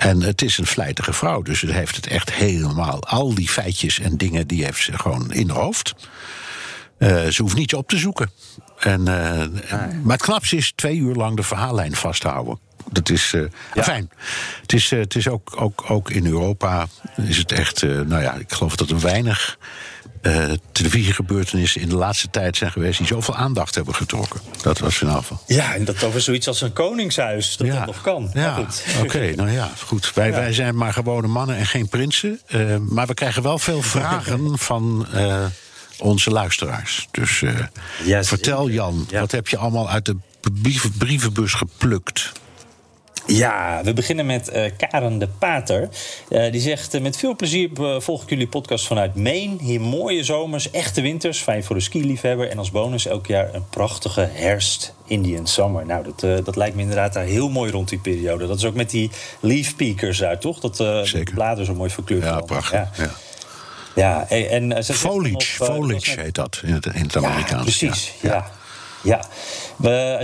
En 0.00 0.22
het 0.22 0.42
is 0.42 0.58
een 0.58 0.66
vlijtige 0.66 1.12
vrouw, 1.12 1.42
dus 1.42 1.58
ze 1.58 1.72
heeft 1.72 1.96
het 1.96 2.06
echt 2.06 2.32
helemaal. 2.32 3.02
Al 3.02 3.34
die 3.34 3.48
feitjes 3.48 3.98
en 3.98 4.16
dingen, 4.16 4.46
die 4.46 4.64
heeft 4.64 4.82
ze 4.82 4.98
gewoon 4.98 5.32
in 5.32 5.48
haar 5.48 5.58
hoofd. 5.58 5.94
Uh, 6.98 7.26
ze 7.26 7.42
hoeft 7.42 7.56
niet 7.56 7.74
op 7.74 7.88
te 7.88 7.96
zoeken. 7.96 8.30
En, 8.78 9.00
uh, 9.00 9.36
nee. 9.36 10.00
Maar 10.02 10.16
het 10.16 10.22
knapste 10.22 10.56
is 10.56 10.72
twee 10.74 10.96
uur 10.96 11.14
lang 11.14 11.36
de 11.36 11.42
verhaallijn 11.42 11.96
vasthouden. 11.96 12.58
Dat 12.92 13.10
is 13.10 13.32
uh, 13.32 13.42
ja. 13.74 13.82
fijn. 13.82 14.10
Het 14.60 14.72
is, 14.72 14.90
het 14.90 15.14
is 15.14 15.28
ook, 15.28 15.52
ook, 15.56 15.84
ook 15.90 16.10
in 16.10 16.26
Europa 16.26 16.86
is 17.16 17.36
het 17.36 17.52
echt, 17.52 17.82
nou 17.82 18.22
ja, 18.22 18.34
ik 18.34 18.52
geloof 18.52 18.76
dat 18.76 18.90
er 18.90 19.00
weinig 19.00 19.58
televisiegebeurtenissen 20.72 21.80
in 21.80 21.88
de 21.88 21.96
laatste 21.96 22.30
tijd 22.30 22.56
zijn 22.56 22.72
geweest 22.72 22.98
die 22.98 23.06
zoveel 23.06 23.36
aandacht 23.36 23.74
hebben 23.74 23.94
getrokken. 23.94 24.40
Dat 24.62 24.78
was 24.78 24.96
vanaf. 24.96 25.32
Ja, 25.46 25.74
en 25.74 25.84
dat 25.84 26.02
over 26.02 26.20
zoiets 26.20 26.48
als 26.48 26.60
een 26.60 26.72
koningshuis, 26.72 27.56
dat 27.56 27.66
ja. 27.66 27.74
dat 27.74 27.86
nog 27.86 28.00
kan. 28.00 28.30
Ja, 28.34 28.58
oké, 28.58 29.04
okay, 29.04 29.30
nou 29.40 29.50
ja, 29.50 29.70
goed. 29.86 30.14
Wij, 30.14 30.28
ja. 30.28 30.34
wij 30.34 30.52
zijn 30.52 30.76
maar 30.76 30.92
gewone 30.92 31.26
mannen 31.26 31.56
en 31.56 31.66
geen 31.66 31.88
prinsen. 31.88 32.40
Maar 32.88 33.06
we 33.06 33.14
krijgen 33.14 33.42
wel 33.42 33.58
veel 33.58 33.82
vragen 33.96 34.58
van. 34.58 35.06
Onze 35.98 36.30
luisteraars. 36.30 37.08
Dus 37.10 37.42
vertel 38.20 38.70
Jan, 38.70 39.06
wat 39.12 39.30
heb 39.30 39.48
je 39.48 39.56
allemaal 39.56 39.90
uit 39.90 40.04
de 40.04 40.16
brievenbus 40.98 41.54
geplukt? 41.54 42.32
Ja, 43.26 43.80
we 43.84 43.92
beginnen 43.92 44.26
met 44.26 44.50
uh, 44.54 44.70
Karen 44.76 45.18
de 45.18 45.28
Pater. 45.38 45.88
Uh, 46.28 46.52
die 46.52 46.60
zegt: 46.60 46.94
uh, 46.94 47.00
Met 47.00 47.16
veel 47.16 47.36
plezier 47.36 47.70
volg 47.98 48.22
ik 48.22 48.30
jullie 48.30 48.46
podcast 48.46 48.86
vanuit 48.86 49.14
Maine. 49.14 49.56
Hier 49.60 49.80
mooie 49.80 50.24
zomers, 50.24 50.70
echte 50.70 51.00
winters. 51.00 51.38
Fijn 51.38 51.64
voor 51.64 51.76
de 51.76 51.82
skiliefhebber. 51.82 52.48
En 52.48 52.58
als 52.58 52.70
bonus 52.70 53.06
elk 53.06 53.26
jaar 53.26 53.54
een 53.54 53.68
prachtige 53.70 54.28
herfst. 54.32 54.94
Indian 55.04 55.46
Summer. 55.46 55.86
Nou, 55.86 56.04
dat, 56.16 56.44
dat 56.44 56.56
lijkt 56.56 56.76
me 56.76 56.80
inderdaad 56.80 57.12
daar 57.12 57.24
heel 57.24 57.48
mooi 57.48 57.70
rond 57.70 57.88
die 57.88 57.98
periode. 57.98 58.46
Dat 58.46 58.56
is 58.56 58.64
ook 58.64 58.74
met 58.74 58.90
die 58.90 59.10
leaf 59.40 59.76
peakers 59.76 60.18
daar, 60.18 60.38
toch? 60.38 60.60
Dat 60.60 60.76
de 60.76 61.22
bladeren 61.34 61.66
zo 61.66 61.74
mooi 61.74 61.90
verkleurd 61.90 62.24
Ja, 62.24 62.40
prachtig. 62.40 62.72
Ja. 62.72 62.90
ja. 62.96 63.10
Ja, 63.94 64.28
en, 64.28 64.84
ze 64.84 64.94
foliage, 64.94 65.32
nog, 65.58 65.68
foliage 65.70 66.20
heet 66.20 66.34
dat 66.34 66.60
in 66.64 66.72
het, 66.72 66.86
in 66.86 67.02
het 67.02 67.16
Amerikaans. 67.16 67.80
Ja, 67.80 67.88
precies, 67.88 68.12
ja. 68.20 68.50
Ja, 69.02 69.24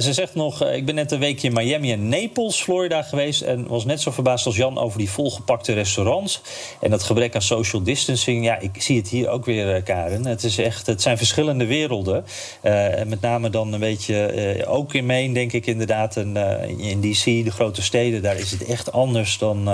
ze 0.01 0.13
zegt 0.13 0.35
nog, 0.35 0.63
eh, 0.63 0.77
ik 0.77 0.87
ben 0.87 0.95
net 0.95 1.13
een 1.13 1.19
weekje 1.19 1.49
in 1.49 1.55
Miami 1.55 1.93
en 1.93 2.09
Naples, 2.09 2.63
Florida 2.63 3.03
geweest... 3.03 3.43
en 3.43 3.67
was 3.67 3.85
net 3.85 4.01
zo 4.01 4.11
verbaasd 4.11 4.47
als 4.47 4.57
Jan 4.57 4.79
over 4.79 4.99
die 4.99 5.11
volgepakte 5.11 5.73
restaurants... 5.73 6.43
en 6.81 6.91
dat 6.91 7.03
gebrek 7.03 7.35
aan 7.35 7.43
social 7.43 7.83
distancing. 7.83 8.45
Ja, 8.45 8.59
ik 8.59 8.83
zie 8.83 8.97
het 8.97 9.09
hier 9.09 9.29
ook 9.29 9.45
weer, 9.45 9.75
eh, 9.75 9.85
Karen. 9.85 10.27
Het, 10.27 10.45
is 10.45 10.59
echt, 10.59 10.87
het 10.87 11.03
zijn 11.03 11.17
verschillende 11.17 11.67
werelden. 11.67 12.25
Uh, 12.63 12.87
met 13.07 13.21
name 13.21 13.51
dan 13.51 13.73
een 13.73 13.81
beetje, 13.81 14.65
ook 14.69 14.95
in 14.95 15.07
Maine 15.07 15.35
denk 15.35 15.53
ik 15.53 15.67
inderdaad... 15.67 16.17
En, 16.17 16.37
uh, 16.37 16.91
in 16.91 17.01
D.C., 17.01 17.25
de 17.25 17.51
grote 17.51 17.83
steden, 17.83 18.23
daar 18.23 18.37
is 18.37 18.51
het 18.51 18.65
echt 18.65 18.93
anders 18.93 19.39
dan 19.39 19.69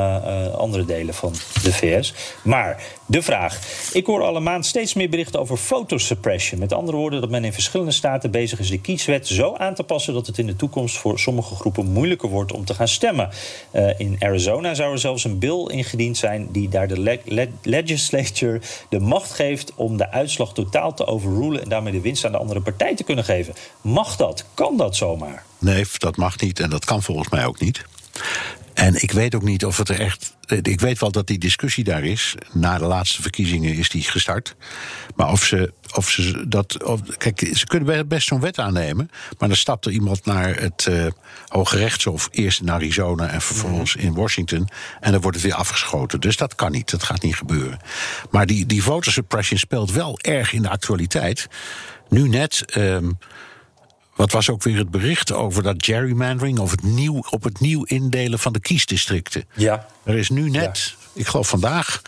andere 0.54 0.84
delen 0.84 1.14
van 1.14 1.32
de 1.62 1.72
VS. 1.72 2.14
Maar 2.42 2.82
de 3.06 3.22
vraag, 3.22 3.60
ik 3.92 4.06
hoor 4.06 4.22
alle 4.22 4.40
maand 4.40 4.66
steeds 4.66 4.94
meer 4.94 5.08
berichten 5.08 5.40
over 5.40 5.56
photosuppression. 5.56 6.60
Met 6.60 6.72
andere 6.72 6.96
woorden, 6.96 7.20
dat 7.20 7.30
men 7.30 7.44
in 7.44 7.52
verschillende 7.52 7.92
staten 7.92 8.30
bezig 8.30 8.58
is... 8.58 8.70
de 8.70 8.80
kieswet 8.92 9.26
zo 9.26 9.54
aan 9.56 9.74
te 9.74 9.82
passen 9.82 10.14
dat 10.14 10.26
het 10.26 10.38
in 10.38 10.46
de 10.46 10.56
toekomst 10.56 10.96
voor 10.96 11.18
sommige 11.18 11.54
groepen 11.54 11.86
moeilijker 11.86 12.28
wordt 12.28 12.52
om 12.52 12.64
te 12.64 12.74
gaan 12.74 12.88
stemmen. 12.88 13.28
Uh, 13.72 14.00
in 14.00 14.16
Arizona 14.18 14.74
zou 14.74 14.92
er 14.92 14.98
zelfs 14.98 15.24
een 15.24 15.38
bill 15.38 15.66
ingediend 15.66 16.16
zijn 16.16 16.48
die 16.50 16.68
daar 16.68 16.88
de 16.88 17.00
le 17.00 17.20
le 17.24 17.48
legislature 17.62 18.60
de 18.88 19.00
macht 19.00 19.30
geeft 19.30 19.72
om 19.74 19.96
de 19.96 20.10
uitslag 20.10 20.52
totaal 20.52 20.94
te 20.94 21.06
overrulen 21.06 21.62
en 21.62 21.68
daarmee 21.68 21.92
de 21.92 22.00
winst 22.00 22.24
aan 22.24 22.32
de 22.32 22.38
andere 22.38 22.60
partij 22.60 22.94
te 22.94 23.04
kunnen 23.04 23.24
geven. 23.24 23.54
Mag 23.80 24.16
dat? 24.16 24.44
Kan 24.54 24.76
dat 24.76 24.96
zomaar? 24.96 25.44
Nee, 25.58 25.84
dat 25.98 26.16
mag 26.16 26.40
niet 26.40 26.60
en 26.60 26.70
dat 26.70 26.84
kan 26.84 27.02
volgens 27.02 27.28
mij 27.28 27.46
ook 27.46 27.60
niet. 27.60 27.84
En 28.82 29.02
ik 29.02 29.10
weet 29.10 29.34
ook 29.34 29.42
niet 29.42 29.64
of 29.64 29.76
het 29.76 29.88
er 29.88 30.00
echt. 30.00 30.36
Ik 30.62 30.80
weet 30.80 30.98
wel 30.98 31.10
dat 31.10 31.26
die 31.26 31.38
discussie 31.38 31.84
daar 31.84 32.04
is. 32.04 32.34
Na 32.52 32.78
de 32.78 32.84
laatste 32.84 33.22
verkiezingen 33.22 33.74
is 33.74 33.88
die 33.88 34.02
gestart. 34.02 34.54
Maar 35.14 35.30
of 35.30 35.44
ze, 35.44 35.72
of 35.94 36.10
ze 36.10 36.48
dat. 36.48 36.84
Of, 36.84 37.00
kijk, 37.18 37.50
ze 37.52 37.66
kunnen 37.66 38.08
best 38.08 38.26
zo'n 38.26 38.40
wet 38.40 38.58
aannemen. 38.58 39.10
Maar 39.38 39.48
dan 39.48 39.56
stapt 39.56 39.86
er 39.86 39.92
iemand 39.92 40.24
naar 40.24 40.60
het 40.60 40.86
uh, 40.90 41.06
Hoge 41.48 41.76
Rechtshof. 41.76 42.28
Eerst 42.30 42.60
in 42.60 42.70
Arizona 42.70 43.28
en 43.28 43.40
vervolgens 43.40 43.96
in 43.96 44.14
Washington. 44.14 44.68
En 45.00 45.12
dan 45.12 45.20
wordt 45.20 45.36
het 45.36 45.46
weer 45.46 45.56
afgeschoten. 45.56 46.20
Dus 46.20 46.36
dat 46.36 46.54
kan 46.54 46.72
niet. 46.72 46.90
Dat 46.90 47.02
gaat 47.02 47.22
niet 47.22 47.36
gebeuren. 47.36 47.78
Maar 48.30 48.46
die, 48.46 48.66
die 48.66 48.82
votersuppression 48.82 49.58
speelt 49.58 49.92
wel 49.92 50.18
erg 50.18 50.52
in 50.52 50.62
de 50.62 50.68
actualiteit. 50.68 51.48
Nu 52.08 52.28
net. 52.28 52.64
Um, 52.76 53.18
wat 54.14 54.32
was 54.32 54.50
ook 54.50 54.62
weer 54.62 54.76
het 54.76 54.90
bericht 54.90 55.32
over 55.32 55.62
dat 55.62 55.84
gerrymandering, 55.84 56.58
of 56.58 56.70
het 56.70 56.82
nieuw, 56.82 57.24
op 57.30 57.42
het 57.42 57.60
nieuw 57.60 57.84
indelen 57.84 58.38
van 58.38 58.52
de 58.52 58.60
kiesdistricten? 58.60 59.44
Ja. 59.54 59.86
Er 60.04 60.16
is 60.16 60.30
nu 60.30 60.50
net, 60.50 60.96
ik 61.12 61.26
geloof 61.26 61.48
vandaag, 61.48 62.02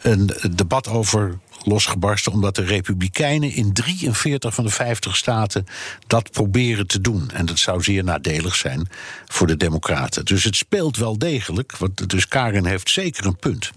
een 0.00 0.30
debat 0.54 0.88
over 0.88 1.38
losgebarsten, 1.64 2.32
omdat 2.32 2.54
de 2.54 2.64
Republikeinen 2.64 3.52
in 3.52 3.72
43 3.72 4.54
van 4.54 4.64
de 4.64 4.70
50 4.70 5.16
staten 5.16 5.66
dat 6.06 6.30
proberen 6.30 6.86
te 6.86 7.00
doen. 7.00 7.30
En 7.30 7.46
dat 7.46 7.58
zou 7.58 7.82
zeer 7.82 8.04
nadelig 8.04 8.54
zijn 8.54 8.88
voor 9.26 9.46
de 9.46 9.56
Democraten. 9.56 10.24
Dus 10.24 10.44
het 10.44 10.56
speelt 10.56 10.96
wel 10.96 11.18
degelijk. 11.18 11.72
Dus 12.06 12.28
Karin 12.28 12.66
heeft 12.66 12.90
zeker 12.90 13.26
een 13.26 13.36
punt. 13.36 13.72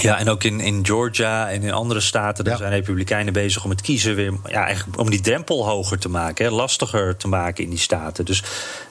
Ja, 0.00 0.18
en 0.18 0.28
ook 0.28 0.44
in, 0.44 0.60
in 0.60 0.86
Georgia 0.86 1.50
en 1.50 1.62
in 1.62 1.72
andere 1.72 2.00
staten 2.00 2.44
daar 2.44 2.56
zijn 2.56 2.70
Republikeinen 2.70 3.32
bezig 3.32 3.64
om 3.64 3.70
het 3.70 3.80
kiezen 3.80 4.14
weer. 4.14 4.32
Ja, 4.46 4.64
eigenlijk 4.64 4.98
om 4.98 5.10
die 5.10 5.20
drempel 5.20 5.66
hoger 5.66 5.98
te 5.98 6.08
maken, 6.08 6.44
hè, 6.44 6.50
lastiger 6.50 7.16
te 7.16 7.28
maken 7.28 7.64
in 7.64 7.70
die 7.70 7.78
staten. 7.78 8.24
Dus 8.24 8.42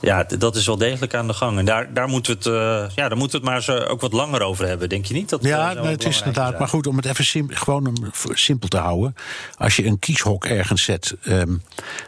ja, 0.02 0.24
dat 0.24 0.56
is 0.56 0.66
wel 0.66 0.78
degelijk 0.78 1.14
aan 1.14 1.28
de 1.28 1.34
gang. 1.34 1.58
En 1.58 1.66
daar, 1.66 1.94
daar 1.94 2.08
moeten 2.08 2.32
we 2.32 2.38
het, 2.38 2.48
uh, 2.48 2.96
ja, 2.96 3.10
daar 3.10 3.18
moeten 3.18 3.42
we 3.42 3.50
het 3.50 3.68
maar 3.68 3.88
ook 3.88 4.02
wat 4.02 4.14
langer 4.14 4.42
over 4.42 4.68
hebben. 4.68 4.90
Denk 4.90 5.06
je 5.06 5.14
niet? 5.14 5.30
Dat, 5.30 5.44
ja, 5.44 5.76
uh, 5.76 5.84
het 5.84 6.06
is 6.06 6.18
inderdaad. 6.18 6.60
Maar 6.60 6.68
goed, 6.68 6.88
om 6.88 6.96
het 6.96 7.06
even 7.06 7.26
sim, 7.26 7.50
gewoon 7.50 8.12
simpel 8.30 8.68
te 8.68 8.78
houden. 8.78 9.16
Als 9.58 9.76
je 9.76 9.86
een 9.86 10.00
kieshok 10.00 10.46
ergens 10.46 10.84
zet 10.84 11.16
um, 11.28 11.64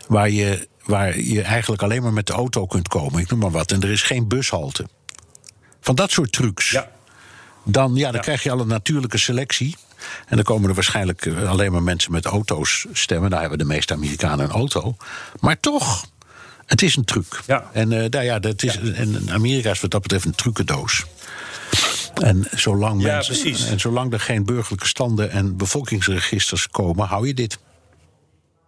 waar, 0.07 0.29
je, 0.29 0.67
waar 0.85 1.19
je 1.19 1.41
eigenlijk 1.41 1.81
alleen 1.81 2.01
maar 2.01 2.13
met 2.13 2.27
de 2.27 2.33
auto 2.33 2.65
kunt 2.65 2.87
komen, 2.87 3.21
ik 3.21 3.29
noem 3.29 3.39
maar 3.39 3.51
wat, 3.51 3.71
en 3.71 3.81
er 3.81 3.91
is 3.91 4.01
geen 4.01 4.27
bushalte. 4.27 4.87
Van 5.81 5.95
dat 5.95 6.11
soort 6.11 6.31
trucs. 6.31 6.69
Ja 6.69 6.92
dan, 7.63 7.95
ja, 7.95 8.11
dan 8.11 8.21
krijg 8.21 8.43
je 8.43 8.51
al 8.51 8.59
een 8.59 8.67
natuurlijke 8.67 9.17
selectie. 9.17 9.75
En 10.27 10.35
dan 10.35 10.45
komen 10.45 10.69
er 10.69 10.75
waarschijnlijk 10.75 11.25
eh, 11.25 11.49
alleen 11.49 11.71
maar 11.71 11.83
mensen 11.83 12.11
met 12.11 12.25
auto's 12.25 12.85
stemmen. 12.91 13.29
Daar 13.29 13.39
hebben 13.39 13.57
de 13.57 13.65
meeste 13.65 13.93
Amerikanen 13.93 14.45
een 14.45 14.51
auto. 14.51 14.95
Maar 15.39 15.59
toch, 15.59 16.05
het 16.65 16.81
is 16.81 16.95
een 16.95 17.05
truc. 17.05 17.41
Ja. 17.47 17.69
En, 17.73 17.91
uh, 17.91 18.09
nou 18.09 18.23
ja, 18.23 18.39
dat 18.39 18.63
is, 18.63 18.77
en 18.77 19.31
Amerika 19.31 19.71
is 19.71 19.81
wat 19.81 19.91
dat 19.91 20.01
betreft 20.01 20.25
een 20.25 20.35
trucendoos. 20.35 21.05
En 22.13 22.47
zolang, 22.55 23.01
mensen, 23.01 23.67
en 23.69 23.79
zolang 23.79 24.13
er 24.13 24.19
geen 24.19 24.45
burgerlijke 24.45 24.87
standen 24.87 25.31
en 25.31 25.57
bevolkingsregisters 25.57 26.67
komen, 26.67 27.07
hou 27.07 27.27
je 27.27 27.33
dit. 27.33 27.57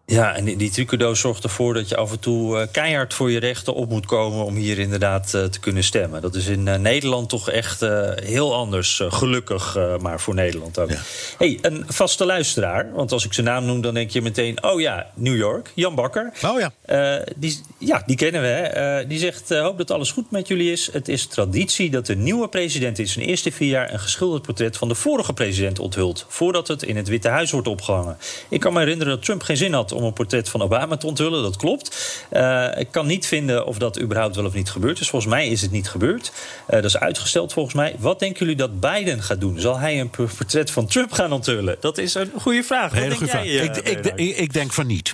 Ja, 0.08 0.36
en 0.36 0.46
die, 0.46 0.56
die 0.56 0.70
trucendoos 0.70 1.20
zorgt 1.20 1.44
ervoor 1.44 1.74
dat 1.74 1.90
je 1.90 1.96
af 1.96 2.12
en 2.12 2.20
toe 2.20 2.60
uh, 2.60 2.68
keihard 2.72 3.14
voor 3.14 3.32
je 3.32 3.40
rechten 3.40 3.74
op 3.74 3.90
moet 3.90 4.06
komen 4.06 4.46
om 4.46 4.56
hier 4.56 4.80
inderdaad 4.80 5.34
uh, 5.36 5.44
te 5.44 5.60
kunnen 5.60 5.84
stemmen. 5.84 6.22
Dat 6.22 6.36
is 6.36 6.48
in 6.48 6.68
uh, 6.68 6.76
Nederland 6.76 7.30
toch 7.30 7.50
echt 7.50 7.80
heel 8.24 8.56
anders. 8.56 9.02
gelukkig 9.08 9.78
maar 10.02 10.20
voor 10.20 10.34
Nederland 10.34 10.80
ook. 10.80 10.90
Ja. 10.90 10.98
hey, 11.38 11.60
een 11.62 11.84
vaste 11.88 12.26
luisteraar, 12.26 12.92
want 12.94 13.12
als 13.12 13.26
ik 13.26 13.34
zijn 13.34 13.46
naam 13.46 13.66
noem, 13.66 13.82
dan 13.82 13.94
denk 13.94 14.10
je 14.10 14.22
meteen: 14.22 14.64
oh 14.64 14.80
ja, 14.82 15.12
New 15.14 15.36
York, 15.36 15.72
Jan 15.76 15.96
Bakker. 15.96 16.32
Oh 16.44 16.60
ja. 16.60 17.24
die, 17.36 17.62
ja, 17.78 18.04
die 18.06 18.16
kennen 18.16 18.42
we. 18.42 18.48
Hè? 18.48 19.08
die 19.08 19.20
zegt: 19.20 19.50
hoop 19.50 19.78
dat 19.78 19.92
alles 19.92 20.12
goed 20.12 20.32
met 20.32 20.48
jullie 20.48 20.72
is. 20.72 20.90
Het 20.92 21.08
is 21.08 21.28
traditie 21.28 21.90
dat 21.90 22.06
de 22.06 22.16
nieuwe 22.16 22.48
president 22.48 23.00
in 23.00 23.08
zijn 23.08 23.26
eerste 23.26 23.52
vier 23.52 23.70
jaar 23.70 23.94
een 23.94 24.00
geschilderd 24.00 24.42
portret 24.42 24.78
van 24.78 24.88
de 24.88 24.96
vorige 24.96 25.34
president 25.34 25.80
onthult. 25.80 26.26
Voordat 26.28 26.68
het 26.68 26.84
in 26.84 26.96
het 26.96 27.08
Witte 27.08 27.30
Huis 27.30 27.52
wordt 27.52 27.68
opgehangen. 27.68 28.18
Ik 28.50 28.60
kan 28.60 28.74
me 28.74 28.80
herinneren 28.80 29.14
dat 29.14 29.26
Trump 29.26 29.44
geen 29.44 29.58
zin 29.58 29.74
had 29.74 29.94
om 29.96 30.04
een 30.04 30.14
portret 30.14 30.50
van 30.50 30.62
Obama 30.62 30.98
te 30.98 31.08
onthullen. 31.08 31.44
Dat 31.44 31.56
klopt. 31.56 32.24
Uh, 32.32 32.68
ik 32.78 32.88
kan 32.92 33.06
niet 33.06 33.26
vinden 33.26 33.66
of 33.66 33.78
dat 33.78 34.02
überhaupt 34.02 34.36
wel 34.36 34.46
of 34.46 34.54
niet 34.54 34.70
gebeurd 34.70 35.00
is. 35.00 35.10
Volgens 35.10 35.32
mij 35.32 35.48
is 35.48 35.62
het 35.62 35.72
niet 35.72 35.90
gebeurd. 35.90 36.32
Uh, 36.70 36.76
dat 36.76 36.84
is 36.84 36.98
uitgesteld 36.98 37.54
volgens 37.54 37.76
mij. 37.76 37.96
Wat 38.00 38.20
denken 38.20 38.40
jullie 38.40 38.56
dat 38.56 38.80
Biden 38.80 39.24
gaat 39.24 39.40
doen? 39.40 39.60
Zal 39.60 39.80
hij 39.80 40.00
een 40.00 40.10
portret 40.10 40.72
van 40.72 40.88
Trump 40.88 41.12
gaan 41.12 41.32
onthullen? 41.32 41.78
Dat 41.80 41.98
is 41.98 42.14
een 42.14 42.32
goede 42.42 42.64
vraag. 42.64 42.94
Wat 42.94 43.02
denk 43.02 43.30
vraag. 43.30 43.44
jij, 43.44 43.64
ik, 43.64 43.78
ik, 43.78 44.06
ik, 44.06 44.38
ik, 44.38 44.54
denk 44.54 44.74
van 44.74 44.88
niet. 44.88 45.14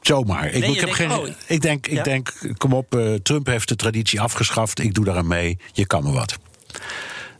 Zomaar. 0.00 0.46
Ik, 0.46 0.60
Nee, 0.60 0.70
ik, 0.70 0.80
heb 0.80 0.94
denkt, 0.96 0.96
geen, 0.96 1.12
oh, 1.12 1.28
ik, 1.46 1.62
denk, 1.62 1.86
ik 1.86 1.92
ja? 1.96 2.02
denk, 2.02 2.32
kom 2.56 2.72
op, 2.72 2.94
uh, 2.94 3.14
Trump 3.14 3.46
heeft 3.46 3.68
de 3.68 3.76
traditie 3.76 4.20
afgeschaft. 4.20 4.78
Ik 4.80 4.94
doe 4.94 5.04
daaraan 5.04 5.26
mee. 5.26 5.58
Je 5.72 5.86
kan 5.86 6.02
me 6.04 6.12
wat. 6.12 6.38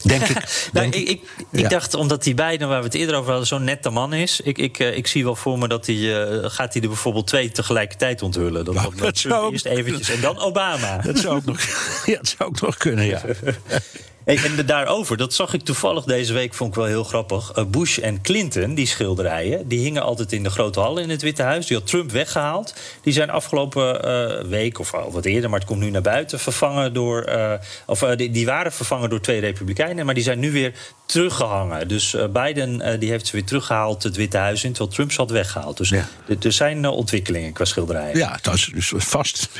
Denk 0.04 0.22
ik. 0.22 0.36
Nou, 0.72 0.90
Denk 0.90 0.94
ik, 0.94 1.08
ik, 1.08 1.22
ik 1.50 1.60
Ja. 1.60 1.68
dacht, 1.68 1.94
omdat 1.94 2.22
die 2.24 2.34
Biden, 2.34 2.68
waar 2.68 2.78
we 2.78 2.84
het 2.84 2.94
eerder 2.94 3.14
over 3.16 3.28
hadden, 3.30 3.46
zo'n 3.46 3.64
nette 3.64 3.90
man 3.90 4.12
is. 4.12 4.40
Ik, 4.40 4.58
ik, 4.58 4.78
eh, 4.78 4.96
ik 4.96 5.06
zie 5.06 5.24
wel 5.24 5.36
voor 5.36 5.58
me 5.58 5.68
dat 5.68 5.86
hij. 5.86 6.24
eh, 6.24 6.50
gaat 6.50 6.72
hij 6.72 6.82
er 6.82 6.88
bijvoorbeeld 6.88 7.26
twee 7.26 7.50
tegelijkertijd 7.50 8.22
onthullen? 8.22 8.64
Dat, 8.64 8.74
Nou, 8.74 8.94
dat, 8.96 9.18
zou- 9.18 9.52
eerst 9.52 9.64
eventjes 9.66 10.08
en 10.10 10.20
dan 10.20 10.38
Obama. 10.38 10.98
Dat 10.98 11.18
zou 11.18 11.36
ook 11.36 11.44
nog, 11.44 11.60
ja, 12.06 12.16
dat 12.16 12.34
zou 12.38 12.48
ook 12.50 12.60
nog 12.60 12.76
kunnen, 12.76 13.04
ja. 13.06 13.22
En 14.24 14.66
daarover, 14.66 15.16
dat 15.16 15.34
zag 15.34 15.54
ik 15.54 15.62
toevallig 15.62 16.04
deze 16.04 16.32
week, 16.32 16.54
vond 16.54 16.70
ik 16.70 16.76
wel 16.76 16.84
heel 16.86 17.04
grappig. 17.04 17.52
Eh, 17.54 17.64
Bush 17.64 17.98
en 17.98 18.20
Clinton, 18.22 18.74
die 18.74 18.86
schilderijen, 18.86 19.68
die 19.68 19.78
hingen 19.78 20.02
altijd 20.02 20.32
in 20.32 20.42
de 20.42 20.50
grote 20.50 20.80
hal 20.80 20.98
in 20.98 21.10
het 21.10 21.22
Witte 21.22 21.42
Huis. 21.42 21.66
Die 21.66 21.76
had 21.76 21.86
Trump 21.86 22.10
weggehaald. 22.10 22.74
Die 23.02 23.12
zijn 23.12 23.30
afgelopen 23.30 24.02
eh, 24.04 24.44
week, 24.48 24.78
of 24.78 24.94
al 24.94 25.12
wat 25.12 25.24
eerder, 25.24 25.50
maar 25.50 25.58
het 25.58 25.68
komt 25.68 25.80
nu 25.80 25.90
naar 25.90 26.02
buiten, 26.02 26.38
vervangen 26.40 26.92
door. 26.92 27.22
eh, 27.22 27.52
of 27.86 27.98
die, 28.00 28.30
die 28.30 28.46
waren 28.46 28.72
vervangen 28.72 29.10
door 29.10 29.20
twee 29.20 29.40
Republikeinen, 29.40 30.04
maar 30.06 30.14
die 30.14 30.22
zijn 30.24 30.38
nu 30.38 30.52
weer 30.52 30.72
teruggehangen. 31.06 31.88
Dus 31.88 32.16
Biden 32.32 33.00
die 33.00 33.10
heeft 33.10 33.26
ze 33.26 33.32
weer 33.32 33.44
teruggehaald 33.44 34.02
het 34.02 34.16
Witte 34.16 34.36
Huis 34.36 34.64
in, 34.64 34.72
terwijl 34.72 34.94
Trump 34.94 35.12
ze 35.12 35.20
had 35.20 35.30
weggehaald. 35.30 35.76
Dus 35.76 35.88
Ja. 35.88 36.08
er- 36.40 36.52
zijn 36.52 36.86
ontwikkelingen 36.86 37.52
qua 37.52 37.64
schilderijen. 37.64 38.16
Ja, 38.18 38.38
dat 38.42 38.54
is 38.54 38.70
dus 38.74 38.92
vast. 38.96 39.48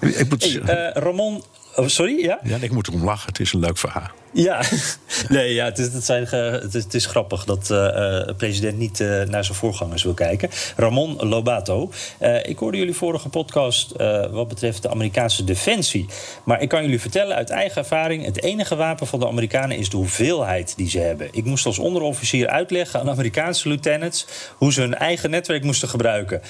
ik, 0.00 0.28
moet, 0.28 0.58
Hey, 0.64 0.90
Ramon, 0.94 1.44
oh, 1.76 1.86
sorry, 1.86 2.24
ja? 2.24 2.38
ja, 2.42 2.56
ik 2.60 2.72
moet 2.72 2.88
erom 2.88 3.04
lachen. 3.04 3.28
Het 3.28 3.40
is 3.40 3.52
een 3.52 3.60
leuk 3.60 3.78
verhaal. 3.78 4.10
Ja, 4.34 4.62
nee, 5.28 5.54
ja, 5.54 5.64
het, 5.64 5.78
is, 5.78 5.92
het, 5.92 6.04
zijn, 6.04 6.26
het, 6.26 6.74
is, 6.74 6.84
het 6.84 6.94
is 6.94 7.06
grappig 7.06 7.44
dat 7.44 7.62
uh, 7.62 7.68
de 7.68 8.34
president 8.36 8.78
niet 8.78 9.00
uh, 9.00 9.22
naar 9.22 9.44
zijn 9.44 9.56
voorgangers 9.56 10.02
wil 10.02 10.14
kijken. 10.14 10.50
Ramon 10.76 11.16
Lobato. 11.16 11.90
Uh, 12.20 12.46
ik 12.46 12.58
hoorde 12.58 12.78
jullie 12.78 12.94
vorige 12.94 13.28
podcast 13.28 13.92
wat 14.30 14.48
betreft 14.48 14.82
de 14.82 14.90
Amerikaanse 14.90 15.44
defensie. 15.44 16.06
Maar 16.44 16.62
ik 16.62 16.68
kan 16.68 16.82
jullie 16.82 17.00
vertellen 17.00 17.36
uit 17.36 17.50
eigen 17.50 17.76
ervaring: 17.76 18.24
het 18.24 18.42
enige 18.42 18.76
wapen 18.76 19.06
van 19.06 19.20
de 19.20 19.26
Amerikanen 19.26 19.76
is 19.76 19.90
de 19.90 19.96
hoeveelheid 19.96 20.76
die 20.76 20.88
ze 20.88 20.98
hebben. 20.98 21.28
Ik 21.32 21.44
moest 21.44 21.66
als 21.66 21.78
onderofficier 21.78 22.48
uitleggen 22.48 23.00
aan 23.00 23.10
Amerikaanse 23.10 23.68
lieutenants 23.68 24.26
hoe 24.56 24.72
ze 24.72 24.80
hun 24.80 24.94
eigen 24.94 25.30
netwerk 25.30 25.64
moesten 25.64 25.88
gebruiken. 25.88 26.42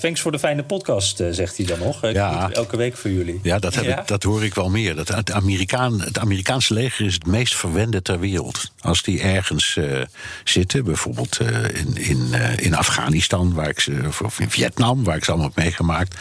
thanks 0.00 0.20
voor 0.20 0.32
de 0.32 0.38
fijne 0.38 0.62
podcast, 0.62 1.22
zegt 1.30 1.56
hij 1.56 1.66
dan 1.66 1.78
nog. 1.78 2.12
Ja. 2.12 2.50
Elke 2.52 2.76
week 2.76 2.96
voor 2.96 3.10
jullie. 3.10 3.40
Ja, 3.42 3.58
dat, 3.58 3.74
heb 3.74 3.84
ja? 3.84 4.00
Ik, 4.00 4.06
dat 4.06 4.22
hoor 4.22 4.44
ik 4.44 4.54
wel 4.54 4.70
meer. 4.70 4.94
Dat 4.94 5.08
het, 5.08 5.32
Amerikaan, 5.32 6.00
het 6.00 6.18
Amerikaanse 6.18 6.74
leger 6.74 7.06
is 7.06 7.19
het 7.20 7.32
meest 7.32 7.56
verwende 7.56 8.02
ter 8.02 8.20
wereld. 8.20 8.72
Als 8.80 9.02
die 9.02 9.20
ergens 9.20 9.76
uh, 9.76 10.02
zitten, 10.44 10.84
bijvoorbeeld 10.84 11.38
uh, 11.42 11.64
in, 11.64 11.96
in, 11.96 12.28
uh, 12.32 12.56
in 12.56 12.74
Afghanistan, 12.74 13.54
waar 13.54 13.68
ik 13.68 13.80
ze, 13.80 14.08
of 14.22 14.40
in 14.40 14.50
Vietnam, 14.50 15.04
waar 15.04 15.16
ik 15.16 15.24
ze 15.24 15.30
allemaal 15.30 15.50
heb 15.54 15.64
meegemaakt, 15.64 16.16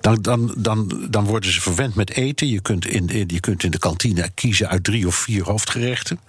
dan, 0.00 0.22
dan, 0.22 0.54
dan, 0.56 1.06
dan 1.10 1.24
worden 1.24 1.52
ze 1.52 1.60
verwend 1.60 1.94
met 1.94 2.10
eten. 2.10 2.48
Je 2.48 2.60
kunt 2.60 2.86
in, 2.86 3.08
in 3.08 3.24
je 3.26 3.40
kunt 3.40 3.64
in 3.64 3.70
de 3.70 3.78
kantine 3.78 4.30
kiezen 4.34 4.68
uit 4.68 4.84
drie 4.84 5.06
of 5.06 5.14
vier 5.14 5.44
hoofdgerechten. 5.44 6.20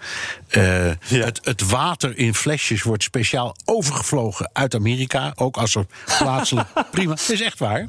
Ja. 0.50 0.96
het, 1.08 1.40
het 1.44 1.70
water 1.70 2.18
in 2.18 2.36
flesjes 2.36 2.84
wordt 2.84 3.04
speciaal 3.04 3.56
overgevlogen 3.66 4.50
uit 4.54 4.76
Amerika, 4.76 5.34
ook 5.36 5.58
als 5.58 5.76
er 5.76 5.86
plaatselijk. 6.18 6.68
prima, 6.92 7.14
dat 7.16 7.30
is 7.30 7.42
echt 7.42 7.60
waar. 7.60 7.86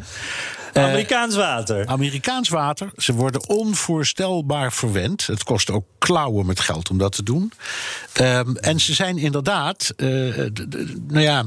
Uh, 0.75 0.85
Amerikaans 0.85 1.37
water. 1.37 1.87
Amerikaans 1.87 2.49
water. 2.49 2.91
Ze 2.97 3.13
worden 3.13 3.49
onvoorstelbaar 3.49 4.73
verwend. 4.73 5.27
Het 5.27 5.45
kost 5.45 5.71
ook 5.71 5.85
klauwen 5.99 6.47
met 6.47 6.61
geld 6.61 6.91
om 6.91 6.99
dat 6.99 7.13
te 7.13 7.23
doen. 7.23 7.53
Um, 8.21 8.57
en 8.57 8.81
ze 8.81 8.95
zijn 8.95 9.19
inderdaad, 9.19 9.93
uh, 9.97 10.37
nou 11.09 11.21
ja. 11.21 11.47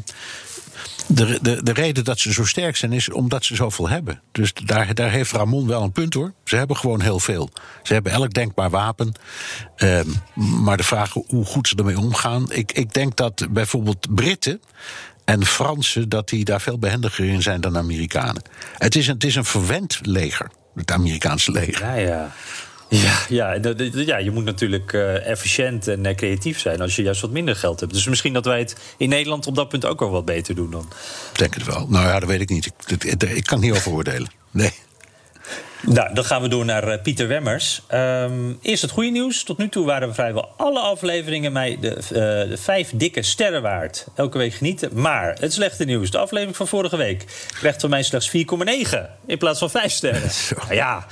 De, 1.07 1.39
de, 1.41 1.63
de 1.63 1.73
reden 1.73 2.03
dat 2.03 2.19
ze 2.19 2.33
zo 2.33 2.45
sterk 2.45 2.75
zijn 2.75 2.93
is 2.93 3.09
omdat 3.09 3.45
ze 3.45 3.55
zoveel 3.55 3.89
hebben. 3.89 4.21
Dus 4.31 4.53
daar, 4.53 4.93
daar 4.93 5.11
heeft 5.11 5.31
Ramon 5.31 5.67
wel 5.67 5.83
een 5.83 5.91
punt 5.91 6.13
hoor. 6.13 6.33
Ze 6.43 6.55
hebben 6.55 6.77
gewoon 6.77 7.01
heel 7.01 7.19
veel. 7.19 7.49
Ze 7.83 7.93
hebben 7.93 8.11
elk 8.11 8.33
denkbaar 8.33 8.69
wapen. 8.69 9.13
Um, 9.77 10.13
maar 10.35 10.77
de 10.77 10.83
vraag 10.83 11.13
hoe 11.27 11.45
goed 11.45 11.67
ze 11.67 11.75
ermee 11.75 11.99
omgaan. 11.99 12.51
Ik, 12.51 12.71
ik 12.71 12.93
denk 12.93 13.15
dat 13.15 13.47
bijvoorbeeld 13.49 14.15
Britten 14.15 14.61
en 15.25 15.45
Fransen 15.45 16.09
dat 16.09 16.29
die 16.29 16.45
daar 16.45 16.61
veel 16.61 16.79
behendiger 16.79 17.25
in 17.25 17.41
zijn 17.41 17.61
dan 17.61 17.77
Amerikanen. 17.77 18.41
Het 18.77 18.95
is 18.95 19.07
een, 19.07 19.13
het 19.13 19.23
is 19.23 19.35
een 19.35 19.45
verwend 19.45 19.99
leger, 20.01 20.51
het 20.75 20.91
Amerikaanse 20.91 21.51
leger. 21.51 21.85
Ja, 21.85 21.95
ja. 21.95 22.31
Ja, 22.89 23.25
ja, 23.29 23.73
ja, 23.91 24.17
je 24.17 24.31
moet 24.31 24.43
natuurlijk 24.43 24.93
uh, 24.93 25.27
efficiënt 25.27 25.87
en 25.87 26.05
uh, 26.05 26.15
creatief 26.15 26.59
zijn 26.59 26.81
als 26.81 26.95
je 26.95 27.01
juist 27.01 27.21
wat 27.21 27.31
minder 27.31 27.55
geld 27.55 27.79
hebt. 27.79 27.93
Dus 27.93 28.07
misschien 28.07 28.33
dat 28.33 28.45
wij 28.45 28.59
het 28.59 28.75
in 28.97 29.09
Nederland 29.09 29.47
op 29.47 29.55
dat 29.55 29.69
punt 29.69 29.85
ook 29.85 29.99
wel 29.99 30.09
wat 30.09 30.25
beter 30.25 30.55
doen 30.55 30.71
dan. 30.71 30.85
Ik 31.31 31.39
denk 31.39 31.53
het 31.53 31.65
wel. 31.65 31.87
Nou 31.89 32.07
ja, 32.07 32.19
dat 32.19 32.29
weet 32.29 32.41
ik 32.41 32.49
niet. 32.49 32.65
Ik, 32.65 33.03
ik, 33.03 33.23
ik 33.23 33.43
kan 33.43 33.57
het 33.57 33.67
niet 33.67 33.77
over 33.77 33.91
oordelen. 33.91 34.29
Nee. 34.51 34.71
Nou, 35.87 36.13
dan 36.13 36.25
gaan 36.25 36.41
we 36.41 36.47
door 36.47 36.65
naar 36.65 36.87
uh, 36.87 37.01
Pieter 37.01 37.27
Wemmers. 37.27 37.81
Um, 37.93 38.57
eerst 38.61 38.81
het 38.81 38.91
goede 38.91 39.09
nieuws. 39.09 39.43
Tot 39.43 39.57
nu 39.57 39.69
toe 39.69 39.85
waren 39.85 40.07
we 40.07 40.13
vrijwel 40.13 40.53
alle 40.57 40.79
afleveringen 40.79 41.51
mij 41.51 41.77
de, 41.81 41.89
uh, 41.89 41.99
de, 42.49 42.57
vijf 42.57 42.91
dikke 42.93 43.21
sterren 43.21 43.61
waard. 43.61 44.07
Elke 44.15 44.37
week 44.37 44.53
genieten. 44.53 44.89
Maar 44.93 45.35
het 45.39 45.53
slechte 45.53 45.83
nieuws. 45.83 46.11
De 46.11 46.17
aflevering 46.17 46.55
van 46.55 46.67
vorige 46.67 46.97
week 46.97 47.25
krijgt 47.59 47.81
van 47.81 47.89
mij 47.89 48.03
slechts 48.03 48.29
4,9 48.29 48.33
in 49.25 49.37
plaats 49.37 49.59
van 49.59 49.69
5 49.69 49.91
sterren. 49.91 50.21
Nou 50.63 50.75
ja, 50.75 51.05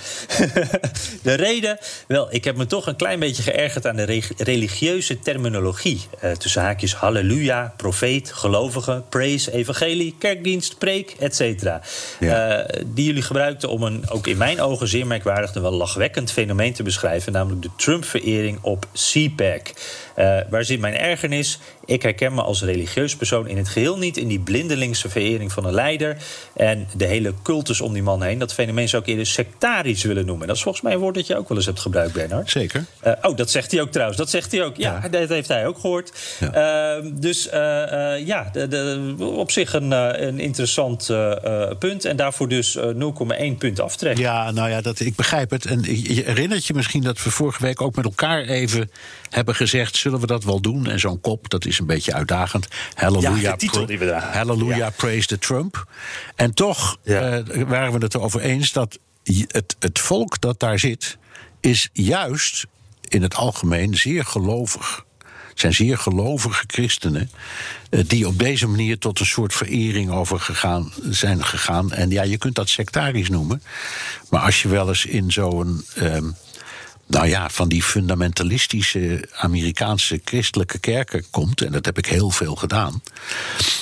de 1.23 1.33
reden? 1.33 1.77
Wel, 2.07 2.33
ik 2.33 2.43
heb 2.43 2.55
me 2.55 2.65
toch 2.65 2.87
een 2.87 2.95
klein 2.95 3.19
beetje 3.19 3.43
geërgerd 3.43 3.87
aan 3.87 3.95
de 3.95 4.21
religieuze 4.37 5.19
terminologie. 5.19 6.01
Uh, 6.23 6.31
tussen 6.31 6.61
haakjes 6.61 6.95
halleluja, 6.95 7.73
profeet, 7.77 8.31
gelovige, 8.33 9.03
praise, 9.09 9.53
evangelie, 9.53 10.15
kerkdienst, 10.19 10.77
preek, 10.77 11.15
etc. 11.19 11.63
Ja. 12.19 12.65
die 12.85 13.05
jullie 13.05 13.21
gebruikten 13.21 13.69
om 13.69 13.83
een, 13.83 14.09
ook 14.09 14.27
in 14.27 14.37
mijn 14.37 14.60
ogen 14.61 14.87
zeer 14.87 15.07
merkwaardig 15.07 15.53
en 15.55 15.61
wel 15.61 15.71
lachwekkend 15.71 16.31
fenomeen 16.31 16.73
te 16.73 16.83
beschrijven, 16.83 17.31
namelijk 17.31 17.61
de 17.61 17.69
Trump-verering 17.75 18.59
op 18.61 18.85
CPAC. 18.93 19.73
Uh, 20.17 20.37
waar 20.49 20.63
zit 20.63 20.79
mijn 20.79 20.97
ergernis? 20.97 21.59
Ik 21.85 22.01
herken 22.01 22.33
me 22.33 22.41
als 22.41 22.63
religieus 22.63 23.15
persoon 23.15 23.47
in 23.47 23.57
het 23.57 23.69
geheel 23.69 23.97
niet 23.97 24.17
in 24.17 24.27
die 24.27 24.39
blindelingse 24.39 25.09
verering 25.09 25.51
van 25.51 25.65
een 25.65 25.73
leider. 25.73 26.17
En 26.53 26.87
de 26.95 27.05
hele 27.05 27.33
cultus 27.43 27.81
om 27.81 27.93
die 27.93 28.03
man 28.03 28.23
heen. 28.23 28.39
Dat 28.39 28.53
fenomeen 28.53 28.89
zou 28.89 29.01
ik 29.01 29.09
eerder 29.09 29.25
sectarisch 29.25 30.03
willen 30.03 30.25
noemen. 30.25 30.47
Dat 30.47 30.55
is 30.55 30.61
volgens 30.61 30.83
mij 30.83 30.93
een 30.93 30.99
woord 30.99 31.15
dat 31.15 31.27
je 31.27 31.37
ook 31.37 31.47
wel 31.47 31.57
eens 31.57 31.65
hebt 31.65 31.79
gebruikt, 31.79 32.13
Bernard. 32.13 32.49
Zeker. 32.49 32.85
Uh, 33.07 33.13
oh, 33.21 33.35
dat 33.35 33.51
zegt 33.51 33.71
hij 33.71 33.81
ook 33.81 33.91
trouwens. 33.91 34.17
Dat 34.17 34.29
zegt 34.29 34.51
hij 34.51 34.63
ook. 34.63 34.77
Ja, 34.77 34.99
ja. 35.03 35.09
dat 35.09 35.29
heeft 35.29 35.47
hij 35.47 35.67
ook 35.67 35.79
gehoord. 35.79 36.11
Ja. 36.39 36.97
Uh, 36.97 37.11
dus 37.13 37.47
uh, 37.47 37.53
ja, 38.25 38.49
de, 38.53 38.67
de, 38.67 39.15
op 39.19 39.51
zich 39.51 39.73
een, 39.73 39.91
een 39.91 40.39
interessant 40.39 41.09
punt. 41.79 42.05
En 42.05 42.15
daarvoor 42.15 42.47
dus 42.47 42.77
0,1 42.77 42.83
punt 43.57 43.79
aftrekken. 43.79 44.23
Ja, 44.23 44.40
nou 44.49 44.69
ja, 44.69 44.81
dat, 44.81 44.99
ik 44.99 45.15
begrijp 45.15 45.49
het. 45.49 45.65
En 45.65 45.81
je 45.83 46.23
herinnert 46.23 46.65
je 46.65 46.73
misschien 46.73 47.01
dat 47.01 47.23
we 47.23 47.31
vorige 47.31 47.61
week 47.61 47.81
ook 47.81 47.95
met 47.95 48.05
elkaar 48.05 48.43
even 48.43 48.91
hebben 49.29 49.55
gezegd: 49.55 49.95
zullen 49.95 50.19
we 50.19 50.27
dat 50.27 50.43
wel 50.43 50.59
doen? 50.59 50.87
En 50.87 50.99
zo'n 50.99 51.21
kop, 51.21 51.49
dat 51.49 51.65
is 51.65 51.79
een 51.79 51.85
beetje 51.85 52.13
uitdagend. 52.13 52.67
Halleluja, 52.93 53.37
ja, 53.37 53.55
titel 53.55 53.85
die 53.85 53.99
we 53.99 54.05
daar. 54.05 54.37
Halleluja, 54.37 54.75
ja. 54.75 54.89
praise 54.89 55.27
the 55.27 55.37
Trump. 55.37 55.85
En 56.35 56.53
toch 56.53 56.97
ja. 57.03 57.39
uh, 57.39 57.63
waren 57.67 57.93
we 57.93 58.03
het 58.03 58.15
erover 58.15 58.41
eens 58.41 58.71
dat 58.71 58.99
het, 59.47 59.75
het 59.79 59.99
volk 59.99 60.41
dat 60.41 60.59
daar 60.59 60.79
zit, 60.79 61.17
is 61.59 61.89
juist 61.93 62.65
in 63.07 63.21
het 63.21 63.35
algemeen 63.35 63.97
zeer 63.97 64.25
gelovig. 64.25 65.05
Zijn 65.61 65.73
zeer 65.73 65.97
gelovige 65.97 66.63
christenen 66.67 67.31
uh, 67.89 68.03
die 68.07 68.27
op 68.27 68.39
deze 68.39 68.67
manier 68.67 68.97
tot 68.97 69.19
een 69.19 69.25
soort 69.25 69.53
verering 69.53 70.11
over 70.11 70.39
gegaan, 70.39 70.91
zijn 71.09 71.45
gegaan. 71.45 71.91
En 71.91 72.09
ja, 72.09 72.23
je 72.23 72.37
kunt 72.37 72.55
dat 72.55 72.69
sectarisch 72.69 73.29
noemen. 73.29 73.63
Maar 74.29 74.41
als 74.41 74.61
je 74.61 74.67
wel 74.67 74.87
eens 74.87 75.05
in 75.05 75.31
zo'n. 75.31 75.85
Um, 75.97 76.35
nou 77.11 77.27
ja, 77.27 77.49
van 77.49 77.69
die 77.69 77.83
fundamentalistische 77.83 79.29
Amerikaanse 79.33 80.21
christelijke 80.25 80.79
kerken 80.79 81.25
komt, 81.29 81.61
en 81.61 81.71
dat 81.71 81.85
heb 81.85 81.97
ik 81.97 82.05
heel 82.05 82.29
veel 82.29 82.55
gedaan, 82.55 83.01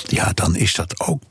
ja, 0.06 0.32
dan 0.32 0.56
is 0.56 0.74
dat 0.74 1.00
ook. 1.00 1.22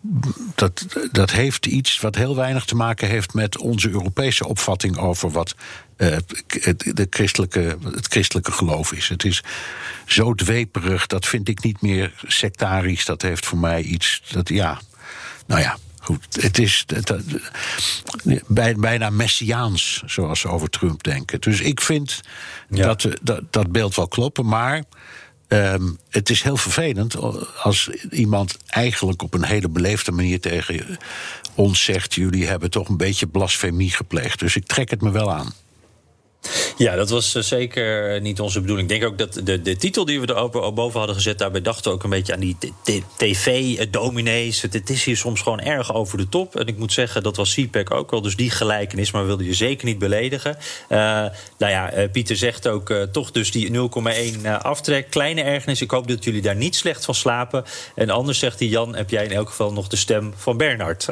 Dat, 0.55 0.85
dat 1.11 1.31
heeft 1.31 1.65
iets 1.65 1.99
wat 1.99 2.15
heel 2.15 2.35
weinig 2.35 2.65
te 2.65 2.75
maken 2.75 3.07
heeft 3.07 3.33
met 3.33 3.57
onze 3.57 3.89
Europese 3.89 4.47
opvatting 4.47 4.97
over 4.97 5.31
wat 5.31 5.55
uh, 5.97 6.17
het, 6.47 6.91
de 6.93 7.07
christelijke, 7.09 7.77
het 7.93 8.07
christelijke 8.07 8.51
geloof 8.51 8.91
is. 8.91 9.09
Het 9.09 9.23
is 9.23 9.43
zo 10.05 10.33
dweperig, 10.33 11.07
dat 11.07 11.25
vind 11.25 11.49
ik 11.49 11.63
niet 11.63 11.81
meer 11.81 12.13
sectarisch. 12.27 13.05
Dat 13.05 13.21
heeft 13.21 13.45
voor 13.45 13.57
mij 13.57 13.81
iets. 13.81 14.21
Dat, 14.31 14.49
ja, 14.49 14.79
nou 15.45 15.61
ja, 15.61 15.77
Goed, 16.09 16.41
het 16.41 16.57
is 16.59 16.85
bijna 18.77 19.09
messiaans, 19.09 20.03
zoals 20.05 20.39
ze 20.39 20.47
over 20.47 20.69
Trump 20.69 21.03
denken. 21.03 21.41
Dus 21.41 21.61
ik 21.61 21.81
vind 21.81 22.21
ja. 22.69 22.85
dat, 22.85 23.07
dat 23.21 23.41
dat 23.49 23.71
beeld 23.71 23.95
wel 23.95 24.07
kloppen, 24.07 24.45
maar. 24.45 24.83
Um, 25.51 25.97
het 26.09 26.29
is 26.29 26.41
heel 26.41 26.57
vervelend 26.57 27.15
als 27.63 27.89
iemand 28.11 28.57
eigenlijk 28.67 29.21
op 29.21 29.33
een 29.33 29.43
hele 29.43 29.69
beleefde 29.69 30.11
manier 30.11 30.39
tegen 30.39 30.97
ons 31.55 31.83
zegt: 31.83 32.13
jullie 32.13 32.47
hebben 32.47 32.69
toch 32.69 32.89
een 32.89 32.97
beetje 32.97 33.27
blasfemie 33.27 33.91
gepleegd. 33.91 34.39
Dus 34.39 34.55
ik 34.55 34.65
trek 34.65 34.89
het 34.89 35.01
me 35.01 35.11
wel 35.11 35.31
aan. 35.31 35.53
Ja, 36.79 36.95
dat 36.95 37.09
was 37.09 37.35
eh, 37.35 37.41
zeker 37.41 38.21
niet 38.21 38.39
onze 38.39 38.61
bedoeling. 38.61 38.91
Ik 38.91 38.99
denk 38.99 39.11
ook 39.11 39.17
dat 39.17 39.41
de, 39.43 39.61
de 39.61 39.75
titel 39.75 40.05
die 40.05 40.21
we 40.21 40.33
er 40.33 40.73
boven 40.73 40.97
hadden 40.97 41.15
gezet, 41.15 41.39
daarbij 41.39 41.61
dachten 41.61 41.91
we 41.91 41.97
ook 41.97 42.03
een 42.03 42.09
beetje 42.09 42.33
aan 42.33 42.39
die 42.39 42.57
tv-dominees. 43.17 44.61
Het 44.61 44.89
is 44.89 45.03
hier 45.03 45.17
soms 45.17 45.41
gewoon 45.41 45.59
erg 45.59 45.93
over 45.93 46.17
de 46.17 46.29
top. 46.29 46.55
En 46.55 46.67
ik 46.67 46.77
moet 46.77 46.93
zeggen, 46.93 47.23
dat 47.23 47.35
was 47.35 47.53
CPAC 47.53 47.91
ook 47.91 48.11
wel. 48.11 48.21
Dus 48.21 48.35
die 48.35 48.49
gelijkenis, 48.49 49.11
maar 49.11 49.21
we 49.21 49.27
wilden 49.27 49.45
je 49.45 49.53
zeker 49.53 49.85
niet 49.85 49.99
beledigen. 49.99 50.57
Uh, 50.89 50.97
nou 50.97 51.31
ja, 51.57 52.07
Pieter 52.11 52.35
zegt 52.35 52.67
ook 52.67 52.89
uh, 52.89 53.01
toch 53.01 53.31
dus 53.31 53.51
die 53.51 53.89
0,1 54.43 54.47
aftrek. 54.61 55.09
Kleine 55.09 55.41
ergernis. 55.41 55.81
Ik 55.81 55.91
hoop 55.91 56.07
dat 56.07 56.23
jullie 56.23 56.41
daar 56.41 56.55
niet 56.55 56.75
slecht 56.75 57.05
van 57.05 57.15
slapen. 57.15 57.63
En 57.95 58.09
anders 58.09 58.39
zegt 58.39 58.59
hij, 58.59 58.67
Jan, 58.67 58.95
heb 58.95 59.09
jij 59.09 59.25
in 59.25 59.31
elk 59.31 59.49
geval 59.49 59.73
nog 59.73 59.87
de 59.87 59.95
stem 59.95 60.33
van 60.35 60.57
Bernard. 60.57 61.05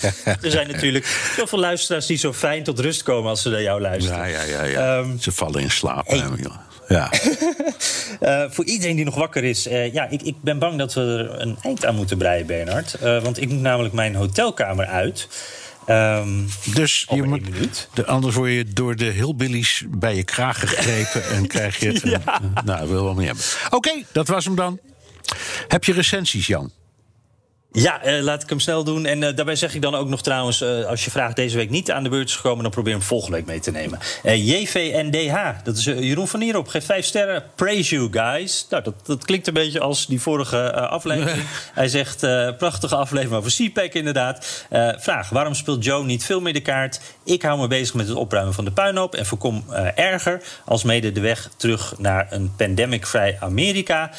er 0.24 0.50
zijn 0.50 0.68
natuurlijk 0.68 1.32
heel 1.36 1.46
veel 1.46 1.58
luisteraars 1.58 2.06
die 2.06 2.16
zo 2.16 2.32
fijn 2.32 2.64
tot 2.64 2.78
rust 2.78 3.02
komen 3.02 3.30
als 3.30 3.42
ze 3.42 3.48
naar 3.48 3.62
jou 3.62 3.80
luisteren. 3.80 4.29
Ja, 4.30 4.42
ja. 4.42 4.64
ja. 4.64 4.98
Um, 4.98 5.18
Ze 5.20 5.32
vallen 5.32 5.60
in 5.60 5.70
slaap. 5.70 6.06
Hey. 6.06 6.22
Ja. 6.88 7.10
uh, 8.20 8.50
voor 8.54 8.64
iedereen 8.64 8.96
die 8.96 9.04
nog 9.04 9.14
wakker 9.14 9.44
is, 9.44 9.66
uh, 9.66 9.92
ja, 9.92 10.08
ik, 10.08 10.22
ik 10.22 10.34
ben 10.40 10.58
bang 10.58 10.78
dat 10.78 10.94
we 10.94 11.00
er 11.00 11.40
een 11.40 11.58
eind 11.62 11.84
aan 11.84 11.94
moeten 11.94 12.18
breien, 12.18 12.46
Bernard. 12.46 12.96
Uh, 13.02 13.22
want 13.22 13.40
ik 13.40 13.48
moet 13.48 13.60
namelijk 13.60 13.94
mijn 13.94 14.14
hotelkamer 14.14 14.86
uit. 14.86 15.28
Um, 15.88 16.48
dus 16.74 17.06
je 17.14 17.22
moet, 17.22 17.88
de, 17.94 18.06
anders 18.06 18.34
word 18.34 18.50
je 18.50 18.64
door 18.64 18.96
de 18.96 19.04
hillbillies 19.04 19.84
bij 19.88 20.16
je 20.16 20.24
kraag 20.24 20.60
gegrepen 20.60 21.28
en 21.28 21.46
krijg 21.46 21.78
je 21.78 21.88
het. 21.92 22.02
ja. 22.02 22.40
nou, 22.64 22.88
wil 22.88 23.04
wel 23.04 23.14
meer 23.14 23.26
hebben. 23.26 23.44
Oké, 23.66 23.76
okay, 23.76 24.06
dat 24.12 24.28
was 24.28 24.44
hem 24.44 24.54
dan. 24.54 24.78
Heb 25.68 25.84
je 25.84 25.92
recensies, 25.92 26.46
Jan? 26.46 26.72
Ja, 27.72 28.06
uh, 28.06 28.22
laat 28.22 28.42
ik 28.42 28.48
hem 28.48 28.60
snel 28.60 28.84
doen. 28.84 29.06
En 29.06 29.22
uh, 29.22 29.28
daarbij 29.34 29.56
zeg 29.56 29.74
ik 29.74 29.82
dan 29.82 29.94
ook 29.94 30.08
nog 30.08 30.22
trouwens... 30.22 30.62
Uh, 30.62 30.84
als 30.84 31.04
je 31.04 31.10
vraag 31.10 31.32
deze 31.32 31.56
week 31.56 31.70
niet 31.70 31.90
aan 31.90 32.02
de 32.02 32.08
beurt 32.08 32.28
is 32.28 32.36
gekomen... 32.36 32.62
dan 32.62 32.70
probeer 32.70 32.92
hem 32.92 33.02
volgende 33.02 33.36
week 33.36 33.46
mee 33.46 33.60
te 33.60 33.70
nemen. 33.70 33.98
JVNDH, 34.22 35.64
dat 35.64 35.76
is 35.76 35.84
Jeroen 35.84 36.28
van 36.28 36.40
Nierop. 36.40 36.68
Geef 36.68 36.84
vijf 36.84 37.04
sterren. 37.04 37.44
Praise 37.54 37.94
you, 37.94 38.08
guys. 38.12 38.66
Nou, 38.70 38.82
dat, 38.82 38.94
dat 39.06 39.24
klinkt 39.24 39.46
een 39.46 39.54
beetje 39.54 39.80
als 39.80 40.06
die 40.06 40.20
vorige 40.20 40.72
aflevering. 40.72 41.42
Hij 41.74 41.88
zegt, 41.88 42.18
prachtige 42.58 42.96
aflevering 42.96 43.36
over 43.36 43.52
CPAC 43.52 43.94
inderdaad. 43.94 44.66
vraag, 44.98 45.28
waarom 45.28 45.54
speelt 45.54 45.84
Joe 45.84 46.04
niet 46.04 46.24
veel 46.24 46.40
meer 46.40 46.52
de 46.52 46.60
kaart? 46.60 47.00
Ik 47.24 47.42
hou 47.42 47.60
me 47.60 47.66
bezig 47.66 47.94
met 47.94 48.08
het 48.08 48.16
opruimen 48.16 48.54
van 48.54 48.64
de 48.64 48.72
puinhoop... 48.72 49.14
en 49.14 49.26
voorkom 49.26 49.64
erger 49.94 50.42
als 50.64 50.82
mede 50.82 51.12
de 51.12 51.20
weg 51.20 51.50
terug 51.56 51.94
naar 51.98 52.26
een 52.30 52.52
pandemic-vrij 52.56 53.36
Amerika. 53.40 54.10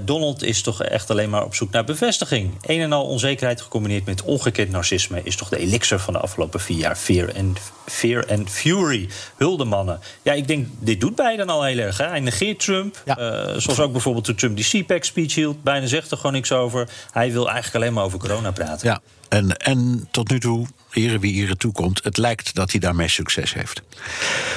Donald 0.00 0.42
is 0.42 0.62
toch 0.62 0.82
echt 0.82 1.10
alleen 1.10 1.30
maar 1.30 1.44
op 1.44 1.54
zoek 1.54 1.70
naar 1.70 1.84
bevestiging. 1.84 2.58
Een 2.66 2.80
en 2.80 2.92
al 2.92 2.99
onzekerheid 3.02 3.60
gecombineerd 3.60 4.04
met 4.04 4.22
ongekend 4.22 4.70
narcisme 4.70 5.20
is 5.22 5.36
toch 5.36 5.48
de 5.48 5.58
elixir 5.58 5.98
van 5.98 6.12
de 6.12 6.18
afgelopen 6.18 6.60
vier 6.60 6.78
jaar. 6.78 6.96
Fear 6.96 7.34
and, 7.38 7.58
fear 7.86 8.26
and 8.28 8.50
fury. 8.50 9.08
Huldemannen. 9.36 10.00
Ja, 10.22 10.32
ik 10.32 10.48
denk, 10.48 10.66
dit 10.78 11.00
doet 11.00 11.14
Biden 11.14 11.48
al 11.48 11.62
heel 11.62 11.78
erg. 11.78 11.98
Hè? 11.98 12.06
Hij 12.06 12.20
negeert 12.20 12.60
Trump. 12.60 13.02
Ja. 13.04 13.18
Uh, 13.18 13.58
zoals 13.58 13.80
ook 13.80 13.92
bijvoorbeeld 13.92 14.24
toen 14.24 14.34
Trump 14.34 14.56
die 14.56 14.82
CPAC 14.82 15.04
speech 15.04 15.34
hield. 15.34 15.62
Bijna 15.62 15.86
zegt 15.86 16.10
er 16.10 16.16
gewoon 16.16 16.32
niks 16.32 16.52
over. 16.52 16.88
Hij 17.12 17.32
wil 17.32 17.50
eigenlijk 17.50 17.76
alleen 17.76 17.94
maar 17.94 18.04
over 18.04 18.18
corona 18.18 18.50
praten. 18.50 18.88
Ja, 18.88 19.00
en, 19.30 19.56
en 19.56 20.08
tot 20.10 20.30
nu 20.30 20.40
toe, 20.40 20.66
ere 20.92 21.18
wie 21.18 21.34
ere 21.34 21.56
toekomt, 21.56 22.04
het 22.04 22.16
lijkt 22.16 22.54
dat 22.54 22.70
hij 22.70 22.80
daarmee 22.80 23.08
succes 23.08 23.54
heeft. 23.54 23.82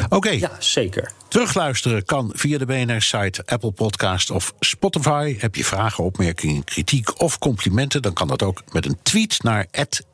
Oké. 0.09 0.29
Ja, 0.29 0.51
zeker. 0.59 1.11
Terugluisteren 1.27 2.05
kan 2.05 2.31
via 2.35 2.57
de 2.57 2.65
BNR-site, 2.65 3.43
Apple 3.45 3.71
Podcast 3.71 4.31
of 4.31 4.53
Spotify. 4.59 5.35
Heb 5.39 5.55
je 5.55 5.65
vragen, 5.65 6.03
opmerkingen, 6.03 6.63
kritiek 6.63 7.21
of 7.21 7.39
complimenten, 7.39 8.01
dan 8.01 8.13
kan 8.13 8.27
dat 8.27 8.41
ook 8.41 8.63
met 8.71 8.85
een 8.85 8.97
tweet 9.01 9.43
naar 9.43 9.67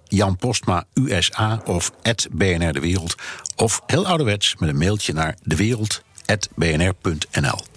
Jan 0.08 0.38
Postma 0.38 0.84
USA 0.94 1.62
of 1.66 1.92
BNR 2.32 2.74
De 2.74 2.80
Wereld. 2.80 3.16
Of 3.56 3.82
heel 3.86 4.08
ouderwets 4.08 4.56
met 4.58 4.70
een 4.70 4.78
mailtje 4.78 5.14
naar 5.14 5.38
dewereld.bnr.nl. 5.44 7.69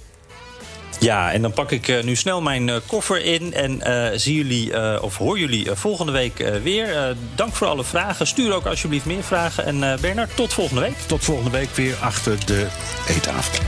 Ja, 0.98 1.32
en 1.32 1.42
dan 1.42 1.52
pak 1.52 1.70
ik 1.70 1.88
uh, 1.88 2.02
nu 2.02 2.16
snel 2.16 2.40
mijn 2.40 2.68
uh, 2.68 2.76
koffer 2.86 3.24
in 3.24 3.54
en 3.54 3.80
uh, 3.86 4.18
zie 4.18 4.34
jullie 4.36 5.00
of 5.02 5.16
hoor 5.16 5.38
jullie 5.38 5.70
volgende 5.70 6.12
week 6.12 6.48
weer. 6.62 7.16
dank 7.34 7.54
voor 7.54 7.66
alle 7.66 7.84
vragen. 7.84 8.26
Stuur 8.26 8.54
ook 8.54 8.66
alsjeblieft 8.66 9.04
meer 9.04 9.22
vragen. 9.22 9.64
En 9.64 10.00
Bernard, 10.00 10.36
tot 10.36 10.52
volgende 10.52 10.80
week. 10.80 10.96
Tot 11.06 11.24
volgende 11.24 11.50
week 11.50 11.70
weer 11.74 11.96
achter 12.00 12.46
de 12.46 12.66
eettafel. 13.08 13.64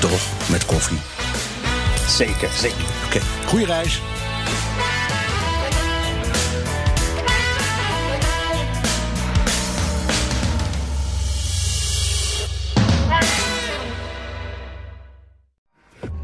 Toch 0.00 0.48
met 0.50 0.66
koffie. 0.66 0.98
Zeker, 2.08 2.48
zeker. 2.60 2.84
Oké, 3.06 3.16
okay. 3.16 3.28
goede 3.46 3.66
reis. 3.66 4.00